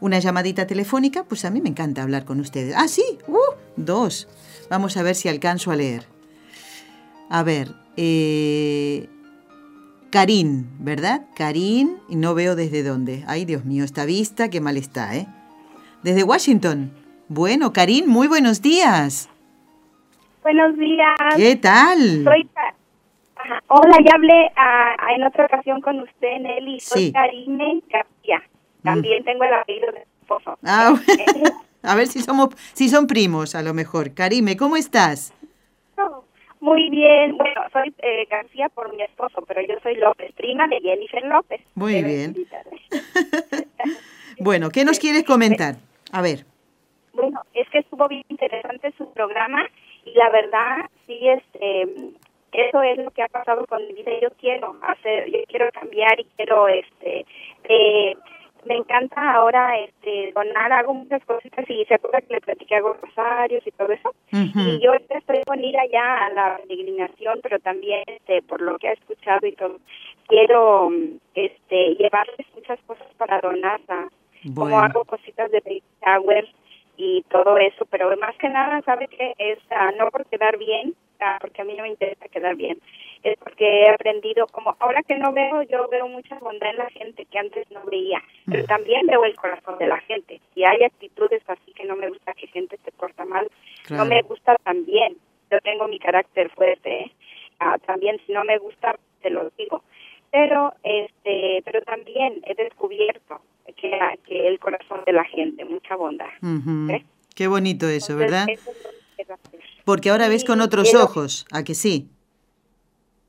una 0.00 0.18
llamadita 0.18 0.66
telefónica, 0.66 1.24
pues 1.24 1.44
a 1.44 1.50
mí 1.50 1.60
me 1.60 1.68
encanta 1.68 2.02
hablar 2.02 2.24
con 2.24 2.40
ustedes. 2.40 2.74
Ah, 2.76 2.88
sí, 2.88 3.04
uh, 3.28 3.36
dos. 3.76 4.26
Vamos 4.70 4.96
a 4.96 5.02
ver 5.02 5.14
si 5.14 5.28
alcanzo 5.28 5.70
a 5.70 5.76
leer. 5.76 6.06
A 7.28 7.42
ver, 7.42 7.74
eh, 7.98 9.06
Karin, 10.10 10.66
¿verdad? 10.78 11.26
Karin, 11.36 11.98
y 12.08 12.16
no 12.16 12.34
veo 12.34 12.56
desde 12.56 12.82
dónde. 12.82 13.22
Ay, 13.26 13.44
Dios 13.44 13.66
mío, 13.66 13.84
esta 13.84 14.06
vista, 14.06 14.48
qué 14.48 14.62
mal 14.62 14.78
está, 14.78 15.14
¿eh? 15.14 15.26
Desde 16.02 16.24
Washington. 16.24 16.90
Bueno, 17.28 17.74
Karin, 17.74 18.08
muy 18.08 18.28
buenos 18.28 18.62
días. 18.62 19.28
Buenos 20.42 20.74
días. 20.78 21.16
¿Qué 21.36 21.56
tal? 21.56 22.24
Soy, 22.24 22.48
Hola, 23.68 23.98
ya 24.04 24.14
hablé 24.14 24.52
ah, 24.56 24.96
en 25.16 25.24
otra 25.24 25.46
ocasión 25.46 25.80
con 25.80 26.00
usted, 26.00 26.38
Nelly. 26.40 26.80
Soy 26.80 27.12
Karime 27.12 27.82
García. 27.88 28.42
También 28.82 29.24
tengo 29.24 29.44
el 29.44 29.54
apellido 29.54 29.92
de 29.92 30.06
esposo. 30.20 30.58
Ah, 30.64 30.94
a 31.82 31.94
ver 31.94 32.06
si 32.06 32.20
somos, 32.20 32.50
si 32.72 32.88
son 32.88 33.06
primos, 33.06 33.54
a 33.54 33.62
lo 33.62 33.74
mejor. 33.74 34.14
Karime, 34.14 34.56
¿cómo 34.56 34.76
estás? 34.76 35.34
muy 36.60 36.90
bien. 36.90 37.36
Bueno, 37.38 37.62
soy 37.72 37.94
eh, 37.98 38.26
García 38.30 38.68
por 38.68 38.94
mi 38.94 39.02
esposo, 39.02 39.42
pero 39.48 39.62
yo 39.62 39.74
soy 39.82 39.96
López, 39.96 40.32
prima 40.34 40.68
de 40.68 40.78
Jennifer 40.80 41.24
López. 41.24 41.60
Muy 41.74 42.02
bien. 42.02 42.36
bueno, 44.38 44.68
¿qué 44.68 44.84
nos 44.84 44.98
quieres 44.98 45.24
comentar? 45.24 45.76
A 46.12 46.20
ver. 46.20 46.44
Bueno, 47.14 47.40
es 47.54 47.68
que 47.70 47.78
estuvo 47.78 48.06
bien 48.08 48.24
interesante 48.28 48.92
su 48.98 49.10
programa 49.12 49.64
y 50.04 50.12
la 50.12 50.30
verdad 50.30 50.90
sí 51.06 51.18
este 51.28 51.86
eso 52.52 52.82
es 52.82 52.98
lo 52.98 53.10
que 53.10 53.22
ha 53.22 53.28
pasado 53.28 53.66
con 53.66 53.86
mi 53.86 53.92
vida. 53.94 54.12
Yo 54.20 54.30
quiero 54.38 54.76
hacer 54.82 55.30
yo 55.30 55.38
quiero 55.48 55.70
cambiar 55.72 56.18
y 56.20 56.24
quiero 56.36 56.68
este 56.68 57.24
eh, 57.64 58.14
me 58.64 58.76
encanta 58.76 59.32
ahora 59.32 59.78
este 59.78 60.32
donar 60.32 60.72
hago 60.72 60.92
muchas 60.92 61.24
cositas 61.24 61.64
y 61.68 61.84
se 61.86 61.94
acuerda 61.94 62.20
que 62.20 62.34
le 62.34 62.40
platiqué 62.40 62.76
hago 62.76 62.94
rosarios 62.94 63.66
y 63.66 63.70
todo 63.70 63.92
eso. 63.92 64.14
Y 64.32 64.80
yo 64.80 64.92
estoy 64.94 65.42
con 65.46 65.64
ir 65.64 65.78
allá 65.78 66.26
a 66.26 66.30
la 66.30 66.60
peregrinación 66.68 67.40
pero 67.42 67.58
también 67.58 68.02
este 68.06 68.42
por 68.42 68.60
lo 68.60 68.78
que 68.78 68.88
he 68.88 68.92
escuchado 68.92 69.46
y 69.46 69.52
todo 69.52 69.78
quiero 70.26 70.90
este 71.34 71.94
llevarles 71.94 72.46
muchas 72.54 72.78
cosas 72.86 73.06
para 73.16 73.40
donar 73.40 73.80
como 74.54 74.78
hago 74.78 75.04
cositas 75.04 75.50
de 75.50 75.60
baby 75.60 75.82
shower 76.04 76.48
y 76.96 77.22
todo 77.30 77.56
eso 77.58 77.86
pero 77.86 78.14
más 78.16 78.36
que 78.36 78.48
nada 78.48 78.80
sabe 78.82 79.08
que 79.08 79.34
es 79.38 79.58
ah, 79.70 79.90
no 79.98 80.10
por 80.10 80.26
quedar 80.26 80.58
bien 80.58 80.94
porque 81.40 81.62
a 81.62 81.64
mí 81.64 81.74
no 81.74 81.82
me 81.82 81.90
interesa 81.90 82.28
quedar 82.28 82.56
bien. 82.56 82.78
es 83.22 83.36
porque 83.38 83.64
he 83.64 83.90
aprendido 83.90 84.46
como 84.46 84.74
ahora 84.80 85.02
que 85.02 85.16
no 85.16 85.32
veo 85.32 85.62
yo 85.62 85.88
veo 85.88 86.08
mucha 86.08 86.38
bondad 86.38 86.70
en 86.70 86.76
la 86.78 86.90
gente 86.90 87.26
que 87.26 87.38
antes 87.38 87.70
no 87.70 87.82
veía. 87.84 88.22
Pero 88.46 88.64
también 88.64 89.06
veo 89.06 89.24
el 89.24 89.36
corazón 89.36 89.78
de 89.78 89.86
la 89.86 89.98
gente. 89.98 90.40
Si 90.54 90.64
hay 90.64 90.82
actitudes 90.82 91.42
así 91.46 91.72
que 91.72 91.84
no 91.84 91.96
me 91.96 92.08
gusta 92.08 92.32
que 92.32 92.46
gente 92.46 92.78
se 92.84 92.92
porta 92.92 93.24
mal. 93.24 93.48
No 93.90 94.04
me 94.04 94.22
gusta 94.22 94.56
también. 94.64 95.16
Yo 95.50 95.60
tengo 95.60 95.88
mi 95.88 95.98
carácter 95.98 96.50
fuerte 96.50 97.02
¿eh? 97.02 97.12
ah, 97.58 97.76
también 97.84 98.20
si 98.26 98.32
no 98.32 98.44
me 98.44 98.58
gusta 98.58 98.98
te 99.20 99.30
lo 99.30 99.50
digo. 99.58 99.82
Pero 100.30 100.72
este 100.82 101.62
pero 101.64 101.82
también 101.82 102.40
he 102.44 102.54
descubierto 102.54 103.40
que, 103.76 103.98
que 104.26 104.48
el 104.48 104.58
corazón 104.58 105.02
de 105.04 105.12
la 105.12 105.24
gente 105.24 105.64
mucha 105.64 105.96
bondad. 105.96 106.30
Qué 107.34 107.46
bonito 107.46 107.88
eso 107.88 108.16
verdad 108.16 108.46
porque 109.90 110.10
ahora 110.10 110.28
ves 110.28 110.44
con 110.44 110.60
otros 110.60 110.94
ojos 110.94 111.46
a 111.50 111.64
que 111.64 111.74
sí 111.74 112.08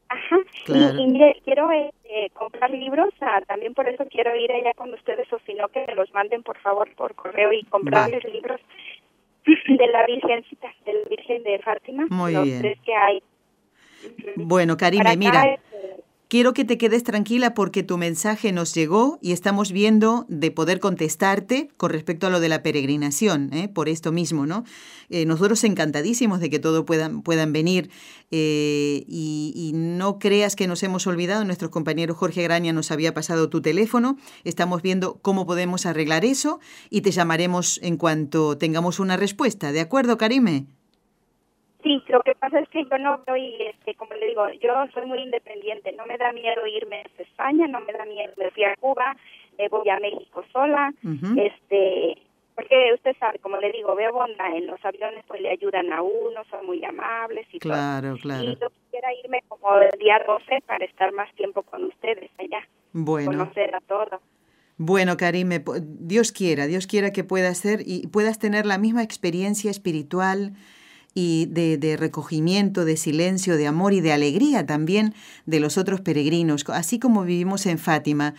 Ajá. 0.09 0.37
Y, 0.67 1.07
mire, 1.07 1.41
quiero 1.43 1.71
este, 1.71 2.29
comprar 2.35 2.69
libros, 2.69 3.09
ah, 3.21 3.41
también 3.47 3.73
por 3.73 3.89
eso 3.89 4.05
quiero 4.11 4.35
ir 4.35 4.51
allá 4.51 4.71
con 4.75 4.93
ustedes 4.93 5.25
o 5.33 5.39
si 5.43 5.55
no 5.55 5.69
que 5.69 5.83
me 5.87 5.95
los 5.95 6.13
manden 6.13 6.43
por 6.43 6.59
favor 6.59 6.87
por 6.95 7.15
correo 7.15 7.51
y 7.51 7.63
comprarles 7.63 8.23
libros 8.25 8.61
de 9.45 9.87
la 9.87 10.05
Virgencita, 10.05 10.71
de 10.85 10.93
la 10.93 11.09
Virgen 11.09 11.41
de 11.41 11.57
Fátima. 11.59 12.05
Muy 12.11 12.33
los 12.33 12.43
bien. 12.43 12.61
tres 12.61 12.77
que 12.85 12.93
hay. 12.93 13.23
Bueno, 14.35 14.77
Karime, 14.77 15.17
mira. 15.17 15.57
Quiero 16.31 16.53
que 16.53 16.63
te 16.63 16.77
quedes 16.77 17.03
tranquila 17.03 17.53
porque 17.53 17.83
tu 17.83 17.97
mensaje 17.97 18.53
nos 18.53 18.73
llegó 18.73 19.19
y 19.21 19.33
estamos 19.33 19.73
viendo 19.73 20.25
de 20.29 20.49
poder 20.49 20.79
contestarte 20.79 21.71
con 21.75 21.91
respecto 21.91 22.25
a 22.25 22.29
lo 22.29 22.39
de 22.39 22.47
la 22.47 22.63
peregrinación, 22.63 23.51
¿eh? 23.51 23.67
por 23.67 23.89
esto 23.89 24.13
mismo, 24.13 24.45
¿no? 24.45 24.63
Eh, 25.09 25.25
nosotros 25.25 25.61
encantadísimos 25.65 26.39
de 26.39 26.49
que 26.49 26.57
todo 26.57 26.85
puedan, 26.85 27.21
puedan 27.21 27.51
venir 27.51 27.89
eh, 28.31 29.03
y, 29.09 29.51
y, 29.53 29.73
no 29.73 30.19
creas 30.19 30.55
que 30.55 30.67
nos 30.67 30.83
hemos 30.83 31.05
olvidado, 31.05 31.43
nuestro 31.43 31.69
compañero 31.69 32.15
Jorge 32.15 32.43
Graña 32.43 32.71
nos 32.71 32.91
había 32.91 33.13
pasado 33.13 33.49
tu 33.49 33.61
teléfono, 33.61 34.15
estamos 34.45 34.81
viendo 34.81 35.19
cómo 35.21 35.45
podemos 35.45 35.85
arreglar 35.85 36.23
eso 36.23 36.61
y 36.89 37.01
te 37.01 37.11
llamaremos 37.11 37.77
en 37.83 37.97
cuanto 37.97 38.57
tengamos 38.57 39.01
una 39.01 39.17
respuesta, 39.17 39.73
¿de 39.73 39.81
acuerdo, 39.81 40.17
Karime? 40.17 40.67
Sí, 41.83 42.03
lo 42.09 42.21
que 42.21 42.35
pasa 42.35 42.59
es 42.59 42.69
que 42.69 42.83
yo 42.85 42.97
no 42.99 43.21
voy, 43.25 43.55
este, 43.59 43.95
como 43.95 44.13
le 44.13 44.27
digo, 44.27 44.47
yo 44.61 44.73
soy 44.93 45.05
muy 45.05 45.19
independiente, 45.19 45.91
no 45.93 46.05
me 46.05 46.17
da 46.17 46.31
miedo 46.31 46.65
irme 46.67 46.97
a 46.97 47.21
España, 47.21 47.67
no 47.67 47.81
me 47.81 47.93
da 47.93 48.05
miedo, 48.05 48.33
me 48.37 48.51
fui 48.51 48.63
a 48.63 48.75
Cuba, 48.75 49.15
me 49.57 49.67
voy 49.67 49.89
a 49.89 49.99
México 49.99 50.43
sola, 50.53 50.93
uh 51.03 51.07
-huh. 51.07 51.41
este, 51.41 52.21
porque 52.55 52.93
usted 52.93 53.15
sabe, 53.19 53.39
como 53.39 53.57
le 53.57 53.71
digo, 53.71 53.95
veo 53.95 54.13
bondad 54.13 54.55
en 54.55 54.67
los 54.67 54.83
aviones, 54.85 55.23
pues 55.27 55.41
le 55.41 55.49
ayudan 55.49 55.91
a 55.91 56.01
uno, 56.01 56.43
son 56.49 56.65
muy 56.65 56.83
amables 56.85 57.47
y 57.51 57.59
claro, 57.59 58.09
todo. 58.09 58.21
Claro, 58.21 58.43
Y 58.43 58.55
yo 58.57 58.69
quisiera 58.69 59.09
irme 59.23 59.41
como 59.47 59.75
el 59.77 59.99
día 59.99 60.21
12 60.27 60.61
para 60.67 60.85
estar 60.85 61.11
más 61.13 61.33
tiempo 61.35 61.63
con 61.63 61.85
ustedes 61.85 62.29
allá, 62.37 62.67
bueno. 62.93 63.31
conocer 63.31 63.73
a 63.73 63.79
todos. 63.81 64.21
Bueno, 64.77 65.15
Karime, 65.15 65.63
Dios 65.81 66.31
quiera, 66.31 66.65
Dios 66.65 66.87
quiera 66.87 67.11
que 67.11 67.23
puedas 67.23 67.57
ser 67.59 67.81
y 67.85 68.07
puedas 68.07 68.39
tener 68.39 68.65
la 68.65 68.77
misma 68.77 69.03
experiencia 69.03 69.69
espiritual, 69.69 70.53
y 71.13 71.47
de, 71.47 71.97
recogimiento, 71.97 72.85
de 72.85 72.95
silencio, 72.95 73.57
de 73.57 73.67
amor 73.67 73.93
y 73.93 74.01
de 74.01 74.13
alegría 74.13 74.65
también 74.65 75.13
de 75.45 75.59
los 75.59 75.77
otros 75.77 76.01
peregrinos, 76.01 76.63
así 76.69 76.99
como 76.99 77.23
vivimos 77.23 77.65
en 77.65 77.77
Fátima. 77.77 78.33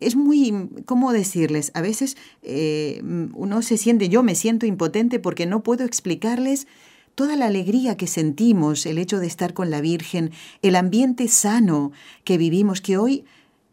Es 0.00 0.16
muy, 0.16 0.68
¿cómo 0.84 1.12
decirles? 1.12 1.70
A 1.74 1.80
veces 1.80 2.16
eh, 2.42 3.00
uno 3.34 3.62
se 3.62 3.78
siente, 3.78 4.08
yo 4.08 4.22
me 4.22 4.34
siento 4.34 4.66
impotente 4.66 5.20
porque 5.20 5.46
no 5.46 5.62
puedo 5.62 5.84
explicarles 5.84 6.66
toda 7.14 7.36
la 7.36 7.46
alegría 7.46 7.96
que 7.96 8.06
sentimos, 8.06 8.84
el 8.84 8.98
hecho 8.98 9.18
de 9.18 9.26
estar 9.26 9.54
con 9.54 9.70
la 9.70 9.80
Virgen, 9.80 10.32
el 10.60 10.76
ambiente 10.76 11.28
sano 11.28 11.92
que 12.24 12.36
vivimos, 12.36 12.82
que 12.82 12.98
hoy, 12.98 13.24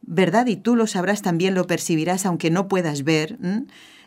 ¿verdad? 0.01 0.47
Y 0.47 0.55
tú 0.55 0.77
lo 0.77 0.87
sabrás 0.87 1.21
también, 1.21 1.55
lo 1.55 1.67
percibirás, 1.67 2.25
aunque 2.25 2.51
no 2.51 2.69
puedas 2.69 3.03
ver, 3.03 3.37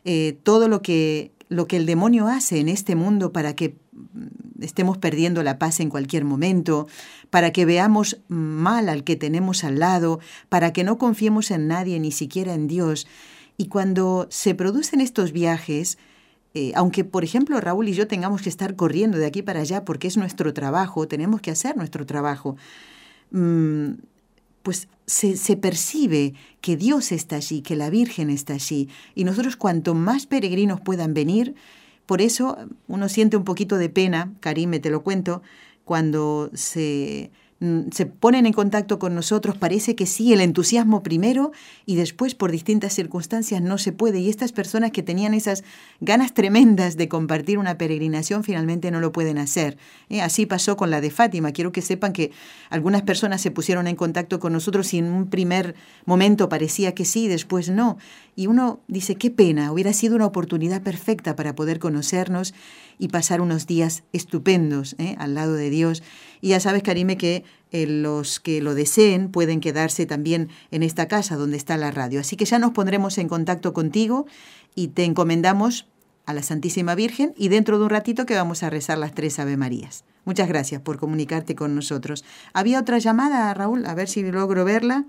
eh, 0.05 0.39
todo 0.43 0.69
lo 0.69 0.81
que 0.81 1.33
lo 1.49 1.67
que 1.67 1.77
el 1.77 1.87
demonio 1.87 2.27
hace 2.27 2.59
en 2.59 2.69
este 2.69 2.97
mundo 2.97 3.33
para 3.33 3.55
que 3.55 3.77
estemos 4.61 4.99
perdiendo 4.99 5.43
la 5.43 5.59
paz 5.59 5.81
en 5.81 5.91
cualquier 5.91 6.25
momento, 6.25 6.87
para 7.31 7.53
que 7.53 7.65
veamos 7.65 8.19
mal 8.29 8.89
al 8.89 9.05
que 9.05 9.17
tenemos 9.17 9.65
al 9.65 9.79
lado, 9.79 10.21
para 10.49 10.73
que 10.73 10.85
no 10.85 10.99
confiemos 10.99 11.51
en 11.51 11.69
nadie, 11.69 11.99
ni 12.01 12.13
siquiera 12.13 12.55
en 12.55 12.67
Dios. 12.67 13.07
Y 13.57 13.69
cuando 13.69 14.27
se 14.31 14.55
producen 14.55 15.01
estos 15.01 15.33
viajes, 15.33 15.99
eh, 16.55 16.73
aunque 16.75 17.05
por 17.05 17.25
ejemplo 17.25 17.61
Raúl 17.61 17.89
y 17.89 17.93
yo 17.93 18.07
tengamos 18.07 18.43
que 18.43 18.49
estar 18.49 18.77
corriendo 18.77 19.19
de 19.19 19.27
aquí 19.27 19.43
para 19.43 19.61
allá 19.61 19.85
porque 19.85 20.09
es 20.09 20.17
nuestro 20.17 20.55
trabajo, 20.55 21.07
tenemos 21.07 21.41
que 21.41 21.51
hacer 21.51 21.77
nuestro 21.77 22.07
trabajo, 22.07 22.57
mmm, 23.31 23.91
pues 24.63 24.89
se, 25.07 25.57
percibe 25.57 26.35
que 26.61 26.77
Dios 26.77 27.13
está 27.13 27.37
allí, 27.37 27.63
que 27.63 27.77
la 27.77 27.89
Virgen 27.89 28.31
está 28.31 28.55
allí. 28.55 28.89
Y 29.15 29.23
nosotros 29.23 29.57
cuanto 29.57 29.95
más 29.95 30.27
peregrinos 30.27 30.81
puedan 30.81 31.15
venir, 31.15 31.55
por 32.07 32.23
eso 32.23 32.57
uno 32.89 33.09
siente 33.09 33.37
un 33.37 33.45
poquito 33.45 33.77
de 33.77 33.89
pena, 33.89 34.33
Karime, 34.41 34.81
te 34.81 34.91
lo 34.91 35.03
cuento, 35.03 35.43
cuando 35.85 36.51
se, 36.55 37.31
se 37.91 38.05
ponen 38.05 38.45
en 38.45 38.53
contacto 38.53 38.99
con 38.99 39.15
nosotros, 39.15 39.57
parece 39.57 39.95
que 39.95 40.05
sí, 40.05 40.35
el 40.35 40.43
entusiasmo 40.43 41.03
primero 41.03 41.53
y 41.87 41.97
después 41.97 42.35
por 42.35 42.53
distintas 42.53 42.93
circunstancias 42.93 43.63
no 43.63 43.79
se 43.79 43.93
puede. 43.93 44.21
Y 44.21 44.29
estas 44.29 44.53
personas 44.53 44.91
que 44.91 45.03
tenían 45.03 45.33
esas 45.33 45.65
ganas 46.01 46.35
tremendas 46.35 46.99
de 46.99 47.09
compartir 47.09 47.57
una 47.57 47.79
peregrinación 47.79 48.45
finalmente 48.45 48.91
no 48.91 49.01
lo 49.01 49.11
pueden 49.11 49.39
hacer. 49.39 49.79
¿Eh? 50.11 50.21
Así 50.21 50.45
pasó 50.45 50.77
con 50.77 50.91
la 50.91 51.01
de 51.01 51.11
Fátima. 51.11 51.53
Quiero 51.53 51.73
que 51.73 51.81
sepan 51.81 52.13
que 52.13 52.31
algunas 52.69 53.03
personas 53.03 53.41
se 53.41 53.51
pusieron 53.51 53.87
en 53.87 53.97
contacto 53.97 54.39
con 54.39 54.53
nosotros 54.53 54.93
y 54.93 54.99
en 54.99 55.07
un 55.07 55.31
primer 55.31 55.75
momento 56.05 56.51
parecía 56.51 56.95
que 56.95 57.07
sí, 57.07 57.27
después 57.27 57.71
no. 57.71 57.97
Y 58.35 58.49
uno 58.49 58.81
dice, 58.87 59.15
qué 59.15 59.31
pena, 59.31 59.73
hubiera 59.73 59.95
sido 59.95 60.15
una 60.15 60.27
oportunidad 60.27 60.83
perfecta 60.83 61.37
para 61.37 61.55
poder 61.55 61.79
conocernos 61.79 62.53
y 62.99 63.09
pasar 63.09 63.41
unos 63.41 63.67
días 63.67 64.05
estupendos 64.13 64.95
¿eh? 64.99 65.17
al 65.19 65.35
lado 65.35 65.55
de 65.55 65.71
Dios. 65.71 66.03
Y 66.47 66.51
ya 66.51 66.61
sabes, 66.61 66.85
Karime, 66.85 67.17
que 67.17 67.43
eh, 67.73 67.89
los 67.89 68.39
que 68.39 68.63
lo 68.63 68.77
deseen 68.77 69.33
pueden 69.33 69.59
quedarse 69.59 70.07
también 70.07 70.49
en 70.71 70.85
esta 70.85 71.09
casa 71.09 71.35
donde 71.35 71.57
está 71.57 71.77
la 71.77 71.91
radio. 71.91 72.21
Así 72.21 72.37
que 72.37 72.45
ya 72.45 72.61
nos 72.61 72.71
pondremos 72.71 73.19
en 73.19 73.27
contacto 73.27 73.73
contigo 73.73 74.27
y 74.77 74.87
te 74.87 75.03
encomendamos 75.03 75.89
a 76.25 76.35
la 76.35 76.43
Santísima 76.43 76.95
Virgen 76.95 77.35
y 77.37 77.49
dentro 77.49 77.81
de 77.81 77.85
un 77.87 77.91
ratito 77.91 78.27
que 78.27 78.37
vamos 78.37 78.63
a 78.63 78.71
rezar 78.71 78.97
las 78.97 79.13
tres 79.13 79.41
Ave 79.41 79.57
Marías. 79.57 80.05
Muchas 80.25 80.47
gracias 80.47 80.81
por 80.81 81.01
comunicarte 81.01 81.57
con 81.57 81.75
nosotros. 81.75 82.25
Había 82.53 82.79
otra 82.79 82.99
llamada, 82.99 83.53
Raúl, 83.53 83.85
a 83.85 83.95
ver 83.97 84.07
si 84.07 84.23
logro 84.23 84.65
verla, 84.65 85.05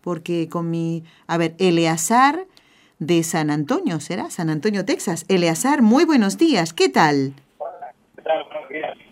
porque 0.00 0.48
con 0.48 0.70
mi... 0.70 1.02
A 1.26 1.38
ver, 1.38 1.56
Eleazar 1.58 2.46
de 3.00 3.24
San 3.24 3.50
Antonio, 3.50 3.98
¿será? 3.98 4.30
San 4.30 4.48
Antonio, 4.48 4.84
Texas. 4.84 5.24
Eleazar, 5.26 5.82
muy 5.82 6.04
buenos 6.04 6.38
días, 6.38 6.72
¿qué 6.72 6.88
tal? 6.88 7.32
Hola, 7.58 7.92
¿qué 8.14 8.22
tal? 8.22 8.44
Buenos 8.44 8.68
días. 8.68 9.08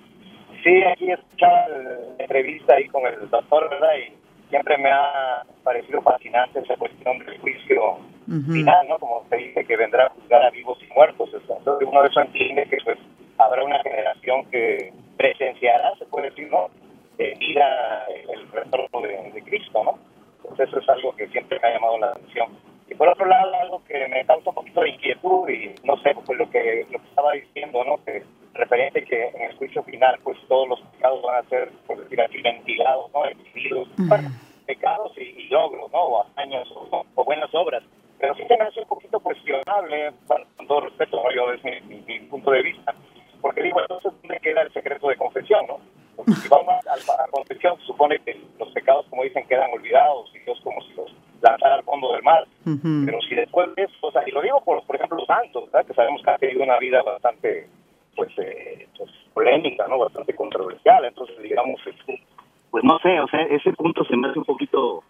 Sí, 0.63 0.83
aquí 0.93 1.11
escuchado 1.37 1.83
la 1.83 2.23
entrevista 2.23 2.75
ahí 2.75 2.89
con 2.89 3.07
el 3.07 3.29
doctor, 3.29 3.69
¿verdad? 3.71 3.91
Y 3.97 4.49
siempre 4.49 4.79
me 4.79 4.91
ha 4.91 5.43
parecido 5.63 6.01
fascinante 6.03 6.61
esa 6.61 6.77
cuestión 6.77 7.19
del 7.19 7.39
juicio 7.39 7.83
uh 7.93 7.99
-huh. 8.29 8.53
final, 8.53 8.89
¿no? 8.89 8.99
Como 8.99 9.25
se 9.29 9.37
dice 9.37 9.65
que 9.65 9.77
vendrá 9.77 10.07
a 10.07 10.11
juzgar 10.11 10.43
a 10.43 10.51
vivos 10.51 10.79
y 10.83 10.93
muertos. 10.95 11.31
Entonces 11.35 11.89
uno 11.89 12.03
de 12.03 12.09
eso 12.09 12.21
entiende 12.21 12.67
que 12.69 12.79
pues 12.85 12.99
habrá 13.39 13.65
una 13.65 13.83
generación 13.83 14.47
que 14.51 14.93
presenciará, 15.17 15.95
se 15.99 16.07
puede 16.07 16.31
decir, 16.31 16.51
¿no? 16.51 16.69
Eh, 17.19 17.35
vida 17.39 18.07
el 18.29 18.51
retorno 18.53 19.01
de, 19.01 19.31
de 19.33 19.43
Cristo, 19.43 19.83
¿no? 19.85 19.99
Entonces 20.43 20.69
eso 20.69 20.81
es 20.81 20.89
algo 20.89 21.15
que 21.17 21.27
siempre 21.29 21.59
me 21.61 21.69
ha 21.69 21.73
llamado 21.75 21.99
la 21.99 22.07
atención. 22.09 22.49
Y 22.89 22.95
por 22.95 23.09
otro 23.09 23.27
lado, 23.27 23.53
algo 23.55 23.83
que 23.85 24.07
me 24.09 24.25
causa 24.25 24.51
un 24.51 24.55
poquito 24.55 24.81
de 24.81 24.91
inquietud 24.91 25.49
y 25.49 25.75
no 25.85 25.97
sé, 26.03 26.15
pues 26.25 26.39
lo 26.39 26.49
que, 26.51 26.87
lo 26.91 26.99
que 27.01 27.09
estaba 27.09 27.33
diciendo, 27.33 27.85
¿no? 27.85 28.03
Que 28.05 28.23
referente 28.55 29.05
que 29.05 29.29
en 29.29 29.43
el 29.43 29.57
juicio 29.57 29.83
final, 29.83 30.19
pues 30.23 30.39
todos 30.49 30.69
los 30.69 30.81
pecados 30.93 31.23
van 31.23 31.45
a 31.45 31.49
ser, 31.49 31.71
por 31.87 31.99
decir 31.99 32.21
así, 32.21 32.41
ventilados, 32.43 33.11
¿no? 33.13 33.25
Exhibidos. 33.27 33.89
Uh 33.99 34.03
-huh. 34.03 34.31
pecados 34.67 35.13
y, 35.17 35.23
y, 35.23 35.49
logros, 35.49 35.91
¿no? 35.93 35.99
O 35.99 36.23
hazaños 36.23 36.71
o, 36.73 37.05
o, 37.15 37.25
buenas 37.25 37.53
obras. 37.55 37.83
Pero 38.19 38.35
sí 38.35 38.43
se 38.49 38.57
me 38.57 38.65
hace 38.65 38.81
un 38.81 38.89
poquito 38.89 39.21
cuestionable, 39.21 40.13
bueno, 40.27 40.47
con 40.57 40.67
todo 40.67 40.81
respeto, 40.81 41.23
¿no? 41.23 41.31
yo 41.33 41.53
es 41.53 41.63
mi, 41.63 41.81
mi, 41.83 42.01
mi, 42.03 42.21
punto 42.21 42.51
de 42.51 42.63
vista. 42.63 42.95
Porque 43.41 43.63
digo, 43.63 43.81
entonces, 43.81 44.13
¿dónde 44.23 44.41
queda 44.41 44.63
el 44.63 44.73
secreto 44.73 45.09
de 45.09 45.17
confesión, 45.17 45.67
no? 45.67 45.79
Porque 46.17 46.33
si 46.33 46.49
vamos 46.49 46.69
a, 46.69 46.91
a, 46.91 47.25
a 47.25 47.29
confesión, 47.29 47.79
se 47.81 47.87
supone 47.87 48.19
que 48.21 48.41
los 48.59 48.71
pecados, 48.71 49.07
como 49.11 49.23
dicen, 49.23 49.47
quedan 49.47 49.71
olvidados 49.73 50.31
y 50.35 50.39
Dios 50.41 50.59
como 50.63 50.81
si 50.83 50.95
los 50.95 51.13
lanzar 51.43 51.73
al 51.73 51.83
fondo 51.85 52.13
del 52.13 52.23
mar. 52.23 52.45
Uh 52.65 52.71
-huh. 52.71 53.07
Pero 53.07 53.21
si 53.23 53.35
después 53.35 53.75
de 53.75 53.85
eso, 53.85 53.95
o 54.01 54.13
sea, 54.13 54.23
y 54.27 54.31
lo 54.31 54.43
digo 54.43 54.61
por, 54.65 54.83
por 54.85 54.97
ejemplo, 54.97 55.19
los 55.19 55.27
santos, 55.27 55.67
¿verdad? 55.67 55.87
que 55.87 55.95
sabemos 55.95 56.23
que 56.23 56.31
han 56.31 56.39
tenido 56.39 56.63
una 56.63 56.79
vida 56.79 57.03
bastante, 57.03 57.69
pues, 58.15 58.31
eh, 58.39 58.89
pues, 58.97 59.11
polémica, 59.35 59.87
¿no? 59.89 59.99
Bastante 59.99 60.35
controversial. 60.35 61.05
Entonces, 61.05 61.39
digamos, 61.43 61.81
este, 61.87 62.23
pues 62.71 62.85
no 62.85 62.99
sé, 63.01 63.21
o 63.21 63.29
sea, 63.29 63.43
ese 63.43 63.73
punto 63.73 64.05
se 64.05 64.17
me 64.17 64.29
hace 64.29 64.39
un 64.39 64.45
poquito... 64.45 65.03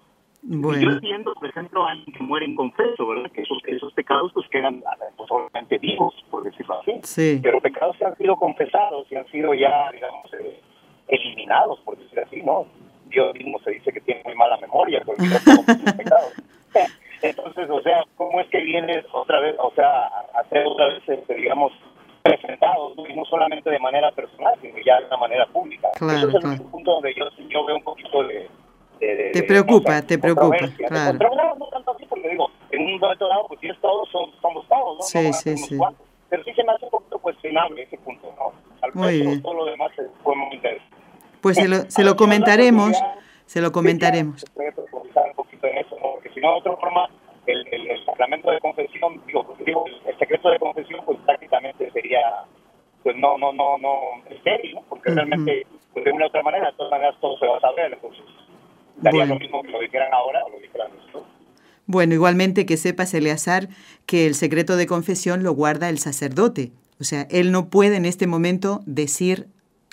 Bueno. 0.49 0.81
Yo 0.81 0.91
entiendo, 0.91 1.35
por 1.35 1.49
ejemplo, 1.49 1.85
a 1.85 1.91
alguien 1.91 2.15
que 2.17 2.23
muere 2.23 2.47
inconfeso, 2.47 3.05
¿verdad? 3.09 3.33
Que 3.33 3.43
esos, 3.43 3.59
esos 3.67 3.93
pecados 3.95 4.31
pues 4.33 4.47
quedan 4.49 4.81
pues, 5.17 5.29
obviamente 5.29 5.79
vivos, 5.79 6.15
por 6.31 6.45
decirlo 6.45 6.79
así. 6.81 7.01
Sí. 7.03 7.41
Pero 7.43 7.61
pecados 7.61 7.97
que 7.97 8.05
han 8.05 8.17
sido 8.17 8.37
confesados 8.37 9.11
y 9.11 9.17
han 9.17 9.27
sido 9.27 9.55
ya, 9.55 9.91
digamos, 9.91 10.33
eh, 10.35 10.61
eliminados, 11.09 11.79
por 11.81 11.97
decirlo 11.99 12.25
así, 12.25 12.43
¿no? 12.43 12.67
Dios 13.07 13.35
mismo 13.35 13.59
se 13.61 13.71
dice 13.71 13.93
que 13.93 14.01
tiene 14.01 14.23
muy 14.25 14.35
mala 14.35 14.57
memoria, 14.59 15.01
todos 15.05 15.19
sus 15.19 15.93
pecados. 15.93 16.33
Entonces, 17.23 17.71
o 17.71 17.81
sea, 17.83 18.03
¿cómo 18.17 18.41
es 18.41 18.49
que 18.49 18.61
vienes 18.61 19.05
otra 19.13 19.41
vez, 19.41 19.57
o 19.59 19.73
sea, 19.75 20.07
a 20.07 20.45
ser 20.51 20.67
otra 20.67 20.89
vez, 20.89 21.03
este, 21.09 21.35
digamos, 21.35 21.73
presentados, 22.23 22.93
y 23.09 23.15
no 23.15 23.25
solamente 23.25 23.71
de 23.71 23.79
manera 23.79 24.11
personal, 24.13 24.55
sino 24.61 24.77
ya 24.85 25.01
de 25.01 25.07
una 25.07 25.17
manera 25.17 25.47
pública? 25.47 25.89
Claro, 25.97 26.29
Eso 26.29 26.39
es 26.39 26.45
claro. 26.45 26.63
el 26.63 26.71
punto 26.71 26.91
donde 26.93 27.15
yo, 27.15 27.25
yo 27.49 27.65
veo 27.65 27.77
un 27.77 27.83
poquito 27.85 28.23
de... 28.25 28.49
de- 29.01 29.17
de- 29.17 29.31
Te 29.33 29.41
de 29.41 29.43
preocupa, 29.45 29.93
cosa- 29.95 30.07
te 30.07 30.19
preocupa, 30.19 30.57
claro. 30.89 31.19
Controversia 31.19 31.55
no 31.59 31.67
tanto 31.69 31.91
así, 31.93 32.05
porque 32.07 32.29
digo, 32.29 32.51
en 32.71 32.83
un 32.87 32.99
momento 33.01 33.29
dado, 33.29 33.47
pues 33.49 33.61
si 33.61 33.69
es 33.69 33.81
todos, 33.81 34.09
son- 34.11 34.31
somos 34.43 34.67
todos, 34.69 34.99
¿no? 34.99 35.03
Sí, 35.03 35.27
No 35.27 35.33
sí, 35.33 35.57
sí. 35.57 35.77
cuantos. 35.77 36.07
Pero 36.29 36.43
sí 36.45 36.53
se 36.55 36.65
me 36.65 36.73
hace 36.73 36.85
un 36.87 36.91
poquito 36.91 37.19
cuestionable 37.21 37.83
ese 37.83 37.97
punto, 37.99 38.35
¿no? 38.37 38.53
Al 38.83 38.93
Muy 38.95 39.07
resto, 39.07 39.25
bien. 39.31 39.43
todo 39.43 39.55
lo 39.55 39.65
demás 39.67 39.91
es- 39.99 40.11
fue 40.23 40.35
muy 40.37 40.55
interesante. 40.55 40.97
Pues 41.47 41.59
se 41.59 41.69
lo, 41.69 41.89
se 41.89 42.03
lo 42.03 42.17
comentaremos, 42.17 43.01
se 43.45 43.61
lo 43.61 43.71
comentaremos. 43.71 44.45
un 44.57 45.35
poquito 45.37 45.69
en 45.69 45.79
eso. 45.79 45.97
Porque 46.03 46.29
si 46.31 46.41
no, 46.41 46.55
de 46.55 46.59
otra 46.59 46.77
forma, 46.77 47.09
el, 47.47 47.65
el, 47.71 47.89
el 47.89 48.05
sacramento 48.05 48.51
de 48.51 48.59
confesión, 48.59 49.23
digo, 49.29 49.47
porque 49.47 49.63
digo, 49.63 49.85
el, 49.87 50.19
secreto 50.19 50.51
de 50.51 50.59
confesión, 50.59 51.03
pues 51.07 51.21
prácticamente 51.25 51.89
sería, 51.93 52.19
pues 53.05 53.15
no, 53.19 53.39
no, 53.39 53.53
no, 53.53 53.79
no, 53.79 53.95
estéril, 54.29 54.75
¿no? 54.75 54.83
Porque 54.89 55.13
realmente, 55.13 55.69
pues 55.93 56.05
de 56.05 56.11
una 56.11 56.25
u 56.25 56.29
otra 56.31 56.43
manera, 56.43 56.67
de 56.67 56.77
todas 56.79 56.91
maneras 56.91 57.15
todo 57.21 57.39
se 57.39 57.47
va 57.47 57.59
a 57.59 57.61
saber, 57.61 57.93
entonces 57.93 58.25
daría 58.97 59.21
Bueno. 59.21 59.35
lo 59.35 59.39
mismo 59.39 59.63
que 59.63 59.71
lo 59.71 59.79
dijeran 59.79 60.13
ahora 60.13 60.45
o 60.47 60.51
lo 60.51 60.59
dijeran 60.59 60.91
después. 61.01 61.25
Bueno, 61.87 62.15
igualmente 62.15 62.67
que 62.67 62.77
sepas, 62.77 63.15
Eleazar, 63.15 63.69
que 64.05 64.27
el 64.27 64.35
secreto 64.35 64.75
de 64.75 64.89
confesión 64.89 65.45
lo 65.45 65.53
guarda 65.53 65.91
el 65.91 66.01
sacerdote. 66.01 66.73
O 66.99 67.05
sea, 67.05 67.29
él 67.31 67.53
no 67.53 67.71
puede 67.71 67.95
en 67.95 68.05
este 68.05 68.27
momento 68.27 68.81
decir 68.85 69.47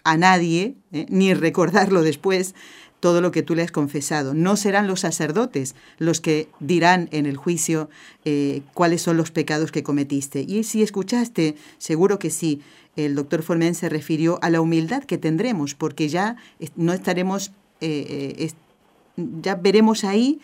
a 0.03 0.17
nadie, 0.17 0.75
¿eh? 0.91 1.05
ni 1.09 1.33
recordarlo 1.33 2.01
después, 2.01 2.55
todo 2.99 3.19
lo 3.19 3.31
que 3.31 3.43
tú 3.43 3.55
le 3.55 3.63
has 3.63 3.71
confesado. 3.71 4.33
No 4.33 4.55
serán 4.55 4.87
los 4.87 5.01
sacerdotes 5.01 5.75
los 5.97 6.21
que 6.21 6.47
dirán 6.59 7.09
en 7.11 7.25
el 7.25 7.35
juicio 7.35 7.89
eh, 8.23 8.61
cuáles 8.73 9.01
son 9.01 9.17
los 9.17 9.31
pecados 9.31 9.71
que 9.71 9.83
cometiste. 9.83 10.45
Y 10.47 10.63
si 10.63 10.83
escuchaste, 10.83 11.55
seguro 11.77 12.17
que 12.17 12.29
sí, 12.29 12.61
el 12.95 13.15
doctor 13.15 13.43
Formen 13.43 13.75
se 13.75 13.89
refirió 13.89 14.39
a 14.41 14.49
la 14.49 14.61
humildad 14.61 15.03
que 15.03 15.17
tendremos, 15.17 15.75
porque 15.75 16.07
ya 16.07 16.37
no 16.77 16.93
estaremos, 16.93 17.51
eh, 17.81 18.51
ya 19.17 19.55
veremos 19.55 20.05
ahí 20.05 20.39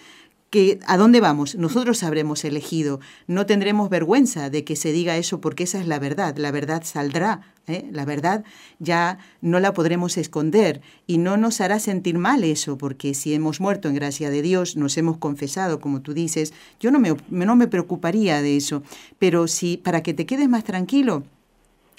que 0.50 0.80
a 0.88 0.98
dónde 0.98 1.22
vamos, 1.22 1.56
nosotros 1.56 2.04
habremos 2.04 2.44
elegido, 2.44 3.00
no 3.28 3.46
tendremos 3.46 3.90
vergüenza 3.90 4.50
de 4.50 4.64
que 4.64 4.76
se 4.76 4.92
diga 4.92 5.18
eso 5.18 5.42
porque 5.42 5.64
esa 5.64 5.80
es 5.80 5.88
la 5.88 6.00
verdad, 6.00 6.38
la 6.38 6.52
verdad 6.52 6.84
saldrá, 6.84 7.42
¿eh? 7.68 7.88
la 7.92 8.06
verdad 8.06 8.44
ya 8.80 9.20
no 9.42 9.60
la 9.60 9.74
podremos 9.74 10.18
esconder 10.18 10.82
y 11.06 11.20
no 11.20 11.38
nos 11.38 11.62
hará 11.62 11.80
sentir 11.80 12.18
mal 12.18 12.44
eso, 12.44 12.78
porque 12.78 13.14
si 13.14 13.34
hemos 13.34 13.62
muerto 13.62 13.88
en 13.90 13.96
gracia 13.96 14.30
de 14.30 14.42
Dios, 14.42 14.76
nos 14.76 14.98
hemos 14.98 15.18
confesado, 15.18 15.80
como 15.80 16.02
tú 16.02 16.14
dices, 16.14 16.54
yo 16.80 16.90
no 16.92 17.00
me, 17.00 17.16
no 17.30 17.56
me 17.56 17.68
preocuparía 17.68 18.42
de 18.42 18.58
eso, 18.58 18.82
pero 19.20 19.48
si 19.48 19.78
para 19.78 20.02
que 20.02 20.14
te 20.14 20.26
quedes 20.26 20.50
más 20.50 20.64
tranquilo, 20.64 21.24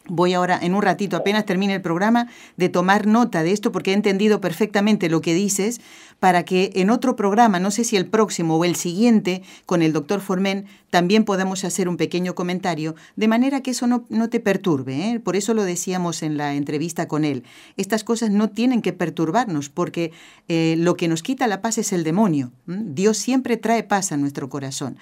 Voy 0.07 0.32
ahora, 0.32 0.59
en 0.61 0.74
un 0.74 0.82
ratito, 0.82 1.16
apenas 1.16 1.44
termine 1.44 1.74
el 1.74 1.82
programa, 1.82 2.28
de 2.57 2.68
tomar 2.70 3.07
nota 3.07 3.42
de 3.42 3.53
esto 3.53 3.70
porque 3.70 3.90
he 3.90 3.94
entendido 3.94 4.40
perfectamente 4.40 5.11
lo 5.11 5.20
que 5.20 5.34
dices, 5.34 5.80
para 6.18 6.44
que 6.44 6.72
en 6.74 6.90
otro 6.90 7.16
programa, 7.16 7.61
no 7.61 7.70
sé 7.70 7.84
si 7.84 7.96
el 7.96 8.07
próximo 8.07 8.57
o 8.57 8.64
el 8.64 8.76
siguiente, 8.76 9.42
con 9.66 9.82
el 9.82 9.92
doctor 9.92 10.20
Formen, 10.20 10.66
también 10.88 11.24
podamos 11.24 11.64
hacer 11.64 11.88
un 11.88 11.96
pequeño 11.98 12.34
comentario, 12.34 12.94
de 13.16 13.28
manera 13.28 13.61
que 13.61 13.72
eso 13.72 13.86
no, 13.86 14.05
no 14.09 14.30
te 14.30 14.40
perturbe. 14.40 15.11
¿eh? 15.11 15.20
Por 15.20 15.36
eso 15.36 15.53
lo 15.55 15.64
decíamos 15.64 16.22
en 16.22 16.38
la 16.38 16.55
entrevista 16.55 17.07
con 17.07 17.24
él. 17.24 17.44
Estas 17.76 18.03
cosas 18.03 18.30
no 18.30 18.48
tienen 18.48 18.82
que 18.82 18.94
perturbarnos, 18.94 19.68
porque 19.68 20.12
eh, 20.48 20.76
lo 20.78 20.96
que 20.96 21.09
nos 21.09 21.22
quita 21.22 21.46
la 21.46 21.61
paz 21.61 21.78
es 21.78 21.92
el 21.92 22.05
demonio. 22.05 22.53
Dios 22.66 23.18
siempre 23.18 23.59
trae 23.59 23.82
paz 23.82 24.12
a 24.12 24.16
nuestro 24.16 24.48
corazón. 24.48 24.96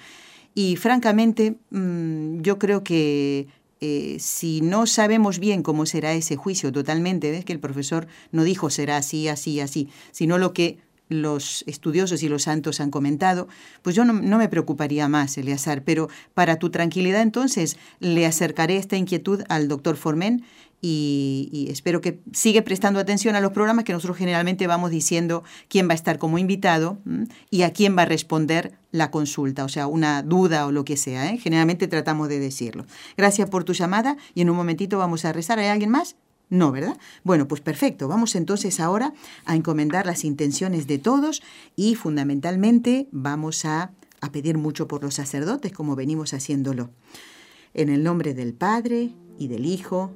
Y 0.55 0.75
francamente, 0.75 1.55
mm, 1.69 2.41
yo 2.41 2.59
creo 2.59 2.83
que 2.83 3.47
eh, 3.81 4.17
si 4.19 4.61
no 4.61 4.85
sabemos 4.85 5.39
bien 5.39 5.63
cómo 5.63 5.85
será 5.85 6.13
ese 6.13 6.35
juicio 6.35 6.71
totalmente, 6.71 7.31
ves 7.31 7.45
que 7.45 7.53
el 7.53 7.59
profesor 7.59 8.07
no 8.31 8.43
dijo 8.43 8.69
será 8.69 8.97
así, 8.97 9.27
así, 9.27 9.59
así, 9.59 9.89
sino 10.11 10.37
lo 10.37 10.53
que 10.53 10.79
los 11.09 11.63
estudiosos 11.65 12.21
y 12.21 12.29
los 12.29 12.43
santos 12.43 12.79
han 12.79 12.91
comentado, 12.91 13.47
pues 13.81 13.95
yo 13.95 14.05
no, 14.05 14.13
no 14.13 14.37
me 14.37 14.47
preocuparía 14.47 15.07
más, 15.07 15.37
Eleazar, 15.37 15.83
pero 15.83 16.07
para 16.33 16.57
tu 16.57 16.69
tranquilidad 16.69 17.21
entonces 17.21 17.77
le 17.99 18.25
acercaré 18.25 18.77
esta 18.77 18.95
inquietud 18.95 19.41
al 19.49 19.67
doctor 19.67 19.97
Formen 19.97 20.43
y, 20.81 21.67
espero 21.69 22.01
que 22.01 22.21
sigue 22.31 22.61
prestando 22.61 22.99
atención 22.99 23.35
a 23.35 23.41
los 23.41 23.51
programas 23.51 23.83
que 23.83 23.93
nosotros 23.93 24.17
generalmente 24.17 24.67
vamos 24.67 24.91
diciendo 24.91 25.43
quién 25.67 25.87
va 25.87 25.91
a 25.91 25.95
estar 25.95 26.17
como 26.17 26.37
invitado 26.37 26.99
y 27.49 27.63
a 27.63 27.73
quién 27.73 27.97
va 27.97 28.03
a 28.03 28.05
responder 28.05 28.77
la 28.91 29.11
consulta, 29.11 29.65
o 29.65 29.69
sea, 29.69 29.87
una 29.87 30.23
duda 30.23 30.65
o 30.65 30.71
lo 30.71 30.85
que 30.85 30.97
sea. 30.97 31.31
¿eh? 31.31 31.37
Generalmente 31.37 31.87
tratamos 31.87 32.29
de 32.29 32.39
decirlo. 32.39 32.85
Gracias 33.17 33.49
por 33.49 33.63
tu 33.63 33.73
llamada 33.73 34.17
y 34.33 34.41
en 34.41 34.49
un 34.49 34.55
momentito 34.55 34.97
vamos 34.97 35.25
a 35.25 35.33
rezar. 35.33 35.59
¿Hay 35.59 35.67
alguien 35.67 35.89
más? 35.89 36.15
No, 36.49 36.71
¿verdad? 36.71 36.97
Bueno, 37.23 37.47
pues 37.47 37.61
perfecto. 37.61 38.07
Vamos 38.07 38.35
entonces 38.35 38.79
ahora 38.79 39.13
a 39.45 39.55
encomendar 39.55 40.05
las 40.05 40.23
intenciones 40.23 40.87
de 40.87 40.97
todos 40.97 41.43
y 41.75 41.95
fundamentalmente 41.95 43.07
vamos 43.11 43.65
a 43.65 43.91
pedir 44.31 44.57
mucho 44.57 44.87
por 44.87 45.03
los 45.03 45.15
sacerdotes 45.15 45.71
como 45.71 45.95
venimos 45.95 46.33
haciéndolo. 46.33 46.89
En 47.73 47.89
el 47.89 48.03
nombre 48.03 48.33
del 48.33 48.53
Padre 48.53 49.11
y 49.37 49.47
del 49.47 49.65
Hijo 49.65 50.15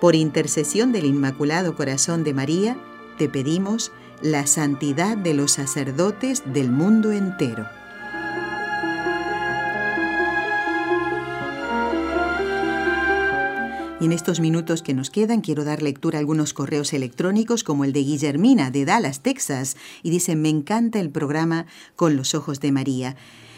por 0.00 0.14
intercesión 0.14 0.92
del 0.92 1.06
Inmaculado 1.06 1.74
Corazón 1.74 2.24
de 2.24 2.34
María, 2.34 2.76
te 3.18 3.28
pedimos 3.28 3.92
la 4.22 4.46
santidad 4.46 5.16
de 5.16 5.34
los 5.34 5.52
sacerdotes 5.52 6.42
del 6.46 6.70
mundo 6.70 7.12
entero. 7.12 7.66
Y 13.98 14.04
en 14.04 14.12
estos 14.12 14.40
minutos 14.40 14.82
que 14.82 14.92
nos 14.92 15.08
quedan 15.08 15.40
quiero 15.40 15.64
dar 15.64 15.82
lectura 15.82 16.18
a 16.18 16.20
algunos 16.20 16.52
correos 16.52 16.92
electrónicos 16.92 17.64
como 17.64 17.84
el 17.84 17.94
de 17.94 18.00
Guillermina 18.00 18.70
de 18.70 18.84
Dallas, 18.84 19.20
Texas, 19.20 19.78
y 20.02 20.10
dice, 20.10 20.36
me 20.36 20.50
encanta 20.50 21.00
el 21.00 21.08
programa 21.08 21.66
Con 21.96 22.14
los 22.14 22.34
Ojos 22.34 22.60
de 22.60 22.72
María. 22.72 23.16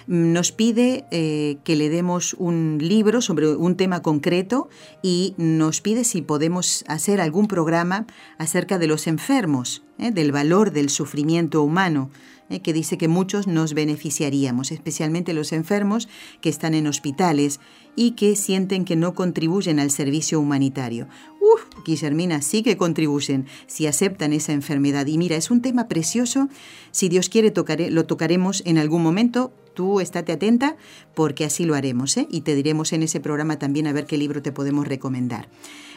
Nos 0.08 0.52
pide 0.52 1.04
eh, 1.10 1.58
que 1.64 1.76
le 1.76 1.90
demos 1.90 2.32
un 2.38 2.78
libro 2.80 3.20
sobre 3.20 3.54
un 3.54 3.76
tema 3.76 4.00
concreto 4.00 4.70
y 5.02 5.34
nos 5.36 5.82
pide 5.82 6.02
si 6.02 6.22
podemos 6.22 6.82
hacer 6.88 7.20
algún 7.20 7.46
programa 7.46 8.06
acerca 8.38 8.78
de 8.78 8.86
los 8.86 9.06
enfermos, 9.06 9.84
¿eh? 9.98 10.10
del 10.10 10.32
valor 10.32 10.72
del 10.72 10.88
sufrimiento 10.88 11.62
humano. 11.62 12.10
¿eh? 12.48 12.60
que 12.60 12.72
dice 12.72 12.96
que 12.96 13.08
muchos 13.08 13.46
nos 13.46 13.74
beneficiaríamos, 13.74 14.72
especialmente 14.72 15.34
los 15.34 15.52
enfermos 15.52 16.08
que 16.40 16.48
están 16.48 16.72
en 16.72 16.86
hospitales 16.86 17.60
y 17.98 18.12
que 18.12 18.36
sienten 18.36 18.84
que 18.84 18.94
no 18.94 19.12
contribuyen 19.12 19.80
al 19.80 19.90
servicio 19.90 20.38
humanitario. 20.38 21.08
Uf, 21.40 21.62
Guillermina, 21.84 22.42
sí 22.42 22.62
que 22.62 22.76
contribuyen 22.76 23.46
si 23.66 23.88
aceptan 23.88 24.32
esa 24.32 24.52
enfermedad. 24.52 25.04
Y 25.06 25.18
mira, 25.18 25.34
es 25.34 25.50
un 25.50 25.62
tema 25.62 25.88
precioso. 25.88 26.48
Si 26.92 27.08
Dios 27.08 27.28
quiere, 27.28 27.52
lo 27.90 28.06
tocaremos 28.06 28.62
en 28.66 28.78
algún 28.78 29.02
momento. 29.02 29.52
Tú 29.74 29.98
estate 29.98 30.30
atenta 30.30 30.76
porque 31.14 31.44
así 31.44 31.64
lo 31.64 31.74
haremos 31.74 32.16
¿eh? 32.16 32.28
y 32.30 32.42
te 32.42 32.54
diremos 32.54 32.92
en 32.92 33.02
ese 33.02 33.18
programa 33.18 33.58
también 33.58 33.88
a 33.88 33.92
ver 33.92 34.06
qué 34.06 34.16
libro 34.16 34.42
te 34.42 34.52
podemos 34.52 34.86
recomendar. 34.86 35.48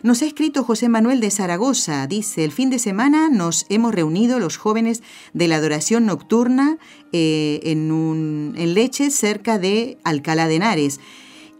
Nos 0.02 0.24
ha 0.24 0.26
escrito 0.26 0.64
José 0.64 0.90
Manuel 0.90 1.20
de 1.20 1.30
Zaragoza. 1.30 2.08
Dice, 2.08 2.44
el 2.44 2.52
fin 2.52 2.72
de 2.72 2.80
semana 2.80 3.30
nos 3.30 3.68
hemos 3.70 3.94
reunido 3.94 4.40
los 4.40 4.58
jóvenes 4.58 5.04
de 5.34 5.48
la 5.48 5.58
adoración 5.58 6.08
nocturna 6.08 6.80
eh, 7.12 7.60
en, 7.64 7.92
un, 7.92 8.56
en 8.58 8.74
Leche, 8.74 9.12
cerca 9.12 9.60
de 9.60 10.00
Alcalá 10.04 10.48
de 10.48 10.56
Henares. 10.56 11.00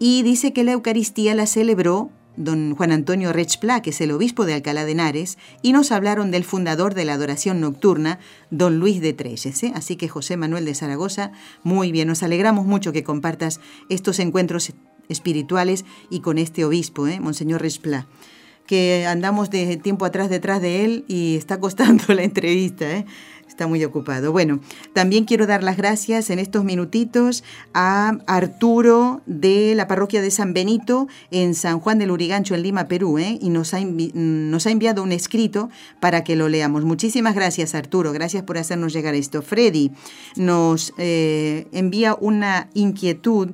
Y 0.04 0.24
dice 0.24 0.52
que 0.52 0.64
la 0.64 0.72
Eucaristía 0.72 1.36
la 1.36 1.46
celebró 1.46 2.10
don 2.36 2.74
Juan 2.74 2.92
Antonio 2.92 3.34
Rechpla, 3.34 3.84
que 3.84 3.92
es 3.92 4.02
el 4.02 4.12
obispo 4.12 4.46
de 4.46 4.56
Alcalá 4.56 4.84
de 4.84 4.94
Henares, 4.94 5.38
y 5.62 5.74
nos 5.74 5.92
hablaron 5.92 6.32
del 6.32 6.44
fundador 6.44 6.96
de 6.96 7.06
la 7.06 7.14
adoración 7.14 7.62
nocturna, 7.62 8.18
don 8.50 8.80
Luis 8.80 9.00
de 9.00 9.14
Treyes. 9.14 9.62
¿eh? 9.62 9.72
Así 9.76 9.98
que 9.98 10.08
José 10.08 10.38
Manuel 10.38 10.66
de 10.66 10.74
Zaragoza, 10.74 11.34
muy 11.62 11.92
bien, 11.92 12.08
nos 12.08 12.24
alegramos 12.24 12.66
mucho 12.66 12.92
que 12.92 13.04
compartas 13.04 13.60
estos 13.90 14.18
encuentros 14.18 14.74
espirituales 15.08 15.86
y 16.10 16.22
con 16.22 16.40
este 16.40 16.66
obispo, 16.66 17.08
¿eh? 17.08 17.20
Monseñor 17.20 17.62
Rechpla 17.62 18.08
que 18.72 19.06
andamos 19.06 19.50
de 19.50 19.76
tiempo 19.76 20.06
atrás 20.06 20.30
detrás 20.30 20.62
de 20.62 20.86
él 20.86 21.04
y 21.10 21.36
está 21.36 21.60
costando 21.60 22.06
la 22.14 22.24
entrevista. 22.24 22.90
¿eh? 22.90 23.06
Está 23.52 23.68
muy 23.68 23.84
ocupado. 23.84 24.32
Bueno, 24.32 24.62
también 24.94 25.26
quiero 25.26 25.46
dar 25.46 25.62
las 25.62 25.76
gracias 25.76 26.30
en 26.30 26.40
estos 26.40 26.64
minutitos 26.64 27.44
a 27.74 28.14
Arturo 28.26 29.22
de 29.26 29.76
la 29.76 29.90
parroquia 29.90 30.22
de 30.22 30.32
San 30.32 30.54
Benito 30.54 31.10
en 31.32 31.54
San 31.54 31.82
Juan 31.82 32.00
del 32.00 32.12
Urigancho, 32.12 32.56
en 32.56 32.64
Lima, 32.64 32.88
Perú, 32.88 33.20
¿eh? 33.20 33.38
y 33.42 33.50
nos 33.50 33.74
ha, 33.74 33.82
nos 33.82 34.66
ha 34.66 34.72
enviado 34.72 35.04
un 35.04 35.12
escrito 35.12 35.70
para 36.00 36.24
que 36.24 36.38
lo 36.38 36.48
leamos. 36.48 36.86
Muchísimas 36.86 37.36
gracias, 37.36 37.76
Arturo. 37.76 38.14
Gracias 38.14 38.44
por 38.44 38.58
hacernos 38.58 38.94
llegar 38.94 39.16
esto. 39.16 39.42
Freddy 39.42 39.92
nos 40.38 40.94
eh, 40.98 41.68
envía 41.74 42.16
una 42.16 42.70
inquietud 42.74 43.50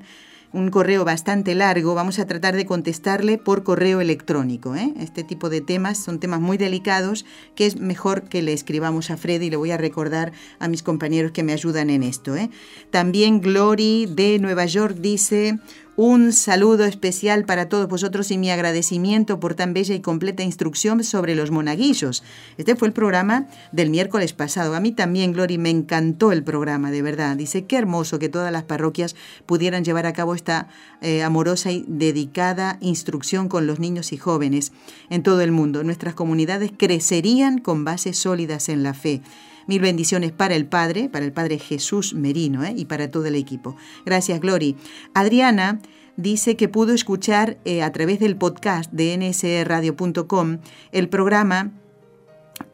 un 0.54 0.70
correo 0.70 1.06
bastante 1.06 1.56
largo, 1.56 1.93
vamos 1.93 2.20
a 2.20 2.26
tratar 2.26 2.56
de 2.56 2.66
contestarle 2.66 3.38
por 3.38 3.64
correo 3.64 4.02
electrónico. 4.02 4.76
¿eh? 4.76 4.93
Este 5.00 5.24
tipo 5.24 5.50
de 5.50 5.62
temas 5.62 5.98
son 5.98 6.20
temas 6.20 6.39
muy 6.39 6.58
delicados 6.58 7.26
que 7.56 7.66
es 7.66 7.80
mejor 7.80 8.24
que 8.24 8.41
le 8.41 8.54
escribamos 8.54 9.12
a 9.12 9.18
Freddy 9.18 9.48
y 9.48 9.50
le 9.50 9.58
voy 9.58 9.72
a 9.72 9.78
recordar 9.78 10.32
a 10.60 10.68
mis 10.68 10.84
compañeros 10.84 11.32
que 11.32 11.43
me 11.43 11.54
ayudan 11.54 11.89
en 11.89 12.04
esto. 12.04 12.36
¿eh? 12.36 12.50
También 12.91 13.41
Glory 13.41 14.06
de 14.06 14.39
Nueva 14.39 14.66
York 14.66 14.98
dice, 15.00 15.60
un 15.98 16.32
saludo 16.32 16.86
especial 16.86 17.43
para 17.43 17.70
todos 17.70 17.88
vosotros 17.88 18.30
y 18.30 18.38
mi 18.38 18.52
agradecimiento 18.52 19.39
por 19.39 19.56
tan 19.56 19.74
bella 19.74 19.95
y 19.95 20.00
completa 20.00 20.43
instrucción 20.43 21.04
sobre 21.04 21.34
los 21.34 21.50
monaguillos. 21.50 22.24
Este 22.60 22.76
fue 22.76 22.88
el 22.88 22.93
programa 22.93 23.48
del 23.72 23.89
miércoles 23.89 24.32
pasado. 24.32 24.76
A 24.76 24.80
mí 24.80 24.91
también, 24.91 25.34
Glory, 25.34 25.58
me 25.58 25.72
encantó 25.72 26.32
el 26.32 26.43
programa, 26.43 26.91
de 26.91 27.02
verdad. 27.02 27.36
Dice, 27.36 27.66
qué 27.66 27.78
hermoso 27.78 28.20
que 28.20 28.30
todas 28.30 28.52
las 28.52 28.62
parroquias 28.62 29.16
pudieran 29.48 29.84
llevar 29.84 30.06
a 30.06 30.14
cabo 30.14 30.36
esta 30.36 30.68
eh, 31.02 31.24
amorosa 31.24 31.72
y 31.72 31.84
dedicada 31.88 32.78
instrucción 32.80 33.50
con 33.50 33.66
los 33.66 33.80
niños 33.80 34.14
y 34.14 34.18
jóvenes 34.18 34.74
en 35.10 35.24
todo 35.24 35.41
el 35.41 35.52
mundo. 35.52 35.84
Nuestras 35.84 36.14
comunidades 36.14 36.72
crecerían 36.78 37.58
con 37.58 37.86
bases 37.86 38.20
sólidas 38.20 38.70
en 38.70 38.84
la 38.84 38.93
fe. 38.93 39.24
Mil 39.68 39.82
bendiciones 39.82 40.32
para 40.32 40.55
el 40.55 40.65
Padre, 40.65 41.09
para 41.09 41.26
el 41.26 41.34
Padre 41.34 41.59
Jesús 41.59 42.13
Merino 42.13 42.63
¿eh? 42.63 42.74
y 42.76 42.86
para 42.86 43.11
todo 43.11 43.26
el 43.26 43.36
equipo. 43.36 43.76
Gracias, 44.05 44.39
Glory. 44.39 44.76
Adriana 45.13 45.80
dice 46.15 46.55
que 46.55 46.68
pudo 46.68 46.93
escuchar 46.93 47.57
eh, 47.65 47.84
a 47.84 47.91
través 47.91 48.20
del 48.20 48.36
podcast 48.38 48.91
de 48.91 49.18
nsradio.com 49.18 50.59
el 50.91 51.09
programa 51.09 51.72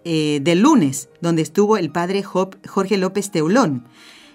eh, 0.05 0.39
del 0.41 0.61
lunes, 0.61 1.09
donde 1.21 1.41
estuvo 1.41 1.77
el 1.77 1.91
Padre 1.91 2.23
Jorge 2.23 2.97
López 2.97 3.31
Teulón 3.31 3.85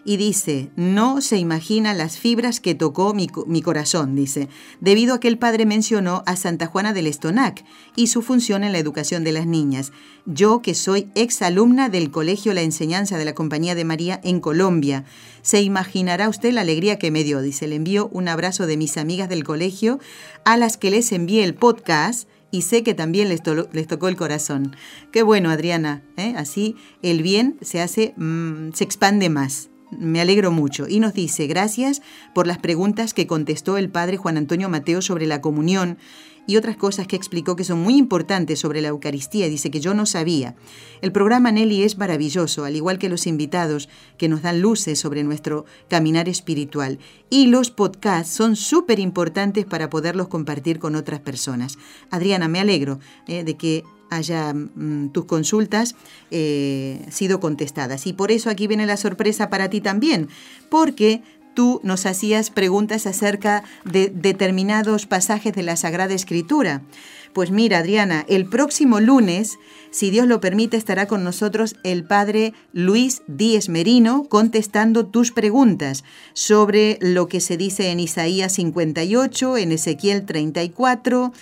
y 0.09 0.17
dice, 0.17 0.71
no 0.75 1.21
se 1.21 1.37
imagina 1.37 1.93
las 1.93 2.17
fibras 2.19 2.61
que 2.61 2.75
tocó 2.75 3.13
mi, 3.13 3.29
corazón, 3.61 4.15
dice, 4.15 4.49
debido 4.81 5.13
a 5.13 5.21
que 5.21 5.29
el 5.29 5.37
padre 5.37 5.67
mencionó 5.67 6.23
a 6.25 6.35
Santa 6.35 6.65
Juana 6.65 6.95
del 6.95 7.07
Estonac 7.07 7.63
y 7.95 8.07
su 8.07 8.23
función 8.23 8.65
en 8.65 8.73
la 8.73 8.79
educación 8.79 9.23
de 9.23 9.33
las 9.33 9.47
niñas. 9.47 9.93
Yo, 10.25 10.63
que 10.63 10.73
soy 10.73 11.11
exalumna 11.15 11.91
del 11.91 12.11
Colegio 12.11 12.55
La 12.55 12.63
Enseñanza 12.63 13.19
de 13.19 13.27
la 13.27 13.35
Compañía 13.35 13.75
de 13.75 13.85
María 13.85 14.19
en 14.25 14.41
Colombia, 14.41 15.05
se 15.43 15.61
imaginará 15.61 16.31
usted 16.31 16.55
la 16.55 16.63
alegría 16.63 16.99
que 16.99 17.11
me 17.11 17.23
dio, 17.23 17.43
dice, 17.43 17.69
le 17.69 17.77
envío 17.77 18.09
un 18.11 18.29
abrazo 18.29 18.67
de 18.67 18.79
mis 18.79 18.97
amigas 18.97 19.29
del 19.29 19.45
colegio 19.45 19.99
a 20.47 20.57
las 20.57 20.79
que 20.79 20.91
les 20.91 21.13
envié 21.13 21.45
el 21.45 21.55
podcast 21.55 22.31
y 22.51 22.63
sé 22.63 22.83
que 22.83 22.95
también 22.95 23.29
les, 23.29 23.43
les, 23.75 23.87
tocó 23.87 24.09
el 24.09 24.17
corazón. 24.17 24.75
Qué 25.13 25.23
bueno, 25.23 25.51
Adriana, 25.51 26.03
¿eh? 26.17 26.33
así 26.35 26.77
el 27.03 27.23
bien 27.23 27.59
se 27.61 27.83
hace, 27.83 28.15
mm, 28.17 28.73
se 28.73 28.85
expande 28.85 29.29
más. 29.29 29.69
Me 29.91 30.21
alegro 30.21 30.51
mucho. 30.51 30.87
Y 30.89 31.01
nos 31.01 31.15
dice, 31.15 31.47
gracias 31.47 32.03
por 32.35 32.47
las 32.47 32.59
preguntas 32.59 33.15
que 33.15 33.27
contestó 33.27 33.79
el 33.79 33.89
padre 33.89 34.17
Juan 34.17 34.37
Antonio 34.37 34.69
Mateo 34.69 35.01
sobre 35.03 35.27
la 35.27 35.41
comunión 35.41 35.99
y 36.49 36.57
otras 36.57 36.79
cosas 36.79 37.07
que 37.07 37.15
explicó 37.15 37.57
que 37.57 37.65
son 37.65 37.81
muy 37.81 37.97
importantes 37.97 38.59
sobre 38.59 38.81
la 38.81 38.89
Eucaristía. 38.89 39.51
Dice 39.51 39.71
que 39.71 39.81
yo 39.81 39.93
no 39.93 40.07
sabía. 40.07 40.55
El 41.03 41.13
programa 41.13 41.53
Nelly 41.53 41.83
es 41.83 41.99
maravilloso, 41.99 42.65
al 42.65 42.75
igual 42.75 42.99
que 42.99 43.11
los 43.11 43.27
invitados 43.27 43.91
que 44.17 44.31
nos 44.31 44.41
dan 44.41 44.63
luces 44.63 44.99
sobre 44.99 45.25
nuestro 45.25 45.67
caminar 45.89 46.27
espiritual. 46.27 46.99
Y 47.29 47.49
los 47.49 47.71
podcasts 47.71 48.33
son 48.35 48.57
súper 48.57 48.99
importantes 48.99 49.67
para 49.67 49.91
poderlos 49.91 50.29
compartir 50.29 50.79
con 50.79 50.97
otras 50.97 51.21
personas. 51.21 51.77
Adriana, 52.11 52.49
me 52.49 52.61
alegro 52.61 52.99
eh, 53.27 53.45
de 53.45 53.59
que 53.59 53.85
haya 54.11 54.53
mm, 54.55 55.11
tus 55.11 55.25
consultas 55.25 55.95
eh, 56.31 57.05
sido 57.11 57.41
contestadas. 57.41 58.07
Y 58.07 58.13
por 58.13 58.31
eso 58.31 58.51
aquí 58.51 58.67
viene 58.67 58.87
la 58.87 58.97
sorpresa 58.97 59.51
para 59.51 59.71
ti 59.71 59.81
también, 59.81 60.29
porque 60.71 61.23
tú 61.55 61.81
nos 61.83 62.07
hacías 62.07 62.51
preguntas 62.51 63.07
acerca 63.07 63.65
de 63.85 64.13
determinados 64.15 65.07
pasajes 65.07 65.53
de 65.55 65.65
la 65.65 65.77
Sagrada 65.77 66.15
Escritura. 66.15 66.83
Pues 67.33 67.51
mira, 67.51 67.79
Adriana, 67.79 68.25
el 68.29 68.47
próximo 68.47 69.01
lunes, 69.01 69.59
si 69.91 70.11
Dios 70.11 70.27
lo 70.27 70.41
permite, 70.41 70.77
estará 70.77 71.07
con 71.07 71.25
nosotros 71.25 71.75
el 71.83 72.05
padre 72.05 72.55
Luis 72.73 73.23
Díez 73.27 73.69
Merino 73.69 74.25
contestando 74.29 75.07
tus 75.07 75.33
preguntas 75.33 76.05
sobre 76.33 76.97
lo 77.01 77.27
que 77.27 77.41
se 77.41 77.57
dice 77.57 77.91
en 77.91 78.01
Isaías 78.01 78.53
58, 78.53 79.57
en 79.57 79.73
Ezequiel 79.73 80.27
34 80.27 81.33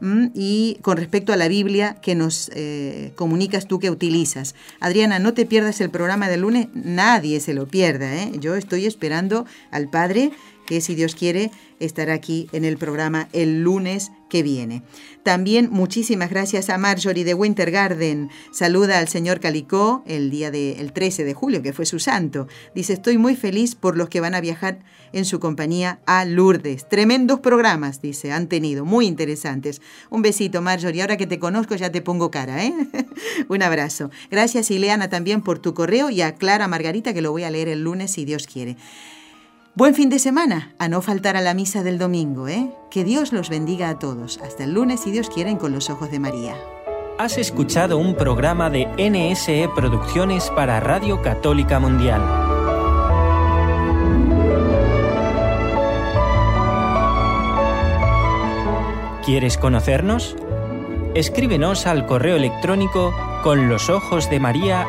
y 0.00 0.78
con 0.82 0.96
respecto 0.96 1.32
a 1.32 1.36
la 1.36 1.48
Biblia 1.48 1.96
que 2.00 2.14
nos 2.14 2.50
eh, 2.54 3.12
comunicas 3.16 3.66
tú 3.66 3.78
que 3.78 3.90
utilizas. 3.90 4.54
Adriana, 4.80 5.18
no 5.18 5.34
te 5.34 5.46
pierdas 5.46 5.80
el 5.80 5.90
programa 5.90 6.28
del 6.28 6.42
lunes, 6.42 6.68
nadie 6.74 7.40
se 7.40 7.54
lo 7.54 7.66
pierda. 7.66 8.14
¿eh? 8.14 8.32
Yo 8.38 8.54
estoy 8.54 8.86
esperando 8.86 9.46
al 9.70 9.88
Padre 9.88 10.30
que 10.68 10.82
si 10.82 10.94
Dios 10.94 11.14
quiere 11.14 11.50
estará 11.80 12.12
aquí 12.12 12.46
en 12.52 12.66
el 12.66 12.76
programa 12.76 13.28
el 13.32 13.62
lunes 13.62 14.12
que 14.28 14.42
viene. 14.42 14.82
También 15.22 15.70
muchísimas 15.70 16.28
gracias 16.28 16.68
a 16.68 16.76
Marjorie 16.76 17.24
de 17.24 17.32
Winter 17.32 17.70
Garden. 17.70 18.28
Saluda 18.52 18.98
al 18.98 19.08
señor 19.08 19.40
Calicó 19.40 20.02
el 20.06 20.30
día 20.30 20.50
del 20.50 20.92
13 20.92 21.24
de 21.24 21.32
julio, 21.32 21.62
que 21.62 21.72
fue 21.72 21.86
su 21.86 21.98
santo. 21.98 22.48
Dice, 22.74 22.92
estoy 22.92 23.16
muy 23.16 23.34
feliz 23.34 23.76
por 23.76 23.96
los 23.96 24.10
que 24.10 24.20
van 24.20 24.34
a 24.34 24.42
viajar 24.42 24.80
en 25.14 25.24
su 25.24 25.40
compañía 25.40 26.00
a 26.04 26.26
Lourdes. 26.26 26.86
Tremendos 26.86 27.40
programas, 27.40 28.02
dice, 28.02 28.30
han 28.30 28.46
tenido, 28.46 28.84
muy 28.84 29.06
interesantes. 29.06 29.80
Un 30.10 30.20
besito, 30.20 30.60
Marjorie. 30.60 31.00
Ahora 31.00 31.16
que 31.16 31.26
te 31.26 31.38
conozco 31.38 31.76
ya 31.76 31.90
te 31.90 32.02
pongo 32.02 32.30
cara, 32.30 32.62
¿eh? 32.62 32.74
Un 33.48 33.62
abrazo. 33.62 34.10
Gracias, 34.30 34.70
Ileana, 34.70 35.08
también 35.08 35.40
por 35.40 35.60
tu 35.60 35.72
correo 35.72 36.10
y 36.10 36.20
a 36.20 36.34
Clara 36.34 36.68
Margarita, 36.68 37.14
que 37.14 37.22
lo 37.22 37.32
voy 37.32 37.44
a 37.44 37.50
leer 37.50 37.68
el 37.68 37.84
lunes 37.84 38.10
si 38.10 38.26
Dios 38.26 38.46
quiere. 38.46 38.76
Buen 39.78 39.94
fin 39.94 40.10
de 40.10 40.18
semana, 40.18 40.72
a 40.80 40.88
no 40.88 41.00
faltar 41.02 41.36
a 41.36 41.40
la 41.40 41.54
misa 41.54 41.84
del 41.84 41.98
domingo, 41.98 42.48
¿eh? 42.48 42.68
Que 42.90 43.04
Dios 43.04 43.32
los 43.32 43.48
bendiga 43.48 43.90
a 43.90 43.98
todos. 44.00 44.40
Hasta 44.42 44.64
el 44.64 44.74
lunes, 44.74 44.98
si 44.98 45.12
Dios 45.12 45.30
quiere, 45.30 45.56
con 45.56 45.70
los 45.70 45.88
ojos 45.88 46.10
de 46.10 46.18
María. 46.18 46.56
Has 47.16 47.38
escuchado 47.38 47.96
un 47.96 48.16
programa 48.16 48.70
de 48.70 48.88
NSE 48.98 49.70
Producciones 49.76 50.50
para 50.50 50.80
Radio 50.80 51.22
Católica 51.22 51.78
Mundial. 51.78 52.20
¿Quieres 59.24 59.58
conocernos? 59.58 60.34
Escríbenos 61.14 61.86
al 61.86 62.04
correo 62.06 62.34
electrónico 62.34 63.14
con 63.44 63.68
los 63.68 63.90
ojos 63.90 64.28
de 64.28 64.40
María. 64.40 64.88